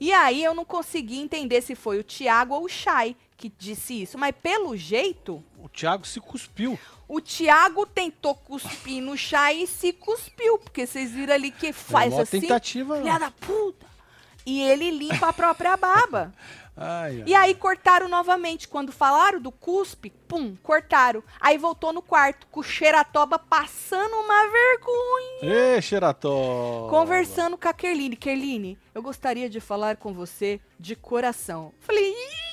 E 0.00 0.12
aí 0.12 0.44
eu 0.44 0.54
não 0.54 0.64
consegui 0.64 1.18
entender 1.18 1.62
se 1.62 1.74
foi 1.74 1.98
o 1.98 2.04
Tiago 2.04 2.54
ou 2.54 2.64
o 2.64 2.68
Chay 2.68 3.16
que 3.40 3.52
disse 3.58 4.02
isso, 4.02 4.18
mas 4.18 4.34
pelo 4.42 4.76
jeito, 4.76 5.42
O 5.58 5.66
Thiago 5.68 6.06
se 6.06 6.20
cuspiu. 6.20 6.78
o 7.08 7.20
Tiago 7.22 7.86
tentou 7.86 8.34
cuspir 8.34 9.02
no 9.02 9.16
Chay 9.16 9.62
e 9.62 9.66
se 9.66 9.94
cuspiu, 9.94 10.58
porque 10.58 10.86
vocês 10.86 11.10
viram 11.10 11.32
ali 11.32 11.50
que 11.50 11.72
faz 11.72 12.12
uma 12.12 12.22
assim. 12.22 12.40
tentativa. 12.40 12.96
Filha 12.98 13.18
da 13.18 13.30
puta! 13.30 13.88
e 14.46 14.60
ele 14.62 14.90
limpa 14.90 15.28
a 15.28 15.32
própria 15.32 15.76
baba. 15.76 16.32
Ai, 16.82 17.16
ai. 17.18 17.24
E 17.26 17.34
aí 17.34 17.54
cortaram 17.54 18.08
novamente. 18.08 18.66
Quando 18.66 18.90
falaram 18.90 19.38
do 19.38 19.52
cuspe, 19.52 20.08
pum, 20.26 20.56
cortaram. 20.62 21.22
Aí 21.38 21.58
voltou 21.58 21.92
no 21.92 22.00
quarto, 22.00 22.46
com 22.46 22.60
o 22.60 22.62
Xeratoba 22.62 23.38
passando 23.38 24.14
uma 24.14 24.42
vergonha. 24.50 25.76
Ê, 25.76 25.82
Xerató! 25.82 26.86
Conversando 26.88 27.58
com 27.58 27.68
a 27.68 27.74
Kerline. 27.74 28.16
Kerline, 28.16 28.78
eu 28.94 29.02
gostaria 29.02 29.50
de 29.50 29.60
falar 29.60 29.96
com 29.98 30.14
você 30.14 30.58
de 30.78 30.96
coração. 30.96 31.74
Falei, 31.80 32.12
Ih, 32.12 32.49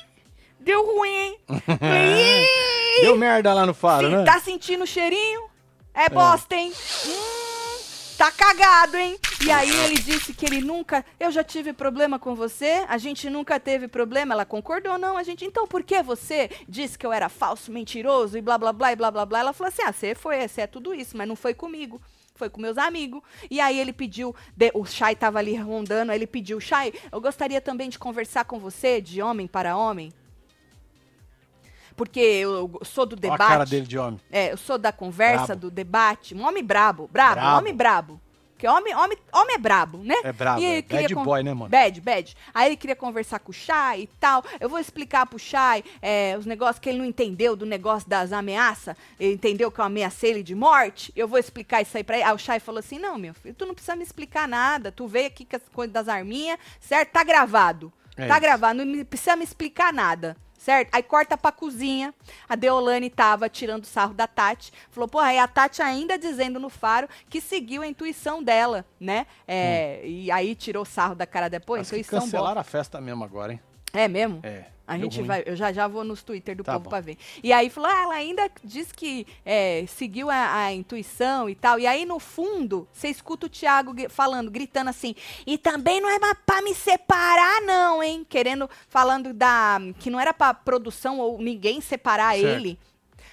deu 0.68 0.84
ruim, 0.86 1.34
Deu 3.00 3.16
merda 3.16 3.54
lá 3.54 3.64
no 3.64 3.72
faro, 3.72 4.08
Sim, 4.08 4.16
né? 4.16 4.24
Tá 4.24 4.38
sentindo 4.40 4.84
o 4.84 4.86
cheirinho? 4.86 5.48
É 5.94 6.08
bosta, 6.08 6.54
hein? 6.54 6.72
Hum, 7.06 7.78
tá 8.18 8.30
cagado, 8.30 8.96
hein? 8.96 9.18
E 9.44 9.50
aí 9.50 9.70
ele 9.84 9.94
disse 9.98 10.34
que 10.34 10.44
ele 10.44 10.60
nunca. 10.60 11.04
Eu 11.18 11.30
já 11.30 11.42
tive 11.42 11.72
problema 11.72 12.18
com 12.18 12.34
você, 12.34 12.84
a 12.88 12.98
gente 12.98 13.30
nunca 13.30 13.58
teve 13.58 13.88
problema. 13.88 14.34
Ela 14.34 14.44
concordou, 14.44 14.98
não, 14.98 15.16
a 15.16 15.22
gente. 15.22 15.44
Então 15.44 15.66
por 15.66 15.82
que 15.82 16.02
você 16.02 16.50
disse 16.68 16.98
que 16.98 17.06
eu 17.06 17.12
era 17.12 17.28
falso, 17.28 17.72
mentiroso 17.72 18.36
e 18.36 18.42
blá 18.42 18.58
blá 18.58 18.72
blá 18.72 18.92
e 18.92 18.96
blá 18.96 19.10
blá 19.10 19.24
blá? 19.26 19.38
Ela 19.40 19.52
falou 19.52 19.68
assim: 19.68 19.82
ah, 19.82 19.92
você 19.92 20.14
foi, 20.14 20.46
você 20.46 20.62
é 20.62 20.66
tudo 20.66 20.94
isso, 20.94 21.16
mas 21.16 21.26
não 21.26 21.36
foi 21.36 21.54
comigo. 21.54 22.00
Foi 22.34 22.48
com 22.50 22.60
meus 22.60 22.78
amigos. 22.78 23.20
E 23.50 23.60
aí 23.60 23.78
ele 23.80 23.92
pediu, 23.92 24.34
de- 24.56 24.70
o 24.74 24.84
Chay 24.84 25.16
tava 25.16 25.38
ali 25.40 25.56
rondando, 25.56 26.12
aí 26.12 26.18
ele 26.18 26.26
pediu, 26.26 26.60
Chay, 26.60 26.92
eu 27.10 27.20
gostaria 27.20 27.60
também 27.60 27.88
de 27.88 27.98
conversar 27.98 28.44
com 28.44 28.60
você, 28.60 29.00
de 29.00 29.20
homem 29.20 29.48
para 29.48 29.76
homem. 29.76 30.12
Porque 31.98 32.20
eu 32.20 32.80
sou 32.84 33.04
do 33.04 33.14
Olha 33.14 33.20
debate. 33.20 33.42
a 33.42 33.46
cara 33.48 33.64
dele 33.66 33.86
de 33.86 33.98
homem. 33.98 34.20
É, 34.30 34.52
eu 34.52 34.56
sou 34.56 34.78
da 34.78 34.92
conversa, 34.92 35.46
Brabo. 35.48 35.60
do 35.62 35.70
debate. 35.70 36.34
Um 36.34 36.46
homem 36.46 36.64
brabo. 36.64 37.08
Brabo, 37.12 37.34
Brabo. 37.34 37.58
homem 37.58 37.74
brabo. 37.74 38.20
Porque 38.54 38.66
homem, 38.66 38.92
homem, 38.92 39.16
homem 39.32 39.54
é 39.54 39.58
brabo, 39.58 39.98
né? 39.98 40.16
É 40.24 40.32
brabo, 40.32 40.60
é 40.60 40.82
bad 40.82 41.14
con- 41.14 41.22
boy, 41.22 41.42
né, 41.44 41.54
mano? 41.54 41.70
Bad, 41.70 42.00
bad. 42.00 42.36
Aí 42.52 42.66
ele 42.70 42.76
queria 42.76 42.96
conversar 42.96 43.38
com 43.38 43.52
o 43.52 43.54
Chay 43.54 44.02
e 44.02 44.06
tal. 44.18 44.42
Eu 44.58 44.68
vou 44.68 44.80
explicar 44.80 45.26
pro 45.26 45.38
Chay 45.38 45.84
é, 46.02 46.34
os 46.36 46.44
negócios 46.44 46.80
que 46.80 46.88
ele 46.88 46.98
não 46.98 47.04
entendeu 47.04 47.54
do 47.54 47.64
negócio 47.64 48.08
das 48.08 48.32
ameaças. 48.32 48.96
Ele 49.20 49.34
entendeu 49.34 49.70
que 49.70 49.80
eu 49.80 49.84
ameacei 49.84 50.30
ele 50.30 50.42
de 50.42 50.56
morte. 50.56 51.12
Eu 51.14 51.28
vou 51.28 51.38
explicar 51.38 51.82
isso 51.82 51.96
aí 51.96 52.02
pra 52.02 52.16
ele. 52.16 52.24
Aí 52.24 52.34
o 52.34 52.38
Chay 52.38 52.58
falou 52.58 52.80
assim: 52.80 52.98
não, 52.98 53.16
meu 53.16 53.32
filho, 53.32 53.54
tu 53.54 53.64
não 53.64 53.74
precisa 53.74 53.94
me 53.94 54.02
explicar 54.02 54.48
nada. 54.48 54.90
Tu 54.90 55.06
veio 55.06 55.28
aqui 55.28 55.44
com 55.44 55.54
as 55.54 55.62
coisas 55.72 55.92
das 55.92 56.08
arminhas, 56.08 56.58
certo? 56.80 57.10
Tá 57.12 57.22
gravado. 57.22 57.92
É 58.16 58.26
tá 58.26 58.34
isso. 58.34 58.40
gravado, 58.40 58.84
não 58.84 59.04
precisa 59.04 59.36
me 59.36 59.44
explicar 59.44 59.92
nada. 59.92 60.36
Certo? 60.58 60.92
Aí 60.92 61.02
corta 61.02 61.38
pra 61.38 61.52
cozinha. 61.52 62.12
A 62.48 62.56
Deolane 62.56 63.08
tava 63.08 63.48
tirando 63.48 63.84
sarro 63.86 64.12
da 64.12 64.26
Tati. 64.26 64.72
Falou, 64.90 65.08
porra, 65.08 65.28
aí 65.28 65.38
a 65.38 65.46
Tati 65.46 65.80
ainda 65.80 66.18
dizendo 66.18 66.58
no 66.58 66.68
faro 66.68 67.08
que 67.30 67.40
seguiu 67.40 67.80
a 67.80 67.86
intuição 67.86 68.42
dela, 68.42 68.84
né? 69.00 69.26
É, 69.46 70.02
E 70.04 70.30
aí 70.30 70.54
tirou 70.56 70.84
sarro 70.84 71.14
da 71.14 71.24
cara 71.26 71.48
depois. 71.48 71.82
Acho 71.82 72.02
que 72.02 72.10
boa. 72.10 72.20
cancelaram 72.22 72.60
a 72.60 72.64
festa 72.64 73.00
mesmo 73.00 73.22
agora, 73.24 73.52
hein? 73.52 73.60
É 73.92 74.08
mesmo? 74.08 74.40
É. 74.42 74.64
A 74.88 74.94
deu 74.94 75.02
gente 75.02 75.18
ruim. 75.18 75.26
vai, 75.26 75.42
eu 75.46 75.54
já 75.54 75.70
já 75.72 75.86
vou 75.86 76.02
nos 76.02 76.22
Twitter 76.22 76.56
do 76.56 76.64
Tá 76.64 76.72
povo 76.72 76.88
pra 76.88 77.00
ver. 77.00 77.18
E 77.42 77.52
aí 77.52 77.68
falou, 77.68 77.90
ah, 77.90 78.02
ela 78.04 78.14
ainda 78.14 78.50
diz 78.64 78.90
que 78.90 79.26
é, 79.44 79.84
seguiu 79.86 80.30
a, 80.30 80.54
a 80.64 80.72
intuição 80.72 81.48
e 81.48 81.54
tal. 81.54 81.78
E 81.78 81.86
aí 81.86 82.06
no 82.06 82.18
fundo, 82.18 82.88
você 82.92 83.08
escuta 83.08 83.44
o 83.46 83.48
Thiago 83.50 83.94
falando, 84.08 84.50
gritando 84.50 84.88
assim, 84.88 85.14
e 85.46 85.58
também 85.58 86.00
não 86.00 86.08
é 86.08 86.18
pra 86.46 86.62
me 86.62 86.74
separar 86.74 87.60
não, 87.60 88.02
hein? 88.02 88.26
Querendo, 88.28 88.68
falando 88.88 89.34
da, 89.34 89.78
que 89.98 90.08
não 90.08 90.18
era 90.18 90.32
pra 90.32 90.54
produção 90.54 91.18
ou 91.20 91.38
ninguém 91.38 91.80
separar 91.82 92.34
Certo. 92.34 92.46
ele. 92.46 92.78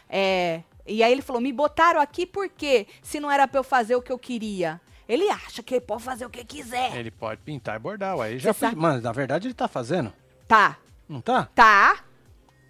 É, 0.09 0.61
e 0.85 1.01
aí 1.01 1.11
ele 1.11 1.21
falou, 1.21 1.41
me 1.41 1.53
botaram 1.53 1.99
aqui 2.01 2.25
por 2.25 2.49
quê? 2.49 2.85
Se 3.01 3.19
não 3.19 3.31
era 3.31 3.47
pra 3.47 3.59
eu 3.59 3.63
fazer 3.63 3.95
o 3.95 4.01
que 4.01 4.11
eu 4.11 4.19
queria. 4.19 4.79
Ele 5.07 5.29
acha 5.29 5.61
que 5.63 5.75
ele 5.75 5.81
pode 5.81 6.03
fazer 6.03 6.25
o 6.25 6.29
que 6.29 6.43
quiser. 6.43 6.95
Ele 6.97 7.11
pode 7.11 7.39
pintar 7.41 7.75
e 7.75 7.79
bordar. 7.79 8.17
Ele 8.27 8.39
já 8.39 8.51
sabe- 8.53 8.75
Mano, 8.75 9.01
na 9.01 9.11
verdade 9.11 9.47
ele 9.47 9.53
tá 9.53 9.67
fazendo. 9.67 10.11
Tá, 10.47 10.77
Não 11.07 11.21
tá? 11.21 11.49
tá, 11.53 11.99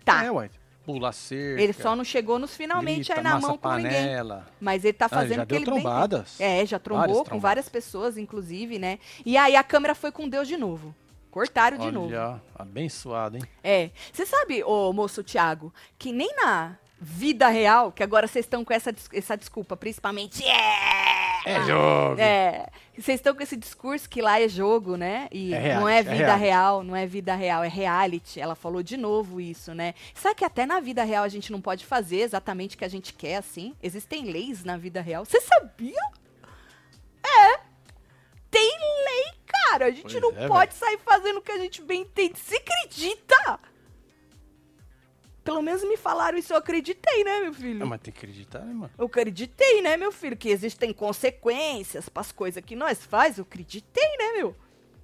tá. 0.03 0.23
É, 0.25 0.31
ué. 0.31 0.49
Pula 0.85 1.11
cerca. 1.11 1.61
Ele 1.61 1.73
só 1.73 1.95
não 1.95 2.03
chegou 2.03 2.37
nos 2.37 2.55
finalmente 2.55 3.05
grita, 3.11 3.15
aí 3.15 3.23
na 3.23 3.39
mão 3.39 3.57
com 3.57 3.73
ninguém. 3.75 3.91
panela. 3.91 4.47
Mas 4.61 4.83
ele 4.85 4.93
tá 4.93 5.05
Ah, 5.05 5.07
ele 5.11 5.15
fazendo 5.21 5.37
já 5.37 5.43
deu 5.45 5.57
ele 5.57 5.65
bem 5.65 5.73
trombadas. 5.73 6.37
tem. 6.37 6.47
É, 6.61 6.65
já 6.65 6.77
trombou 6.77 6.99
Várias 7.01 7.17
com 7.17 7.23
trombadas. 7.23 7.41
várias 7.41 7.69
pessoas, 7.69 8.17
inclusive, 8.19 8.77
né? 8.77 8.99
E 9.25 9.35
aí 9.35 9.55
a 9.55 9.63
câmera 9.63 9.95
foi 9.95 10.11
com 10.11 10.29
Deus 10.29 10.47
de 10.47 10.57
novo. 10.57 10.93
Cortaram 11.31 11.77
de 11.79 11.91
novo. 11.91 12.07
Olha, 12.07 12.39
abençoado, 12.57 13.37
hein? 13.37 13.43
É. 13.63 13.89
Você 14.13 14.25
sabe, 14.27 14.63
ô 14.63 14.93
moço 14.93 15.23
Thiago, 15.23 15.73
que 15.97 16.11
nem 16.13 16.33
na 16.35 16.77
vida 17.01 17.47
real, 17.49 17.91
que 17.91 18.03
agora 18.03 18.27
vocês 18.27 18.45
estão 18.45 18.63
com 18.63 18.71
essa, 18.71 18.93
essa 19.11 19.35
desculpa, 19.35 19.75
principalmente. 19.75 20.43
É! 20.47 21.04
É 21.45 21.63
jogo. 21.63 22.19
É, 22.19 22.67
vocês 22.97 23.19
estão 23.19 23.35
com 23.35 23.43
esse 23.43 23.55
discurso 23.55 24.09
que 24.09 24.21
lá 24.21 24.41
é 24.41 24.47
jogo, 24.47 24.97
né? 24.97 25.27
E 25.31 25.53
É 25.53 25.59
reality, 25.59 25.79
não 25.81 25.89
é 25.89 25.97
é 25.99 26.03
vida 26.03 26.15
reality. 26.15 26.39
real, 26.43 26.83
não 26.83 26.95
é 26.95 27.05
vida 27.05 27.35
real, 27.35 27.63
é 27.63 27.67
reality. 27.67 28.39
Ela 28.39 28.55
falou 28.55 28.81
de 28.81 28.97
novo 28.97 29.39
isso, 29.39 29.73
né? 29.73 29.93
Sabe 30.13 30.35
que 30.35 30.45
até 30.45 30.65
na 30.65 30.79
vida 30.79 31.03
real 31.03 31.23
a 31.23 31.29
gente 31.29 31.51
não 31.51 31.61
pode 31.61 31.85
fazer 31.85 32.17
exatamente 32.21 32.75
o 32.75 32.79
que 32.79 32.85
a 32.85 32.89
gente 32.89 33.13
quer, 33.13 33.35
assim? 33.37 33.75
Existem 33.83 34.23
leis 34.31 34.63
na 34.63 34.75
vida 34.77 35.01
real. 35.01 35.23
Você 35.23 35.39
sabia? 35.41 36.01
É. 37.23 37.59
Tem 38.49 38.71
lei, 38.79 39.33
cara. 39.45 39.85
A 39.87 39.91
gente 39.91 40.19
Pois 40.19 40.21
não 40.21 40.31
é, 40.43 40.47
pode 40.47 40.73
sair 40.73 40.97
fazendo 41.05 41.37
o 41.37 41.41
que 41.41 41.51
a 41.51 41.57
gente 41.59 41.81
bem 41.81 42.01
entende. 42.01 42.39
Você 42.39 42.55
acredita? 42.55 43.59
Pelo 45.45 45.61
menos 45.61 45.83
me 45.83 45.95
falaram 45.95 46.39
isso, 46.39 46.51
eu 46.51 46.57
acreditei, 46.57 47.23
né, 47.23 47.41
meu 47.41 47.53
filho? 47.53 47.83
Ah, 47.83 47.85
mas 47.85 48.01
tem 48.01 48.11
que 48.11 48.17
acreditar, 48.17 48.61
né, 48.61 48.73
mano? 48.73 48.91
Eu 48.97 49.05
acreditei, 49.05 49.79
né, 49.79 49.95
meu 49.95 50.11
filho? 50.11 50.35
Que 50.35 50.49
existem 50.49 50.91
consequências 50.91 52.09
pras 52.09 52.31
coisas 52.31 52.65
que 52.65 52.75
nós 52.75 53.05
faz. 53.05 53.37
Eu 53.37 53.43
acreditei, 53.43 54.17
né, 54.17 54.31
meu? 54.37 54.55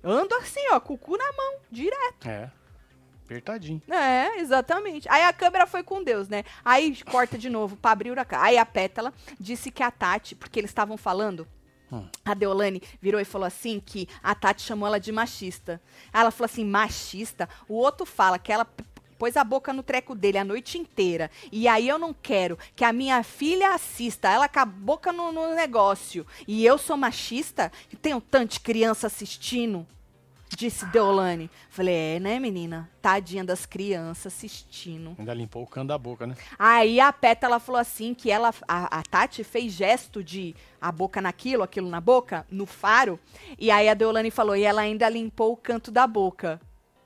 Ando 0.04 0.34
assim, 0.34 0.68
ó, 0.72 0.80
com 0.80 0.96
o 0.96 0.98
cu 0.98 1.16
na 1.16 1.32
mão, 1.32 1.58
direto. 1.70 2.28
É. 2.28 2.52
Apertadinho. 3.24 3.84
É, 3.88 4.40
exatamente. 4.40 5.08
Aí 5.10 5.24
a 5.24 5.32
câmera 5.32 5.68
foi 5.68 5.84
com 5.84 6.04
Deus, 6.04 6.28
né? 6.28 6.44
Aí 6.66 6.98
corta 7.04 7.38
de 7.38 7.48
novo 7.48 7.78
pra 7.78 7.92
abrir 7.92 8.18
a 8.18 8.26
cara. 8.26 8.44
Aí 8.46 8.58
a 8.58 8.66
Pétala 8.66 9.14
disse 9.40 9.70
que 9.70 9.84
a 9.84 9.92
Tati, 9.92 10.34
porque 10.34 10.60
eles 10.60 10.72
estavam 10.72 10.98
falando. 10.98 11.48
Hum. 11.92 12.08
A 12.26 12.34
Deolane 12.34 12.82
virou 13.00 13.22
e 13.22 13.26
falou 13.26 13.46
assim 13.46 13.80
que 13.80 14.10
a 14.24 14.34
Tati 14.34 14.64
chamou 14.64 14.88
ela 14.88 15.00
de 15.00 15.12
machista. 15.12 15.80
Aí 16.12 16.22
ela 16.22 16.32
falou 16.32 16.46
assim, 16.46 16.66
machista? 16.66 17.48
O 17.70 17.76
outro 17.76 18.08
fala 18.08 18.40
que 18.40 18.52
ela 18.52 18.68
pôs 19.22 19.38
a 19.38 19.44
boca 19.44 19.72
no 19.72 19.84
treco 19.84 20.16
dele 20.16 20.40
a 20.40 20.44
noite 20.44 20.80
inteira. 20.80 21.30
E 21.52 21.68
aí 21.68 21.88
eu 21.88 22.00
não 22.00 22.12
quero 22.12 22.58
que 22.76 22.84
a 22.84 22.92
minha 22.92 23.22
filha 23.22 23.76
assista 23.76 24.28
ela 24.28 24.50
com 24.50 24.60
a 24.60 24.66
boca 24.66 25.14
no, 25.14 25.32
no 25.32 25.54
negócio. 25.54 26.26
E 26.48 26.66
eu 26.66 26.76
sou 26.80 26.98
machista? 26.98 27.72
E 27.94 27.96
tenho 27.96 28.20
tanto 28.20 28.54
de 28.54 28.60
criança 28.62 29.06
assistindo. 29.06 29.86
Disse 30.58 30.88
Deolane. 30.88 31.52
Falei, 31.70 32.16
é, 32.16 32.20
né, 32.20 32.40
menina? 32.40 32.90
Tadinha 33.00 33.44
das 33.44 33.64
crianças 33.64 34.34
assistindo. 34.34 35.16
Ainda 35.20 35.36
limpou 35.36 35.62
o 35.62 35.68
cano 35.68 35.90
da 35.90 36.00
boca, 36.00 36.26
né? 36.26 36.36
Aí 36.58 37.00
a 37.00 37.14
Pétala 37.14 37.60
falou 37.60 37.80
assim 37.80 38.16
que 38.16 38.32
ela, 38.32 38.52
a, 38.68 39.02
a 39.02 39.04
Tati 39.04 39.44
fez 39.44 39.72
gesto 39.72 40.24
de 40.24 40.56
a 40.82 40.92
boca 40.92 41.22
naquilo, 41.22 41.62
aquilo 41.62 41.88
na 41.88 42.02
boca, 42.02 42.44
no 42.50 42.66
faro. 42.66 43.20
E 43.60 43.70
aí 43.70 43.88
a 43.88 43.94
Deolane 43.94 44.32
falou, 44.32 44.56
e 44.56 44.64
ela 44.64 44.82
ainda 44.82 45.08
limpou 45.08 45.54
o 45.54 45.58
canto 45.58 45.92
da 45.92 46.08
boca. 46.08 46.60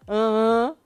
Aham. 0.08 0.78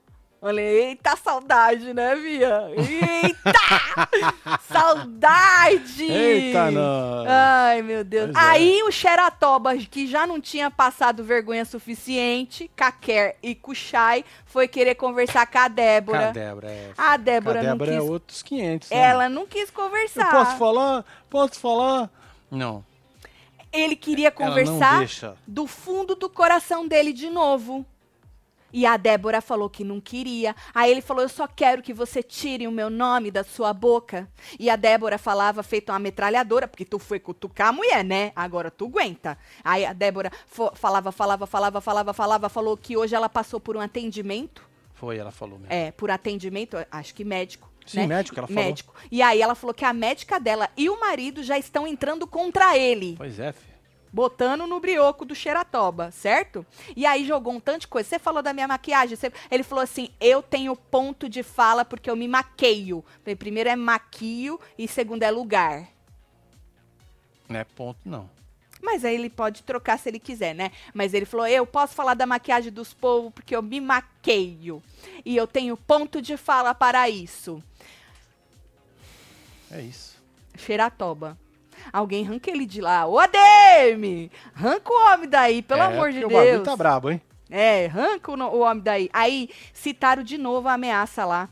Falei, 0.41 0.65
eita 0.87 1.17
saudade, 1.17 1.93
né, 1.93 2.15
Via? 2.15 2.71
Eita! 2.77 4.59
saudade! 4.71 6.03
Eita, 6.09 6.71
nós! 6.71 7.27
Ai, 7.27 7.81
meu 7.81 8.05
Deus. 8.05 8.31
Pois 8.33 8.45
é. 8.45 8.47
Aí 8.49 8.81
o 8.83 8.89
Xeratoba, 8.91 9.75
que 9.75 10.07
já 10.07 10.25
não 10.25 10.39
tinha 10.39 10.71
passado 10.71 11.25
vergonha 11.25 11.65
suficiente, 11.65 12.71
Kaker 12.73 13.35
e 13.43 13.53
Kuchai, 13.53 14.23
foi 14.45 14.67
querer 14.67 14.95
conversar 14.95 15.45
com 15.45 15.57
a 15.57 15.67
Débora. 15.67 16.19
Com 16.19 16.25
a 16.25 16.31
Débora, 16.31 16.71
é. 16.71 16.91
A 16.97 17.17
Débora, 17.17 17.59
a 17.59 17.63
Débora 17.63 17.91
não 17.91 17.97
é 17.97 18.01
quis. 18.01 18.09
outros 18.09 18.41
500. 18.41 18.89
né, 18.91 18.97
Ela 18.97 19.27
não 19.27 19.45
quis 19.45 19.67
Eu 19.67 19.73
conversar. 19.73 20.31
posso 20.31 20.57
falar? 20.57 21.05
Posso 21.29 21.59
falar? 21.59 22.09
Não. 22.49 22.85
Ele 23.73 23.95
queria 23.95 24.29
não 24.29 24.47
conversar 24.47 25.05
do 25.45 25.67
fundo 25.67 26.15
do 26.15 26.29
coração 26.29 26.87
dele 26.87 27.11
de 27.11 27.29
novo. 27.29 27.85
E 28.71 28.85
a 28.85 28.97
Débora 28.97 29.41
falou 29.41 29.69
que 29.69 29.83
não 29.83 29.99
queria. 29.99 30.55
Aí 30.73 30.91
ele 30.91 31.01
falou: 31.01 31.23
Eu 31.23 31.29
só 31.29 31.47
quero 31.47 31.81
que 31.81 31.93
você 31.93 32.21
tire 32.21 32.67
o 32.67 32.71
meu 32.71 32.89
nome 32.89 33.31
da 33.31 33.43
sua 33.43 33.73
boca. 33.73 34.27
E 34.59 34.69
a 34.69 34.75
Débora 34.75 35.17
falava, 35.17 35.63
feito 35.63 35.91
uma 35.91 35.99
metralhadora, 35.99 36.67
porque 36.67 36.85
tu 36.85 36.99
foi 36.99 37.19
cutucar 37.19 37.69
a 37.69 37.73
mulher, 37.73 38.03
né? 38.03 38.31
Agora 38.35 38.71
tu 38.71 38.85
aguenta. 38.85 39.37
Aí 39.63 39.85
a 39.85 39.93
Débora 39.93 40.31
falava, 40.75 41.11
falava, 41.11 41.47
falava, 41.47 41.81
falava, 41.81 42.13
falava, 42.13 42.49
falou 42.49 42.77
que 42.77 42.95
hoje 42.95 43.15
ela 43.15 43.29
passou 43.29 43.59
por 43.59 43.75
um 43.75 43.79
atendimento. 43.79 44.67
Foi, 44.93 45.17
ela 45.17 45.31
falou 45.31 45.57
mesmo. 45.57 45.73
É, 45.73 45.91
por 45.91 46.11
atendimento, 46.11 46.77
acho 46.91 47.13
que 47.15 47.23
médico. 47.23 47.69
Sim, 47.85 47.99
né? 47.99 48.07
médico, 48.07 48.37
ela 48.37 48.47
falou. 48.47 48.63
Médico. 48.63 48.93
E 49.11 49.21
aí 49.21 49.41
ela 49.41 49.55
falou 49.55 49.73
que 49.73 49.85
a 49.85 49.93
médica 49.93 50.39
dela 50.39 50.69
e 50.77 50.89
o 50.89 50.99
marido 50.99 51.41
já 51.41 51.57
estão 51.57 51.87
entrando 51.87 52.27
contra 52.27 52.77
ele. 52.77 53.15
Pois 53.17 53.39
é, 53.39 53.51
filho. 53.51 53.68
Botando 54.11 54.65
no 54.65 54.79
brioco 54.79 55.23
do 55.23 55.35
Xeratoba, 55.35 56.09
certo? 56.11 56.65
E 56.95 57.05
aí 57.05 57.25
jogou 57.25 57.53
um 57.53 57.59
tanto 57.59 57.81
de 57.81 57.87
coisa. 57.87 58.09
Você 58.09 58.17
falou 58.19 58.41
da 58.41 58.53
minha 58.53 58.67
maquiagem. 58.67 59.15
você- 59.15 59.31
Ele 59.51 59.63
falou 59.63 59.83
assim: 59.83 60.09
eu 60.19 60.41
tenho 60.41 60.75
ponto 60.75 61.29
de 61.29 61.43
fala 61.43 61.85
porque 61.85 62.09
eu 62.09 62.15
me 62.15 62.27
maqueio. 62.27 63.05
Falei, 63.23 63.35
primeiro 63.35 63.69
é 63.69 63.75
maquio 63.75 64.59
e 64.77 64.87
segundo 64.87 65.23
é 65.23 65.29
lugar. 65.29 65.87
Não 67.47 67.59
é 67.59 67.63
ponto, 67.63 67.99
não. 68.05 68.29
Mas 68.81 69.03
aí 69.03 69.13
ele 69.13 69.29
pode 69.29 69.61
trocar 69.63 69.99
se 69.99 70.07
ele 70.09 70.19
quiser, 70.19 70.55
né? 70.55 70.71
Mas 70.93 71.13
ele 71.13 71.25
falou: 71.25 71.45
eu 71.47 71.65
posso 71.67 71.93
falar 71.93 72.13
da 72.13 72.25
maquiagem 72.25 72.71
dos 72.71 72.93
povos 72.93 73.31
porque 73.33 73.55
eu 73.55 73.61
me 73.61 73.79
maqueio. 73.79 74.81
E 75.25 75.35
eu 75.35 75.45
tenho 75.45 75.75
ponto 75.77 76.21
de 76.21 76.35
fala 76.37 76.73
para 76.73 77.07
isso. 77.09 77.61
É 79.71 79.81
isso. 79.81 80.17
Xeratoba. 80.57 81.37
Alguém 81.91 82.25
arranca 82.25 82.49
ele 82.51 82.65
de 82.65 82.81
lá. 82.81 83.05
Ô, 83.05 83.17
ADM! 83.19 84.29
Arranca 84.55 84.91
o 84.91 85.05
homem 85.13 85.29
daí, 85.29 85.61
pelo 85.61 85.81
É, 85.81 85.85
amor 85.85 86.11
de 86.11 86.19
porque 86.21 86.33
O 86.33 86.37
bagulho 86.37 86.53
Deus. 86.55 86.65
tá 86.67 86.75
brabo, 86.75 87.09
hein? 87.11 87.21
É, 87.49 87.85
arranca 87.87 88.31
o, 88.31 88.35
o 88.35 88.59
homem 88.59 88.83
daí. 88.83 89.09
Aí 89.11 89.49
citaram 89.73 90.23
de 90.23 90.37
novo 90.37 90.67
a 90.67 90.73
ameaça 90.73 91.25
lá 91.25 91.49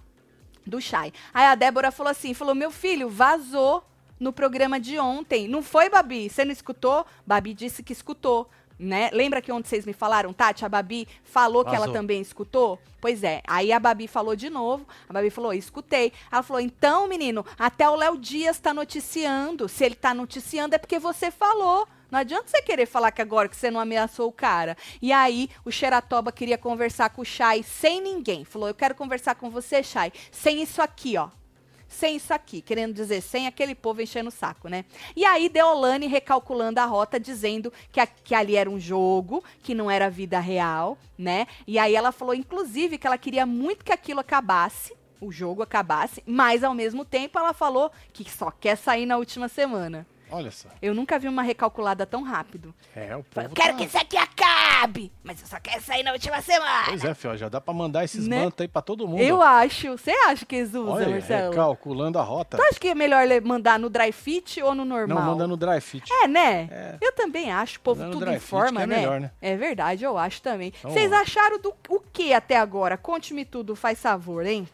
do 0.66 0.80
Chay. 0.82 1.12
Aí 1.34 1.46
a 1.46 1.56
Débora 1.56 1.92
falou 1.92 2.12
assim: 2.12 2.34
falou, 2.34 2.54
meu 2.54 2.70
filho, 2.72 3.10
vazou 3.10 3.84
no 4.20 4.32
programa 4.34 4.80
de 4.80 5.00
ontem. 5.00 5.48
Não 5.48 5.62
foi, 5.64 5.90
Babi? 5.90 6.30
Você 6.30 6.44
não 6.46 6.52
escutou? 6.52 7.06
Babi 7.26 7.54
disse 7.54 7.82
que 7.84 7.94
escutou. 7.94 8.50
Né? 8.80 9.10
Lembra 9.12 9.42
que 9.42 9.52
ontem 9.52 9.68
vocês 9.68 9.86
me 9.86 9.94
falaram, 9.94 10.32
Tati? 10.32 10.64
A 10.64 10.70
Babi 10.70 11.08
falou 11.24 11.66
que 11.66 11.76
ela 11.76 11.92
também 11.92 12.22
escutou? 12.22 12.80
Pois 13.02 13.24
é. 13.24 13.42
Aí 13.48 13.72
a 13.72 13.80
Babi 13.80 14.08
falou 14.08 14.36
de 14.36 14.50
novo. 14.50 14.86
A 15.10 15.14
Babi 15.14 15.30
falou: 15.30 15.54
escutei. 15.54 16.14
Ela 16.32 16.44
falou: 16.44 16.62
então, 16.62 17.08
menino, 17.08 17.46
até 17.58 17.90
o 17.90 17.96
Léo 17.96 18.18
Dias 18.18 18.60
tá 18.60 18.74
noticiando. 18.74 19.68
Se 19.68 19.84
ele 19.84 19.96
tá 19.96 20.14
noticiando 20.14 20.76
é 20.76 20.78
porque 20.78 21.00
você 21.00 21.32
falou. 21.32 21.88
Não 22.10 22.20
adianta 22.20 22.48
você 22.48 22.62
querer 22.62 22.86
falar 22.86 23.12
que 23.12 23.22
agora 23.22 23.50
que 23.50 23.56
você 23.56 23.70
não 23.70 23.82
ameaçou 23.82 24.30
o 24.30 24.32
cara. 24.32 24.78
E 25.02 25.12
aí, 25.12 25.50
o 25.66 25.72
Xeratoba 25.72 26.32
queria 26.32 26.58
conversar 26.58 27.10
com 27.10 27.22
o 27.22 27.26
Chay 27.26 27.64
sem 27.64 28.02
ninguém. 28.02 28.46
Falou: 28.46 28.68
Eu 28.68 28.76
quero 28.76 28.96
conversar 28.96 29.36
com 29.36 29.50
você, 29.50 29.84
Chay, 29.84 30.12
sem 30.32 30.62
isso 30.62 30.82
aqui, 30.82 31.18
ó. 31.18 31.30
Sem 31.88 32.18
isso 32.18 32.34
aqui, 32.34 32.62
querendo 32.62 32.94
dizer, 32.94 33.22
sem 33.22 33.48
aquele 33.48 33.74
povo 33.74 34.02
enchendo 34.02 34.30
o 34.30 34.32
saco, 34.32 34.68
né? 34.68 34.86
E 35.16 35.24
aí, 35.26 35.50
Deolane 35.50 36.08
recalculando 36.08 36.80
a 36.80 36.86
rota, 36.86 37.20
dizendo 37.20 37.72
que, 37.92 38.00
a- 38.00 38.06
que 38.08 38.36
ali 38.36 38.56
era 38.56 38.70
um 38.70 38.80
jogo, 38.80 39.44
que 39.64 39.74
não 39.74 39.90
era 39.90 40.10
vida 40.10 40.40
real, 40.40 40.98
né? 41.18 41.48
E 41.66 41.80
aí 41.80 41.96
ela 41.96 42.12
falou, 42.12 42.34
inclusive, 42.34 42.98
que 42.98 43.08
ela 43.08 43.18
queria 43.18 43.46
muito 43.46 43.86
que 43.86 43.92
aquilo 43.92 44.20
acabasse, 44.20 44.94
o 45.20 45.32
jogo 45.32 45.64
acabasse, 45.64 46.22
mas 46.28 46.64
ao 46.64 46.76
mesmo 46.76 47.04
tempo 47.04 47.40
ela 47.40 47.54
falou 47.54 47.92
que 48.14 48.30
só 48.30 48.52
quer 48.52 48.76
sair 48.78 49.06
na 49.06 49.18
última 49.18 49.48
semana. 49.48 50.06
Olha 50.30 50.52
só. 50.52 50.68
Eu 50.82 50.94
nunca 50.94 51.18
vi 51.18 51.28
uma 51.28 51.42
recalculada 51.42 52.06
tão 52.06 52.24
rápido. 52.24 52.74
É, 52.96 53.16
o 53.16 53.24
povo 53.24 53.48
Eu 53.48 53.52
quero 53.52 53.72
tá- 53.74 53.78
que 53.78 53.86
isso 53.86 53.98
aqui 53.98 54.18
acabe, 54.18 55.12
mas 55.24 55.42
eu 55.42 55.48
só 55.48 55.60
quero 55.60 55.82
sair 55.82 56.04
na 56.04 56.12
última 56.12 56.42
semana. 56.42 56.86
Pois 56.86 57.04
é, 57.04 57.14
fio, 57.14 57.38
já 57.38 57.50
dá 57.50 57.62
pra 57.62 57.74
mandar 57.74 58.04
esses 58.04 58.28
Né? 58.28 58.44
mantos 58.44 58.62
aí 58.62 58.68
pra 58.68 58.82
todo 58.82 59.08
mundo. 59.08 59.22
Eu 59.22 59.42
acho. 59.42 59.92
Você 59.98 60.12
acha 60.12 60.46
que 60.46 60.56
eles 60.58 60.70
usam, 60.70 60.90
Olha, 60.94 61.10
Marcelo? 61.10 61.50
recalculando 61.52 62.20
a 62.20 62.24
rota. 62.24 62.58
Tu 62.58 62.64
acha 62.64 62.80
que 62.80 62.88
é 62.90 62.96
melhor 62.96 63.24
mandar 63.44 63.80
no 63.80 63.90
dry 63.90 64.12
fit 64.12 64.62
ou 64.62 64.76
no 64.76 64.84
normal? 64.86 65.18
Não, 65.20 65.26
manda 65.26 65.48
no 65.48 65.56
dry 65.58 65.80
fit. 65.82 66.12
É, 66.12 66.28
né? 66.28 66.68
É. 66.72 66.98
Eu 67.02 67.12
também 67.14 67.52
acho. 67.52 67.78
O 67.78 67.82
povo 67.82 68.04
tudo 68.06 68.20
dry 68.26 68.36
em 68.36 68.40
fit 68.40 68.50
forma, 68.50 68.78
que 68.80 68.84
é 68.84 68.88
né? 68.88 68.96
melhor, 68.98 69.20
né? 69.22 69.32
É 69.42 69.56
verdade, 69.56 70.04
eu 70.04 70.18
acho 70.18 70.42
também. 70.42 70.74
Então, 70.80 70.92
Vocês 70.92 71.12
ó. 71.12 71.16
acharam 71.16 71.60
do 71.60 71.74
o 71.90 72.00
que 72.00 72.34
até 72.34 72.58
agora? 72.58 72.98
Conte-me 72.98 73.46
tudo, 73.46 73.76
faz 73.76 74.00
favor, 74.02 74.46
hein? 74.46 74.68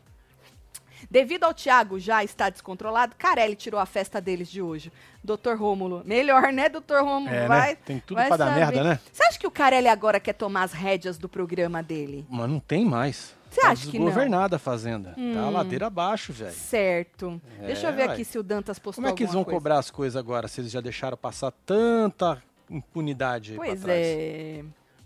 Devido 1.13 1.43
ao 1.43 1.53
Thiago 1.53 1.99
já 1.99 2.23
estar 2.23 2.49
descontrolado, 2.49 3.13
Carelli 3.15 3.55
tirou 3.55 3.79
a 3.79 3.85
festa 3.85 4.19
deles 4.19 4.49
de 4.49 4.63
hoje. 4.63 4.91
Doutor 5.23 5.55
Rômulo. 5.55 6.01
Melhor, 6.03 6.51
né, 6.51 6.67
doutor 6.67 7.03
Rômulo? 7.03 7.29
É, 7.31 7.41
né? 7.41 7.47
vai, 7.47 7.75
Tem 7.75 7.99
tudo 7.99 8.17
vai 8.17 8.27
pra 8.29 8.35
dar 8.37 8.45
saber. 8.47 8.59
merda, 8.59 8.83
né? 8.83 8.99
Você 9.11 9.23
acha 9.23 9.37
que 9.37 9.45
o 9.45 9.51
Carelli 9.51 9.87
agora 9.87 10.19
quer 10.19 10.33
tomar 10.33 10.63
as 10.63 10.73
rédeas 10.73 11.19
do 11.19 11.29
programa 11.29 11.83
dele? 11.83 12.25
Mas 12.27 12.49
não 12.49 12.59
tem 12.59 12.83
mais. 12.83 13.35
Você 13.47 13.61
tá 13.61 13.69
acha 13.69 13.91
que 13.91 13.99
não? 13.99 14.05
Hum. 14.05 14.09
desgovernada 14.09 14.55
a 14.55 14.59
fazenda. 14.59 15.13
Tá 15.35 15.41
a 15.43 15.49
ladeira 15.51 15.85
abaixo, 15.85 16.33
velho. 16.33 16.51
Certo. 16.51 17.39
Deixa 17.59 17.89
eu 17.89 17.93
ver 17.93 18.09
É, 18.09 18.11
aqui 18.13 18.25
se 18.25 18.39
o 18.39 18.41
Dantas 18.41 18.79
postou 18.79 19.03
Como 19.03 19.13
é 19.13 19.15
que 19.15 19.21
eles 19.21 19.33
vão 19.35 19.43
coisa. 19.43 19.55
cobrar 19.59 19.77
as 19.77 19.91
coisas 19.91 20.17
agora, 20.17 20.47
se 20.47 20.61
eles 20.61 20.71
já 20.71 20.81
deixaram 20.81 21.15
passar 21.15 21.51
tanta 21.63 22.41
impunidade 22.67 23.51
aí 23.51 23.57
Pois 23.57 23.69
pra 23.81 23.93
trás? 23.93 23.99
é. 24.07 24.63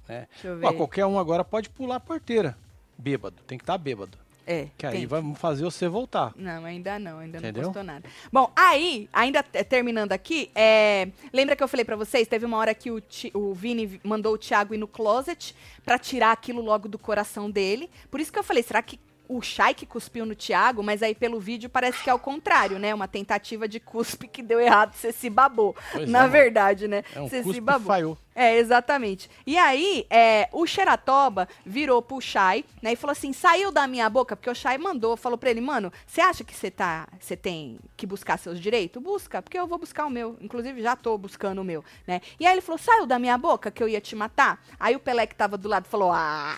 né? 0.08 0.28
Deixa 0.32 0.48
eu 0.48 0.58
ver. 0.58 0.66
Ó, 0.68 0.72
qualquer 0.72 1.06
um 1.06 1.20
agora 1.20 1.44
pode 1.44 1.70
pular 1.70 1.98
a 1.98 2.00
porteira. 2.00 2.58
Bêbado. 2.98 3.36
Tem 3.46 3.58
que 3.58 3.64
estar 3.64 3.78
bêbado. 3.78 4.18
É. 4.50 4.70
Que 4.78 4.88
aí 4.88 5.06
vai 5.06 5.22
fazer 5.36 5.64
você 5.66 5.90
voltar. 5.90 6.32
Não, 6.38 6.64
ainda 6.64 6.98
não, 6.98 7.20
ainda 7.20 7.38
Entendeu? 7.40 7.64
não 7.64 7.70
postou 7.70 7.84
nada. 7.84 8.08
Bom, 8.32 8.50
aí, 8.56 9.10
ainda 9.12 9.44
te- 9.44 9.62
terminando 9.66 10.14
aqui, 10.14 10.50
é, 10.56 11.10
lembra 11.34 11.54
que 11.54 11.62
eu 11.62 11.68
falei 11.68 11.84
pra 11.84 11.98
vocês? 11.98 12.28
Teve 12.30 12.46
uma 12.46 12.56
hora 12.58 12.74
que 12.74 12.90
o, 12.90 13.02
Ti- 13.02 13.30
o 13.34 13.54
Vini 13.54 13.86
vi- 13.86 14.02
mandou 14.06 14.34
o 14.34 14.38
Thiago 14.38 14.74
ir 14.74 14.78
no 14.78 14.88
closet 14.88 15.54
pra 15.84 16.00
tirar 16.00 16.32
aquilo 16.32 16.62
logo 16.62 16.88
do 16.88 16.98
coração 16.98 17.52
dele. 17.52 17.90
Por 18.10 18.22
isso 18.22 18.32
que 18.32 18.40
eu 18.40 18.44
falei, 18.44 18.64
será 18.64 18.82
que 18.82 18.98
o 19.28 19.42
Shai 19.42 19.74
que 19.74 19.86
cuspiu 19.86 20.26
no 20.26 20.36
Thiago? 20.36 20.84
Mas 20.84 21.04
aí 21.04 21.14
pelo 21.16 21.40
vídeo 21.40 21.70
parece 21.70 22.04
que 22.04 22.10
é 22.10 22.14
o 22.14 22.20
contrário, 22.20 22.80
né? 22.80 22.94
Uma 22.94 23.08
tentativa 23.08 23.68
de 23.68 23.80
cuspe 23.80 24.28
que 24.28 24.42
deu 24.42 24.60
errado, 24.60 24.94
você 24.94 25.12
se 25.12 25.30
babou. 25.30 25.76
Pois 25.92 26.10
Na 26.10 26.26
é, 26.26 26.28
verdade, 26.28 26.88
né? 26.88 27.04
É 27.14 27.22
um 27.22 27.28
Você 27.28 27.44
se 27.44 27.62
babou. 27.62 27.88
falhou. 27.88 28.18
É, 28.40 28.56
exatamente. 28.58 29.30
E 29.48 29.58
aí, 29.58 30.06
é, 30.12 30.48
o 30.52 30.68
Xeratoba 30.68 31.48
virou 31.66 32.04
pro 32.04 32.22
Shai, 32.22 32.64
né, 32.84 32.94
e 32.94 32.96
falou 32.96 33.12
assim, 33.14 33.34
saiu 33.34 33.72
da 33.72 33.88
minha 33.88 34.08
boca, 34.12 34.36
porque 34.36 34.50
o 34.50 34.54
Shai 34.54 34.78
mandou, 34.78 35.18
falou 35.18 35.40
pra 35.40 35.50
ele, 35.50 35.60
mano, 35.60 35.92
você 36.06 36.22
acha 36.22 36.44
que 36.44 36.54
você 36.54 36.70
tá, 36.70 37.08
você 37.20 37.36
tem 37.36 37.80
que 37.96 38.06
buscar 38.06 38.38
seus 38.38 38.60
direitos? 38.60 39.02
Busca, 39.02 39.42
porque 39.42 39.58
eu 39.58 39.66
vou 39.66 39.80
buscar 39.80 40.06
o 40.06 40.10
meu. 40.12 40.38
Inclusive, 40.40 40.84
já 40.84 40.96
tô 40.96 41.18
buscando 41.18 41.62
o 41.62 41.64
meu, 41.64 41.84
né? 42.06 42.22
E 42.40 42.46
aí 42.46 42.54
ele 42.54 42.62
falou, 42.62 42.78
saiu 42.78 43.08
da 43.08 43.18
minha 43.18 43.38
boca 43.40 43.72
que 43.72 43.82
eu 43.82 43.90
ia 43.90 44.00
te 44.00 44.16
matar? 44.16 44.64
Aí 44.80 44.96
o 44.96 45.00
Pelé 45.00 45.26
que 45.26 45.34
tava 45.34 45.58
do 45.58 45.68
lado 45.68 45.88
falou, 45.88 46.12
ah, 46.14 46.56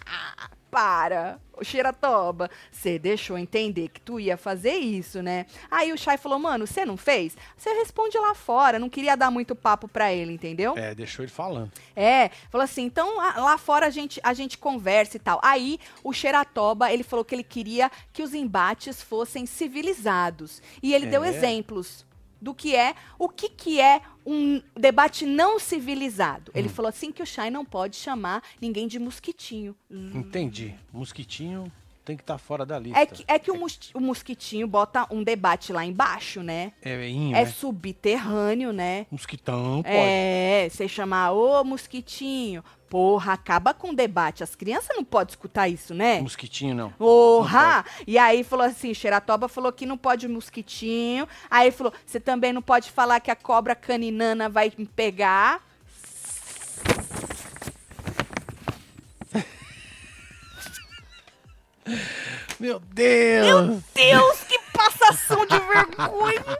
para, 0.70 1.40
o 1.58 1.64
Xeratoba, 1.64 2.50
você 2.72 2.98
deixou 2.98 3.38
entender 3.38 3.90
que 3.90 4.00
tu 4.00 4.20
ia 4.20 4.38
fazer 4.38 4.74
isso, 4.76 5.22
né? 5.22 5.46
Aí 5.70 5.92
o 5.92 5.98
Shai 5.98 6.18
falou, 6.18 6.40
mano, 6.40 6.66
você 6.66 6.86
não 6.86 6.96
fez? 6.96 7.36
Você 7.58 7.72
responde 7.74 8.18
lá 8.18 8.34
fora, 8.34 8.80
não 8.80 8.90
queria 8.90 9.18
dar 9.18 9.30
muito 9.30 9.56
papo 9.56 9.88
pra 9.88 10.14
ele, 10.14 10.32
entendeu? 10.34 10.78
É, 10.78 10.96
deixou 10.96 11.24
ele 11.24 11.32
falando. 11.32 11.72
É, 11.96 12.30
falou 12.50 12.64
assim, 12.64 12.84
então 12.84 13.18
lá 13.18 13.58
fora 13.58 13.88
a 13.88 13.90
gente, 13.90 14.20
a 14.24 14.34
gente 14.34 14.58
conversa 14.58 15.18
e 15.18 15.20
tal. 15.20 15.40
Aí 15.44 15.80
o 16.04 16.14
Xeratoba, 16.14 16.92
ele 16.92 17.04
falou 17.04 17.26
que 17.26 17.36
ele 17.36 17.44
queria 17.44 17.92
que 18.14 18.24
os 18.24 18.34
embates 18.34 19.02
fossem 19.02 19.46
civilizados. 19.46 20.62
E 20.82 20.94
ele 20.94 21.08
deu 21.08 21.24
É. 21.24 21.30
exemplos 21.30 22.06
do 22.42 22.54
que 22.54 22.76
é, 22.76 22.96
o 23.18 23.28
que 23.28 23.50
que 23.50 23.82
é 23.82 24.02
um 24.26 24.62
debate 24.76 25.26
não 25.26 25.60
civilizado. 25.60 26.52
Hum. 26.54 26.60
Ele 26.60 26.70
falou 26.70 26.90
assim 26.90 27.12
que 27.12 27.24
o 27.24 27.26
Shai 27.26 27.50
não 27.50 27.66
pode 27.66 27.96
chamar 27.96 28.44
ninguém 28.62 28.88
de 28.88 29.00
mosquitinho. 29.00 29.76
Entendi. 29.90 30.76
Mosquitinho 30.94 31.72
tem 32.10 32.18
que 32.18 32.24
estar 32.24 32.39
fora 32.39 32.66
da 32.66 32.80
lista. 32.80 32.99
É 32.99 33.05
que, 33.05 33.24
é 33.28 33.38
que 33.38 33.51
o, 33.51 33.55
mos- 33.60 33.91
o 33.93 33.99
mosquitinho 33.99 34.68
bota 34.68 35.05
um 35.12 35.24
debate 35.24 35.72
lá 35.72 35.86
embaixo, 35.86 36.41
né? 36.41 36.74
É 36.82 37.07
inho, 37.07 37.36
É 37.36 37.45
né? 37.45 37.45
subterrâneo, 37.45 38.74
né? 38.74 39.05
Mosquitão, 39.12 39.84
pode. 39.84 39.95
É, 39.95 40.68
você 40.72 40.88
chamar, 40.88 41.32
ô 41.34 41.64
mosquitinho. 41.64 42.64
Porra, 42.89 43.34
acaba 43.34 43.72
com 43.72 43.91
o 43.91 43.95
debate. 43.95 44.43
As 44.43 44.55
crianças 44.55 44.95
não 44.95 45.03
podem 45.03 45.30
escutar 45.32 45.68
isso, 45.70 45.93
né? 45.93 46.20
Mosquitinho 46.22 46.74
não. 46.74 46.89
Porra! 46.93 47.86
E 48.07 48.18
aí 48.18 48.43
falou 48.43 48.66
assim, 48.66 48.91
Xeratoba 48.95 49.47
falou 49.47 49.72
que 49.72 49.86
não 49.86 49.95
pode 49.95 50.28
mosquitinho. 50.28 51.28
Aí 51.51 51.70
falou, 51.70 51.93
você 52.03 52.20
também 52.20 52.51
não 52.51 52.64
pode 52.64 52.89
falar 52.89 53.20
que 53.20 53.30
a 53.30 53.36
cobra 53.36 53.76
caninana 53.76 54.49
vai 54.49 54.74
me 54.76 54.88
pegar. 54.88 55.62
Meu 62.60 62.80
Deus! 62.80 63.82
Deus, 63.93 64.39
que 64.43 64.60
passação 64.74 65.45
de 65.45 65.57
vergonha! 65.60 66.57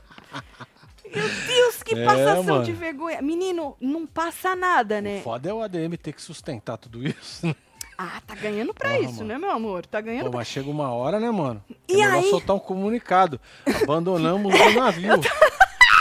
Meu 1.14 1.28
Deus, 1.48 1.84
que 1.84 1.96
É, 1.96 2.06
passação 2.06 2.44
mano. 2.44 2.64
de 2.64 2.72
vergonha. 2.72 3.22
Menino, 3.22 3.76
não 3.82 4.06
passa 4.06 4.56
nada, 4.56 5.02
né? 5.02 5.22
Foda 5.24 5.50
é 5.50 5.54
o 5.54 5.62
ADM 5.62 5.96
ter 5.98 6.14
que 6.14 6.22
sustentar 6.22 6.78
tudo 6.78 7.06
isso. 7.06 7.46
né? 7.48 7.56
Ah, 7.98 8.22
tá 8.26 8.34
ganhando 8.36 8.74
pra 8.74 8.90
Porra, 8.92 9.02
isso, 9.02 9.16
mano. 9.18 9.26
né, 9.28 9.38
meu 9.40 9.52
amor? 9.52 9.86
Tá 9.86 10.00
ganhando 10.00 10.26
Pô, 10.26 10.30
pra... 10.30 10.40
mas 10.40 10.48
chega 10.48 10.70
uma 10.70 10.92
hora, 10.94 11.20
né, 11.20 11.30
mano? 11.32 11.62
É 11.70 11.74
E 11.90 11.98
melhor 11.98 12.14
aí? 12.14 12.30
soltar 12.30 12.56
um 12.56 12.60
comunicado. 12.60 13.42
Abandonamos 13.84 14.54
o 14.54 14.70
navio. 14.80 15.20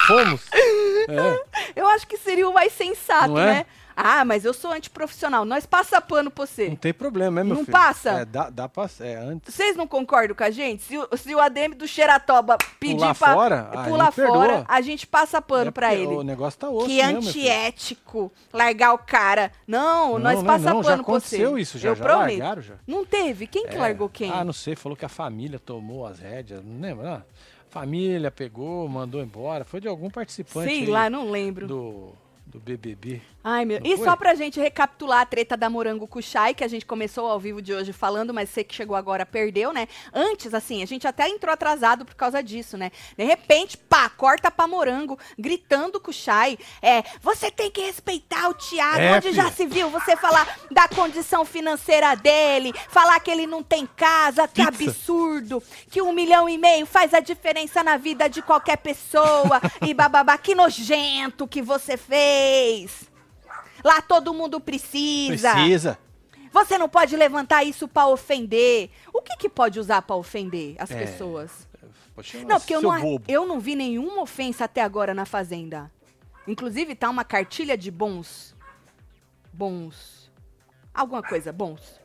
Fomos. 0.06 0.42
É. 0.52 1.44
Eu 1.74 1.86
acho 1.88 2.06
que 2.06 2.16
seria 2.18 2.48
o 2.48 2.52
mais 2.54 2.72
sensato, 2.72 3.36
é? 3.38 3.46
né? 3.46 3.66
Ah, 4.00 4.24
mas 4.24 4.44
eu 4.44 4.54
sou 4.54 4.70
antiprofissional. 4.72 5.44
Nós 5.44 5.66
passa 5.66 6.00
pano 6.00 6.30
pra 6.30 6.42
Não 6.44 6.46
você. 6.46 6.76
tem 6.76 6.94
problema, 6.94 7.40
é, 7.40 7.44
meu 7.44 7.56
Não 7.56 7.64
filho? 7.64 7.72
passa? 7.76 8.10
É, 8.20 8.24
dá, 8.24 8.48
dá 8.48 8.68
pra... 8.68 8.88
É, 9.00 9.16
antes... 9.16 9.52
Vocês 9.52 9.74
não 9.74 9.88
concordam 9.88 10.36
com 10.36 10.44
a 10.44 10.50
gente? 10.52 10.84
Se 10.84 10.96
o, 10.96 11.08
se 11.16 11.34
o 11.34 11.40
ADM 11.40 11.74
do 11.76 11.88
Xeratoba 11.88 12.56
pedir 12.78 12.94
Pular 12.96 13.14
pra 13.16 13.34
fora? 13.34 13.70
Ah, 13.72 13.84
pular 13.88 14.12
perdoa. 14.12 14.36
fora, 14.36 14.64
a 14.68 14.80
gente 14.80 15.04
passa 15.06 15.42
pano 15.42 15.68
é 15.68 15.70
pra 15.72 15.94
ele. 15.94 16.14
O 16.14 16.22
negócio 16.22 16.60
tá 16.60 16.70
osso 16.70 16.86
Que 16.86 17.02
mesmo, 17.04 17.28
antiético 17.28 18.32
largar 18.52 18.92
o 18.94 18.98
cara. 18.98 19.50
Não, 19.66 20.12
Não, 20.12 20.18
nós 20.20 20.36
não, 20.38 20.44
passa 20.44 20.72
não, 20.72 20.82
já 20.82 20.90
pano 20.90 21.04
pra 21.04 21.12
você. 21.14 21.36
aconteceu 21.36 21.58
isso, 21.58 21.76
já, 21.78 21.88
Eu 21.88 21.96
já 21.96 22.04
prometo. 22.04 22.38
largaram, 22.38 22.62
já. 22.62 22.74
Não 22.86 23.04
teve? 23.04 23.46
Quem 23.48 23.66
que 23.66 23.74
É. 23.74 23.78
largou 23.80 24.08
quem? 24.08 24.30
Ah, 24.30 24.44
não 24.44 24.52
sei, 24.52 24.76
falou 24.76 24.96
que 24.96 25.04
a 25.04 25.08
família 25.08 25.58
tomou 25.58 26.06
as 26.06 26.20
rédeas, 26.20 26.62
não 26.64 26.80
lembra? 26.80 27.14
Ah, 27.16 27.22
família 27.68 28.30
pegou, 28.30 28.88
mandou 28.88 29.20
embora, 29.20 29.64
foi 29.64 29.80
de 29.80 29.88
algum 29.88 30.08
participante 30.08 30.68
Sei 30.68 30.86
lá, 30.86 31.10
não 31.10 31.30
lembro. 31.30 31.66
do, 31.66 32.12
do 32.46 32.58
BBB. 32.60 33.20
Ai, 33.50 33.64
meu. 33.64 33.80
Não 33.80 33.86
E 33.86 33.96
foi? 33.96 34.04
só 34.04 34.14
pra 34.14 34.34
gente 34.34 34.60
recapitular 34.60 35.20
a 35.22 35.24
treta 35.26 35.56
da 35.56 35.70
Morango 35.70 36.06
com 36.06 36.18
o 36.18 36.22
Chay, 36.22 36.52
que 36.52 36.62
a 36.62 36.68
gente 36.68 36.84
começou 36.84 37.26
ao 37.26 37.40
vivo 37.40 37.62
de 37.62 37.72
hoje 37.72 37.94
falando, 37.94 38.34
mas 38.34 38.50
você 38.50 38.62
que 38.62 38.74
chegou 38.74 38.94
agora 38.94 39.24
perdeu, 39.24 39.72
né? 39.72 39.88
Antes, 40.12 40.52
assim, 40.52 40.82
a 40.82 40.86
gente 40.86 41.06
até 41.08 41.26
entrou 41.30 41.50
atrasado 41.50 42.04
por 42.04 42.14
causa 42.14 42.42
disso, 42.42 42.76
né? 42.76 42.90
De 43.16 43.24
repente, 43.24 43.78
pá, 43.78 44.10
corta 44.10 44.50
pra 44.50 44.66
Morango, 44.66 45.18
gritando 45.38 45.98
com 45.98 46.10
o 46.10 46.14
Chay. 46.14 46.58
É, 46.82 47.02
você 47.22 47.50
tem 47.50 47.70
que 47.70 47.80
respeitar 47.80 48.50
o 48.50 48.54
Thiago, 48.54 49.00
É, 49.00 49.16
onde 49.16 49.32
já 49.32 49.44
filha. 49.44 49.54
se 49.56 49.66
viu 49.66 49.88
você 49.88 50.14
falar 50.14 50.46
da 50.70 50.86
condição 50.86 51.42
financeira 51.46 52.14
dele, 52.14 52.74
falar 52.90 53.18
que 53.20 53.30
ele 53.30 53.46
não 53.46 53.62
tem 53.62 53.86
casa, 53.96 54.46
que 54.46 54.62
Fixa. 54.72 54.90
absurdo, 54.90 55.62
que 55.90 56.02
um 56.02 56.12
milhão 56.12 56.48
e 56.50 56.58
meio 56.58 56.84
faz 56.84 57.14
a 57.14 57.20
diferença 57.20 57.82
na 57.82 57.96
vida 57.96 58.28
de 58.28 58.42
qualquer 58.42 58.76
pessoa, 58.76 59.58
e 59.80 59.94
bababá, 59.94 60.36
que 60.36 60.54
nojento 60.54 61.48
que 61.48 61.62
você 61.62 61.96
fez. 61.96 63.07
Lá 63.84 64.00
todo 64.02 64.34
mundo 64.34 64.60
precisa. 64.60 65.52
Precisa. 65.52 65.98
Você 66.52 66.78
não 66.78 66.88
pode 66.88 67.16
levantar 67.16 67.62
isso 67.64 67.86
pra 67.86 68.06
ofender. 68.06 68.90
O 69.12 69.20
que 69.20 69.36
que 69.36 69.48
pode 69.48 69.78
usar 69.78 70.02
pra 70.02 70.16
ofender 70.16 70.74
as 70.78 70.90
É. 70.90 70.98
pessoas? 70.98 71.68
Chamar 72.22 72.46
Não, 72.48 72.58
porque 72.58 72.74
eu 72.74 72.82
não, 72.82 73.00
bobo. 73.00 73.24
eu 73.28 73.46
não 73.46 73.60
vi 73.60 73.76
nenhuma 73.76 74.22
ofensa 74.22 74.64
até 74.64 74.82
agora 74.82 75.14
na 75.14 75.24
Fazenda. 75.24 75.88
Inclusive, 76.48 76.96
tá 76.96 77.08
uma 77.08 77.22
cartilha 77.22 77.76
de 77.78 77.90
bons. 77.92 78.56
Bons. 79.52 80.30
Alguma 80.92 81.22
coisa, 81.22 81.52
bons. 81.52 82.00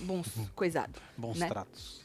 Bons 0.00 0.28
coisado. 0.54 1.00
Bons 1.16 1.38
né? 1.38 1.48
tratos. 1.48 2.02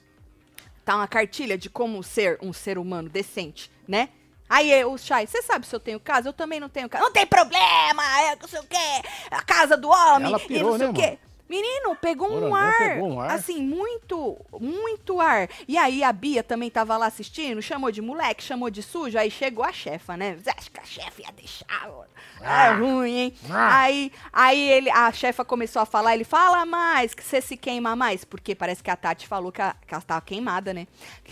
Tá 0.84 0.96
uma 0.96 1.08
cartilha 1.08 1.58
de 1.58 1.70
como 1.70 2.02
ser 2.02 2.40
um 2.42 2.52
ser 2.54 2.78
humano 2.78 3.10
decente, 3.10 3.70
né? 3.88 4.10
Aí, 4.50 4.86
o 4.86 4.98
Chay, 4.98 5.28
você 5.28 5.42
sabe 5.42 5.68
se 5.68 5.76
eu 5.76 5.80
tenho 5.80 6.00
casa? 6.00 6.30
Eu 6.30 6.34
também 6.34 6.60
não 6.60 6.70
tenho 6.70 6.88
casa. 6.88 7.04
Não 7.04 7.12
tem 7.12 7.26
problema, 7.26 8.04
é 8.22 8.36
não 8.40 8.48
sei 8.48 8.60
o 8.60 8.64
quê, 8.64 9.02
a 9.30 9.42
casa 9.42 9.76
do 9.76 9.90
homem, 9.90 10.28
Ela 10.28 10.42
e 10.42 10.48
pirou, 10.48 10.72
não 10.72 10.78
sei 10.78 10.88
né, 10.88 10.92
o 10.92 10.96
quê. 10.96 11.20
Menino, 11.50 11.96
pegou 11.96 12.28
um, 12.30 12.34
Morango 12.50 12.56
ar, 12.56 12.78
pegou 12.78 13.10
um 13.10 13.22
ar. 13.22 13.32
assim, 13.32 13.62
muito, 13.62 14.38
muito 14.60 15.20
ar. 15.22 15.50
E 15.68 15.78
aí 15.78 16.04
a 16.04 16.12
Bia 16.12 16.44
também 16.44 16.70
tava 16.70 16.98
lá 16.98 17.06
assistindo, 17.08 17.62
chamou 17.62 17.92
de 17.92 18.02
moleque, 18.02 18.44
chamou 18.44 18.70
de 18.70 18.84
sujo, 18.84 19.18
aí 19.18 19.32
chegou 19.32 19.64
a 19.64 19.72
chefa, 19.72 20.18
né? 20.18 20.36
Você 20.42 20.50
acha 20.50 20.70
que 20.70 20.80
a 20.80 20.84
chefa 20.84 21.22
ia 21.22 21.32
deixar? 21.32 21.90
ó? 21.90 22.04
É 22.42 22.72
ruim, 22.74 23.16
hein? 23.18 23.34
Ah. 23.50 23.80
Aí, 23.82 24.12
aí 24.32 24.70
ele, 24.70 24.90
a 24.92 25.12
chefa 25.12 25.44
começou 25.44 25.82
a 25.82 25.86
falar, 25.86 26.14
ele 26.14 26.24
fala 26.24 26.66
mais, 26.66 27.14
que 27.14 27.24
você 27.24 27.42
se 27.42 27.58
queima 27.58 27.96
mais, 27.96 28.24
porque 28.24 28.54
parece 28.54 28.84
que 28.84 28.92
a 28.92 28.96
Tati 28.96 29.26
falou 29.28 29.52
que, 29.52 29.62
a- 29.62 29.76
que 29.88 29.94
ela 29.94 30.04
tava 30.04 30.22
queimada, 30.22 30.74
né? 30.74 30.86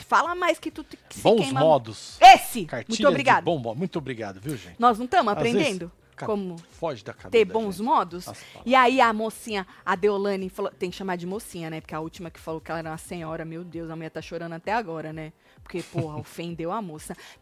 Fala 0.08 0.34
mais 0.34 0.58
que 0.60 0.72
tu 0.72 0.84
que 0.84 0.98
se 1.16 1.22
Bons 1.22 1.42
queima 1.44 1.60
modos. 1.60 2.18
Esse! 2.22 2.66
Cartilha 2.66 2.96
Muito 2.96 3.08
obrigado. 3.08 3.44
bom 3.44 3.58
modo. 3.60 3.78
Muito 3.78 3.98
obrigado, 4.00 4.40
viu, 4.40 4.56
gente? 4.58 4.76
Nós 4.80 4.98
não 4.98 5.06
estamos 5.06 5.32
aprendendo 5.32 5.64
vezes, 5.88 6.05
como 6.24 6.58
Foge 6.72 7.04
da 7.04 7.14
cabeça. 7.14 7.30
ter 7.32 7.46
bons 7.46 7.78
gente. 7.78 7.86
modos? 7.86 8.26
Palavras. 8.26 8.48
E 8.66 8.76
aí 8.76 9.02
a 9.02 9.12
mocinha, 9.12 9.66
a 9.86 9.96
Deolane, 9.96 10.50
falou, 10.50 10.72
tem 10.72 10.90
que 10.90 10.96
chamar 10.96 11.16
de 11.18 11.26
mocinha, 11.26 11.70
né? 11.70 11.82
Porque 11.82 11.96
a 11.96 12.00
última 12.00 12.30
que 12.30 12.40
falou 12.40 12.62
que 12.62 12.70
ela 12.72 12.80
era 12.80 12.90
uma 12.92 12.98
senhora, 12.98 13.44
meu 13.44 13.64
Deus, 13.64 13.90
a 13.90 13.96
mulher 13.96 14.10
tá 14.12 14.22
chorando 14.22 14.54
até 14.54 14.72
agora, 14.72 15.12
né? 15.12 15.34
Porque, 15.64 15.82
porra, 15.82 16.18
ofendeu 16.18 16.72
a 16.72 16.80
moça. 16.82 17.18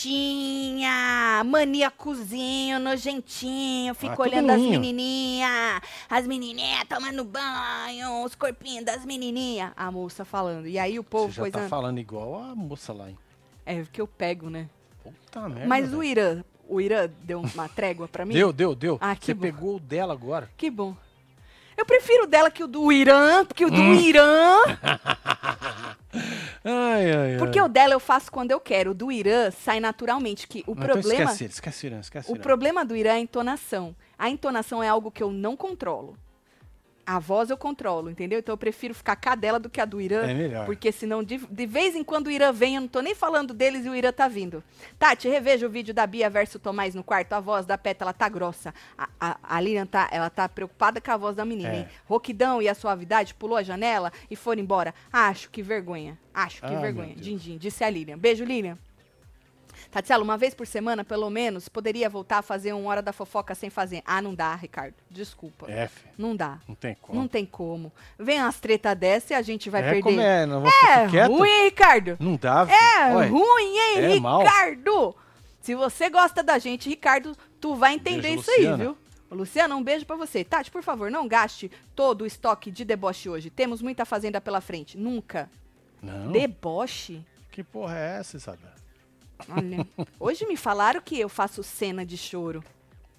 Psicopatinha, 0.00 1.42
maníacozinho, 1.44 2.78
nojentinho, 2.78 3.94
fica 3.94 4.14
Ah, 4.14 4.20
olhando 4.22 4.50
as 4.50 4.60
menininhas, 4.60 5.80
as 6.08 6.26
menininhas 6.26 6.84
tomando 6.88 7.24
banho, 7.24 8.22
os 8.24 8.34
corpinhos 8.34 8.84
das 8.84 9.04
menininhas. 9.04 9.72
A 9.76 9.90
moça 9.90 10.24
falando. 10.24 10.66
E 10.66 10.78
aí 10.78 10.98
o 10.98 11.04
povo 11.04 11.28
Você 11.32 11.36
já 11.36 11.42
coisa... 11.42 11.58
tá 11.60 11.68
falando 11.68 11.98
igual 11.98 12.42
a 12.42 12.54
moça 12.54 12.92
lá, 12.92 13.08
hein? 13.08 13.18
É, 13.64 13.82
que 13.90 14.00
eu 14.00 14.06
pego, 14.06 14.50
né? 14.50 14.68
Puta 15.02 15.48
merda. 15.48 15.66
Mas 15.66 15.94
o. 15.94 16.02
Irã, 16.02 16.42
o 16.70 16.80
Irã 16.80 17.08
deu 17.24 17.40
uma 17.40 17.68
trégua 17.68 18.06
pra 18.08 18.24
mim? 18.24 18.34
Deu, 18.34 18.52
deu, 18.52 18.74
deu. 18.74 18.98
Ah, 19.00 19.14
que 19.16 19.26
Você 19.26 19.34
bom. 19.34 19.40
pegou 19.42 19.76
o 19.76 19.80
dela 19.80 20.12
agora. 20.12 20.50
Que 20.56 20.70
bom. 20.70 20.94
Eu 21.76 21.84
prefiro 21.86 22.24
o 22.24 22.26
dela 22.26 22.50
que 22.50 22.62
o 22.62 22.66
do 22.66 22.92
Irã, 22.92 23.44
porque 23.44 23.64
o 23.64 23.70
do 23.70 23.80
Hum. 23.80 23.94
Irã. 23.94 24.56
Ai, 26.64 27.10
ai, 27.12 27.32
ai. 27.32 27.38
Porque 27.38 27.60
o 27.60 27.68
dela 27.68 27.94
eu 27.94 28.00
faço 28.00 28.30
quando 28.30 28.50
eu 28.50 28.60
quero. 28.60 28.90
O 28.90 28.94
do 28.94 29.10
Irã 29.10 29.50
sai 29.50 29.80
naturalmente. 29.80 30.46
Que 30.46 30.58
o 30.66 30.72
Então 30.72 30.74
problema. 30.84 31.22
esquece 31.24 31.44
ele, 31.44 31.52
esquece 31.52 31.86
ele, 31.86 31.96
esquece 31.96 32.30
O 32.30 32.36
problema 32.36 32.84
do 32.84 32.94
Irã 32.94 33.10
é 33.10 33.14
a 33.14 33.20
entonação. 33.20 33.94
A 34.18 34.28
entonação 34.28 34.82
é 34.82 34.88
algo 34.88 35.10
que 35.10 35.22
eu 35.22 35.30
não 35.30 35.56
controlo. 35.56 36.16
A 37.12 37.18
voz 37.18 37.50
eu 37.50 37.56
controlo, 37.56 38.08
entendeu? 38.08 38.38
Então 38.38 38.52
eu 38.52 38.56
prefiro 38.56 38.94
ficar 38.94 39.18
a 39.26 39.34
dela 39.34 39.58
do 39.58 39.68
que 39.68 39.80
a 39.80 39.84
do 39.84 40.00
Irã. 40.00 40.22
É 40.22 40.32
melhor. 40.32 40.64
Porque 40.64 40.92
senão, 40.92 41.24
de, 41.24 41.38
de 41.38 41.66
vez 41.66 41.96
em 41.96 42.04
quando 42.04 42.28
o 42.28 42.30
Irã 42.30 42.52
vem, 42.52 42.76
eu 42.76 42.82
não 42.82 42.86
tô 42.88 43.00
nem 43.00 43.16
falando 43.16 43.52
deles 43.52 43.84
e 43.84 43.88
o 43.88 43.96
Irã 43.96 44.12
tá 44.12 44.28
vindo. 44.28 44.62
Tati, 44.96 45.28
reveja 45.28 45.66
o 45.66 45.70
vídeo 45.70 45.92
da 45.92 46.06
Bia 46.06 46.30
versus 46.30 46.62
Tomás 46.62 46.94
no 46.94 47.02
quarto. 47.02 47.32
A 47.32 47.40
voz 47.40 47.66
da 47.66 47.76
Pétala 47.76 48.12
tá 48.12 48.28
grossa. 48.28 48.72
A, 48.96 49.08
a, 49.20 49.36
a 49.42 49.60
Lilian 49.60 49.86
tá, 49.86 50.08
ela 50.12 50.30
tá 50.30 50.48
preocupada 50.48 51.00
com 51.00 51.10
a 51.10 51.16
voz 51.16 51.34
da 51.34 51.44
menina, 51.44 51.70
É. 51.74 51.78
hein? 51.80 51.88
Roquidão 52.06 52.62
e 52.62 52.68
a 52.68 52.74
suavidade 52.76 53.34
pulou 53.34 53.56
a 53.56 53.62
janela 53.64 54.12
e 54.30 54.36
foram 54.36 54.62
embora. 54.62 54.94
Acho 55.12 55.50
que 55.50 55.62
vergonha. 55.62 56.16
Acho 56.32 56.60
que 56.60 56.72
Ah, 56.72 56.78
vergonha. 56.78 57.16
Din, 57.16 57.36
din, 57.36 57.58
disse 57.58 57.82
a 57.82 57.90
Lilian. 57.90 58.18
Beijo, 58.18 58.44
Lilian. 58.44 58.78
Tatielo, 59.90 60.22
uma 60.22 60.36
vez 60.38 60.54
por 60.54 60.66
semana, 60.66 61.04
pelo 61.04 61.28
menos, 61.28 61.68
poderia 61.68 62.08
voltar 62.08 62.38
a 62.38 62.42
fazer 62.42 62.72
uma 62.72 62.88
hora 62.88 63.02
da 63.02 63.12
fofoca 63.12 63.54
sem 63.54 63.68
fazer. 63.70 64.02
Ah, 64.04 64.22
não 64.22 64.34
dá, 64.34 64.54
Ricardo. 64.54 64.94
Desculpa. 65.10 65.68
F, 65.70 66.04
Não 66.16 66.36
dá. 66.36 66.58
não 66.68 66.74
tem 66.76 66.96
como. 67.00 67.18
Não 67.18 67.26
tem 67.28 67.44
como. 67.44 67.92
Vem 68.18 68.40
umas 68.40 68.60
treta 68.60 68.94
dessa 68.94 69.32
e 69.32 69.36
a 69.36 69.42
gente 69.42 69.68
vai 69.68 69.80
é 69.80 69.84
perder. 69.84 70.02
como 70.02 70.20
é, 70.20 70.46
não 70.46 70.60
vou 70.60 70.68
É 70.68 70.72
ficar 70.72 71.10
quieto. 71.10 71.32
ruim, 71.32 71.48
hein, 71.50 71.64
Ricardo? 71.64 72.16
Não 72.20 72.36
dá, 72.36 72.66
filho. 72.66 72.78
É 72.78 73.14
Olha, 73.16 73.28
ruim, 73.30 73.78
hein, 73.78 74.16
é 74.16 74.20
mal. 74.20 74.42
Ricardo? 74.42 75.16
Se 75.60 75.74
você 75.74 76.08
gosta 76.08 76.42
da 76.42 76.58
gente, 76.58 76.88
Ricardo, 76.88 77.36
tu 77.60 77.74
vai 77.74 77.94
entender 77.94 78.22
Beijo, 78.22 78.40
isso 78.42 78.50
aí, 78.52 78.56
Luciana. 78.58 78.76
viu? 78.84 78.96
Ô, 79.28 79.34
Luciana, 79.34 79.76
um 79.76 79.82
beijo 79.82 80.06
pra 80.06 80.16
você. 80.16 80.42
Tati, 80.44 80.70
por 80.70 80.82
favor, 80.82 81.10
não 81.10 81.26
gaste 81.28 81.70
todo 81.94 82.22
o 82.22 82.26
estoque 82.26 82.70
de 82.70 82.84
deboche 82.84 83.28
hoje. 83.28 83.50
Temos 83.50 83.82
muita 83.82 84.04
fazenda 84.04 84.40
pela 84.40 84.60
frente. 84.60 84.96
Nunca. 84.96 85.50
Não, 86.02 86.32
Deboche? 86.32 87.24
que 87.52 87.62
porra 87.62 87.98
é 87.98 88.18
essa, 88.20 88.36
Isabela? 88.36 88.79
Olha. 89.48 89.86
hoje 90.18 90.46
me 90.46 90.56
falaram 90.56 91.00
que 91.00 91.18
eu 91.18 91.28
faço 91.28 91.62
cena 91.62 92.04
de 92.04 92.16
choro. 92.16 92.62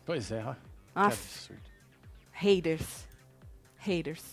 Pois 0.05 0.31
é, 0.31 0.43
ó. 0.43 0.53
Que 0.53 0.59
absurdo. 0.95 1.61
Haters. 2.31 3.07
Haters. 3.77 4.23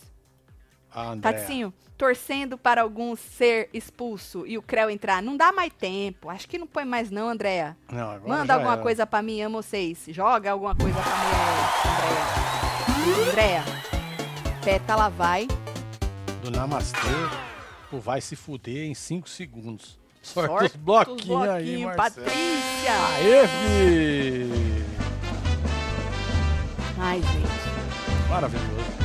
A 0.91 1.11
Andréa. 1.11 1.33
Tatinho, 1.33 1.73
torcendo 1.97 2.57
para 2.57 2.81
algum 2.81 3.15
ser 3.15 3.69
expulso 3.73 4.45
e 4.47 4.57
o 4.57 4.61
Creu 4.61 4.89
entrar. 4.89 5.21
Não 5.21 5.37
dá 5.37 5.51
mais 5.51 5.71
tempo. 5.73 6.29
Acho 6.29 6.47
que 6.47 6.57
não 6.57 6.65
põe 6.65 6.83
mais 6.85 7.11
não, 7.11 7.29
Andréa. 7.29 7.77
Manda 8.25 8.53
alguma 8.55 8.73
era. 8.73 8.81
coisa 8.81 9.05
pra 9.05 9.21
mim, 9.21 9.39
amo 9.41 9.61
vocês. 9.61 10.05
Joga 10.09 10.51
alguma 10.51 10.73
coisa 10.75 10.97
pra 10.99 11.15
mulher, 11.15 13.29
Andréa. 13.29 13.29
Andréa. 13.29 13.63
Pétala 14.63 15.09
vai. 15.09 15.47
Do 16.41 16.49
Namastê, 16.49 16.97
o 17.91 17.99
vai 17.99 18.19
se 18.21 18.35
fuder 18.35 18.87
em 18.87 18.95
5 18.95 19.29
segundos. 19.29 19.98
Sorte, 20.21 20.47
Sorte 20.49 20.65
os 20.65 20.75
bloquinhos 20.75 21.47
aí, 21.49 21.65
bloquinho, 21.65 21.87
Marcelo. 21.87 22.25
Patrícia. 22.25 22.93
Aê, 23.15 23.47
fi! 23.47 24.49
Ai, 26.99 27.21
gente. 27.21 28.29
Maravilhoso. 28.29 28.98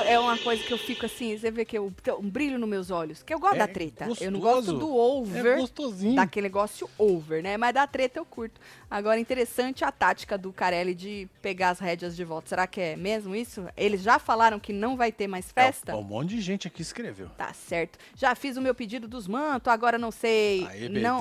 É 0.00 0.18
uma 0.18 0.36
coisa 0.38 0.62
que 0.62 0.72
eu 0.72 0.78
fico 0.78 1.06
assim, 1.06 1.36
você 1.36 1.50
vê 1.50 1.64
que 1.64 1.78
eu 1.78 1.92
um 2.18 2.28
brilho 2.30 2.58
nos 2.58 2.68
meus 2.68 2.90
olhos. 2.90 3.22
Que 3.22 3.32
eu 3.34 3.38
gosto 3.38 3.56
É 3.56 3.58
da 3.58 3.68
treta. 3.68 4.08
Eu 4.20 4.30
não 4.30 4.40
gostoso. 4.40 4.72
gosto 4.72 4.78
do 4.78 4.94
over. 4.94 5.46
É 5.46 5.56
gostosinho. 5.56 6.16
daquele 6.16 6.44
negócio 6.48 6.88
over, 6.98 7.42
né? 7.42 7.56
Mas 7.56 7.74
da 7.74 7.86
treta 7.86 8.18
eu 8.18 8.24
curto. 8.24 8.60
Agora, 8.90 9.18
interessante 9.20 9.84
a 9.84 9.92
tática 9.92 10.38
do 10.38 10.52
Carelli 10.52 10.94
de 10.94 11.28
pegar 11.42 11.70
as 11.70 11.78
rédeas 11.78 12.16
de 12.16 12.24
volta. 12.24 12.48
Será 12.48 12.66
que 12.66 12.80
é 12.80 12.96
mesmo 12.96 13.34
isso? 13.34 13.66
Eles 13.76 14.02
já 14.02 14.18
falaram 14.18 14.58
que 14.58 14.72
não 14.72 14.96
vai 14.96 15.12
ter 15.12 15.26
mais 15.26 15.50
festa? 15.52 15.92
É, 15.92 15.94
um 15.94 16.02
monte 16.02 16.30
de 16.30 16.40
gente 16.40 16.66
aqui 16.68 16.82
escreveu. 16.82 17.28
Tá 17.36 17.52
certo. 17.52 17.98
Já 18.16 18.34
fiz 18.34 18.56
o 18.56 18.62
meu 18.62 18.74
pedido 18.74 19.06
dos 19.08 19.26
mantos, 19.28 19.72
agora 19.72 19.98
não 19.98 20.10
sei. 20.10 20.66
Aê, 20.66 20.88
não, 20.88 21.20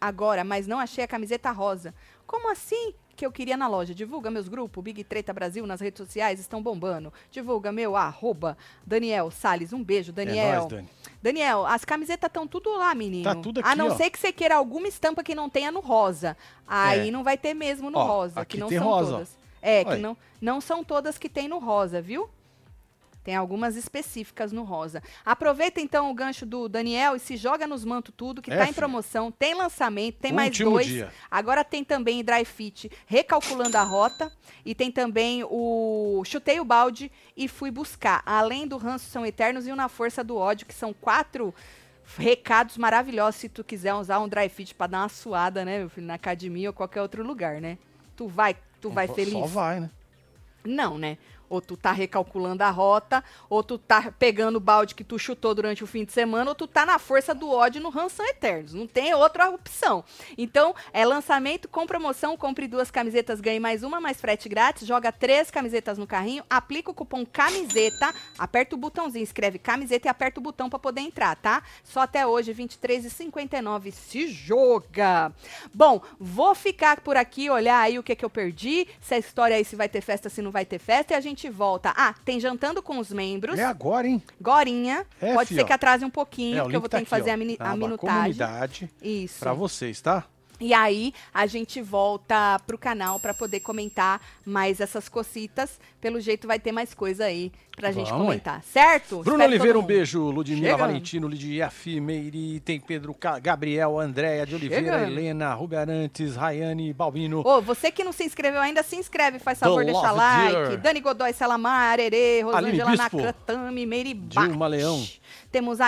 agora, 0.00 0.44
mas 0.44 0.66
não 0.66 0.78
achei 0.78 1.02
a 1.04 1.08
camiseta 1.08 1.50
rosa. 1.50 1.94
Como 2.26 2.50
assim? 2.50 2.94
Que 3.20 3.26
eu 3.26 3.30
queria 3.30 3.54
na 3.54 3.68
loja. 3.68 3.94
Divulga 3.94 4.30
meus 4.30 4.48
grupos, 4.48 4.82
Big 4.82 5.04
Treta 5.04 5.30
Brasil, 5.30 5.66
nas 5.66 5.78
redes 5.78 5.98
sociais, 5.98 6.40
estão 6.40 6.62
bombando. 6.62 7.12
Divulga 7.30 7.70
meu 7.70 7.94
arroba 7.94 8.56
Daniel 8.86 9.30
Salles. 9.30 9.74
Um 9.74 9.84
beijo, 9.84 10.10
É 10.12 10.14
Daniel. 10.14 10.60
nóis, 10.60 10.68
Dani. 10.70 10.88
Daniel, 11.22 11.66
as 11.66 11.84
camisetas 11.84 12.28
estão 12.28 12.46
tudo 12.48 12.70
lá, 12.78 12.94
menino. 12.94 13.24
Tá 13.24 13.34
tudo 13.34 13.60
A 13.60 13.68
aqui, 13.68 13.78
não 13.78 13.88
ó. 13.88 13.94
ser 13.94 14.08
que 14.08 14.18
você 14.18 14.32
queira 14.32 14.56
alguma 14.56 14.88
estampa 14.88 15.22
que 15.22 15.34
não 15.34 15.50
tenha 15.50 15.70
no 15.70 15.80
rosa. 15.80 16.34
Aí 16.66 17.08
É. 17.08 17.10
não 17.10 17.22
vai 17.22 17.36
ter 17.36 17.52
mesmo 17.52 17.90
no 17.90 17.98
Ó, 17.98 18.04
rosa, 18.06 18.42
que 18.42 18.56
não 18.56 18.68
tem 18.68 18.78
são 18.78 18.88
rosa, 18.88 19.10
todas. 19.12 19.36
É, 19.60 19.84
que 19.84 19.90
Olha. 19.90 19.98
não, 20.00 20.16
não 20.40 20.58
são 20.62 20.82
todas 20.82 21.18
que 21.18 21.28
tem 21.28 21.46
no 21.46 21.58
rosa, 21.58 22.00
viu? 22.00 22.26
Tem 23.22 23.36
algumas 23.36 23.76
específicas 23.76 24.50
no 24.50 24.62
rosa. 24.64 25.02
Aproveita 25.24 25.80
então 25.80 26.10
o 26.10 26.14
gancho 26.14 26.46
do 26.46 26.68
Daniel 26.68 27.14
e 27.16 27.20
se 27.20 27.36
joga 27.36 27.66
nos 27.66 27.84
mantos 27.84 28.14
tudo, 28.16 28.40
que 28.40 28.50
É, 28.50 28.56
tá 28.56 28.68
em 28.68 28.72
promoção, 28.72 29.30
tem 29.30 29.54
lançamento, 29.54 30.16
tem 30.16 30.32
mais 30.32 30.56
dois. 30.58 30.86
dia. 30.86 31.12
Agora 31.30 31.62
tem 31.62 31.84
também 31.84 32.24
Dry 32.24 32.44
Fit 32.44 32.90
recalculando 33.06 33.76
a 33.76 33.82
rota 33.82 34.32
e 34.64 34.74
tem 34.74 34.90
também 34.90 35.44
o 35.44 36.22
Chutei 36.24 36.58
o 36.60 36.64
Balde 36.64 37.12
e 37.36 37.46
Fui 37.46 37.70
Buscar. 37.70 38.22
Além 38.24 38.66
do 38.66 38.76
Ranço 38.78 39.10
São 39.10 39.24
Eternos 39.26 39.66
e 39.66 39.70
o 39.70 39.76
Na 39.76 39.88
Força 39.88 40.24
do 40.24 40.36
Ódio, 40.36 40.66
que 40.66 40.74
são 40.74 40.92
quatro 40.92 41.54
Recados 42.18 42.76
maravilhosos 42.76 43.40
se 43.40 43.48
tu 43.48 43.62
quiser 43.62 43.94
usar 43.94 44.18
um 44.18 44.28
dry 44.28 44.48
fit 44.48 44.74
pra 44.74 44.88
dar 44.88 45.02
uma 45.02 45.08
suada, 45.08 45.64
né, 45.64 45.78
meu 45.78 45.88
filho, 45.88 46.06
na 46.08 46.14
academia 46.14 46.68
ou 46.70 46.72
qualquer 46.72 47.00
outro 47.02 47.22
lugar, 47.22 47.60
né? 47.60 47.78
Tu 48.16 48.26
vai, 48.26 48.56
tu 48.80 48.90
vai 48.90 49.06
Só 49.06 49.14
feliz? 49.14 49.50
vai, 49.50 49.78
né? 49.78 49.90
Não, 50.64 50.98
né? 50.98 51.16
Ou 51.50 51.60
tu 51.60 51.76
tá 51.76 51.92
recalculando 51.92 52.64
a 52.64 52.70
rota, 52.70 53.22
ou 53.50 53.62
tu 53.62 53.76
tá 53.76 54.10
pegando 54.18 54.56
o 54.56 54.60
balde 54.60 54.94
que 54.94 55.04
tu 55.04 55.18
chutou 55.18 55.54
durante 55.54 55.84
o 55.84 55.86
fim 55.86 56.04
de 56.04 56.12
semana, 56.12 56.52
ou 56.52 56.54
tu 56.54 56.66
tá 56.66 56.86
na 56.86 56.98
força 56.98 57.34
do 57.34 57.50
ódio 57.50 57.82
no 57.82 57.90
Ransom 57.90 58.22
Eternos. 58.22 58.72
Não 58.72 58.86
tem 58.86 59.12
outra 59.12 59.50
opção. 59.50 60.02
Então, 60.38 60.74
é 60.92 61.04
lançamento 61.04 61.68
com 61.68 61.86
promoção, 61.86 62.36
compre 62.36 62.68
duas 62.68 62.90
camisetas, 62.90 63.40
ganhe 63.40 63.60
mais 63.60 63.82
uma, 63.82 64.00
mais 64.00 64.20
frete 64.20 64.48
grátis, 64.48 64.86
joga 64.86 65.10
três 65.10 65.50
camisetas 65.50 65.98
no 65.98 66.06
carrinho, 66.06 66.44
aplica 66.48 66.90
o 66.90 66.94
cupom 66.94 67.26
camiseta, 67.26 68.14
aperta 68.38 68.76
o 68.76 68.78
botãozinho, 68.78 69.24
escreve 69.24 69.58
camiseta 69.58 70.06
e 70.06 70.10
aperta 70.10 70.38
o 70.38 70.42
botão 70.42 70.70
pra 70.70 70.78
poder 70.78 71.00
entrar, 71.00 71.34
tá? 71.36 71.62
Só 71.82 72.00
até 72.00 72.26
hoje, 72.26 72.54
23h59, 72.54 73.90
se 73.90 74.28
joga! 74.28 75.32
Bom, 75.74 76.00
vou 76.18 76.54
ficar 76.54 77.00
por 77.00 77.16
aqui, 77.16 77.50
olhar 77.50 77.80
aí 77.80 77.98
o 77.98 78.02
que 78.02 78.14
que 78.14 78.24
eu 78.24 78.30
perdi, 78.30 78.86
se 79.00 79.14
a 79.14 79.18
história 79.18 79.56
aí 79.56 79.64
se 79.64 79.74
vai 79.74 79.88
ter 79.88 80.00
festa, 80.00 80.28
se 80.28 80.40
não 80.40 80.50
vai 80.50 80.64
ter 80.64 80.78
festa, 80.78 81.12
e 81.12 81.16
a 81.16 81.20
gente 81.20 81.39
volta. 81.48 81.94
Ah, 81.96 82.14
tem 82.24 82.38
jantando 82.40 82.82
com 82.82 82.98
os 82.98 83.10
membros. 83.12 83.58
É 83.58 83.64
agora, 83.64 84.06
hein? 84.06 84.22
Gorinha. 84.40 85.06
É, 85.20 85.32
Pode 85.32 85.48
fi, 85.48 85.54
ser 85.54 85.64
que 85.64 85.72
atrase 85.72 86.04
um 86.04 86.10
pouquinho, 86.10 86.58
É, 86.58 86.62
porque 86.62 86.76
eu 86.76 86.80
vou 86.80 86.88
tá 86.88 86.98
ter 86.98 87.04
que 87.04 87.10
fazer 87.10 87.30
ó. 87.30 87.34
a, 87.34 87.36
mini- 87.36 87.56
a 87.58 87.74
minutagem. 87.76 87.96
comunidade 87.98 88.90
Isso. 89.00 89.38
pra 89.40 89.52
vocês, 89.54 90.00
tá? 90.00 90.24
E 90.60 90.74
aí, 90.74 91.14
a 91.32 91.46
gente 91.46 91.80
volta 91.80 92.60
pro 92.66 92.76
canal 92.76 93.18
pra 93.18 93.32
poder 93.32 93.60
comentar 93.60 94.20
mais 94.44 94.78
essas 94.80 95.08
cocitas. 95.08 95.80
Pelo 96.00 96.20
jeito, 96.20 96.46
vai 96.46 96.58
ter 96.58 96.70
mais 96.70 96.92
coisa 96.94 97.24
aí 97.24 97.50
pra 97.76 97.92
gente 97.92 98.10
Vamos, 98.10 98.26
comentar, 98.26 98.62
certo? 98.62 99.22
Bruno 99.22 99.38
Espero 99.38 99.50
Oliveira, 99.50 99.78
um 99.78 99.82
beijo. 99.82 100.22
Ludmila 100.30 100.60
Chegando. 100.62 100.78
Valentino, 100.78 101.28
Lidia 101.28 101.70
Meire, 102.02 102.60
tem 102.60 102.78
Pedro 102.78 103.14
Ca- 103.14 103.38
Gabriel, 103.38 103.98
Andréia 103.98 104.44
de 104.44 104.54
Oliveira, 104.54 104.84
Chegando. 104.98 105.04
Helena, 105.10 105.54
Rubi 105.54 105.76
Arantes, 105.76 106.36
Rayane, 106.36 106.92
Balbino. 106.92 107.40
Ô, 107.46 107.62
você 107.62 107.90
que 107.90 108.04
não 108.04 108.12
se 108.12 108.24
inscreveu 108.24 108.60
ainda, 108.60 108.82
se 108.82 108.96
inscreve, 108.96 109.38
faz 109.38 109.58
favor, 109.58 109.84
The 109.84 109.92
deixa 109.92 110.10
like. 110.12 110.52
Dear. 110.52 110.76
Dani 110.78 111.00
Godoy, 111.00 111.32
Salamar, 111.32 111.92
Arerê, 111.92 112.42
Rosângela. 112.42 112.96
Nakatami, 112.96 113.86
Meire. 113.86 114.12
Dilma 114.14 114.66
Leão. 114.66 115.02
Temos 115.50 115.80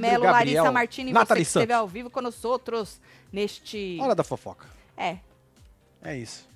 Mello, 0.00 0.22
Gabriel, 0.22 0.32
Larissa 0.32 0.72
Martini, 0.72 1.12
Nathalie 1.12 1.44
você 1.44 1.52
que 1.52 1.58
esteve 1.60 1.72
ao 1.72 1.88
vivo 1.88 2.08
conosco 2.10 2.46
outros 2.48 3.00
neste... 3.32 3.98
Hora 4.00 4.14
da 4.14 4.24
fofoca. 4.24 4.66
É, 4.96 5.18
É 6.02 6.16
isso. 6.16 6.46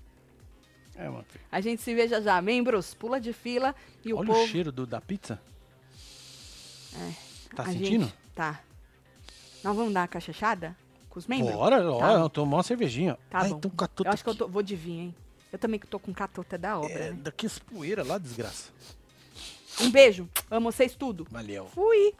É, 0.95 1.09
mano. 1.09 1.25
a 1.51 1.61
gente 1.61 1.81
se 1.81 1.95
vê 1.95 2.07
já. 2.07 2.43
Membros, 2.43 2.93
pula 2.95 3.19
de 3.21 3.33
fila 3.33 3.75
e 4.05 4.13
o 4.13 4.19
Olha 4.19 4.27
povo... 4.27 4.43
o 4.45 4.47
cheiro 4.49 4.71
do, 4.71 4.87
da 4.87 5.01
pizza. 5.01 5.41
Tá 7.55 7.63
a 7.63 7.67
sentindo? 7.67 8.05
gente- 8.05 8.15
Tá. 8.35 8.61
Nós 9.63 9.77
vamos 9.77 9.93
dar 9.93 10.01
uma 10.01 10.09
cachechada 10.09 10.77
com 11.09 11.19
os 11.19 11.27
membros? 11.27 11.55
Bora, 11.55 11.79
Tá. 11.83 11.91
bora, 11.91 12.29
tomar 12.31 12.57
uma 12.59 12.63
cervejinha. 12.63 13.19
Tá 13.31 13.41
Ai, 13.41 13.51
bom. 13.51 13.61
Eu 14.05 14.11
acho 14.11 14.25
que 14.25 14.31
eu 14.31 14.35
tô, 14.35 14.49
vou 14.49 14.63
de 14.63 14.75
vinho, 14.77 15.03
hein? 15.05 15.15
Eu 15.53 15.59
também 15.59 15.79
que 15.79 15.87
tô 15.87 15.99
com 15.99 16.13
catota 16.15 16.57
da 16.57 16.79
obra, 16.79 16.91
É, 16.93 17.11
né? 17.11 17.19
daqui 17.23 17.45
as 17.47 17.59
poeira 17.59 18.03
lá, 18.03 18.17
desgraça. 18.19 18.71
Um 19.81 19.91
beijo. 19.91 20.29
Amo 20.51 20.73
vocês 20.73 20.95
tudo. 20.95 21.27
Valeu. 21.31 21.67
Fui. 21.67 22.15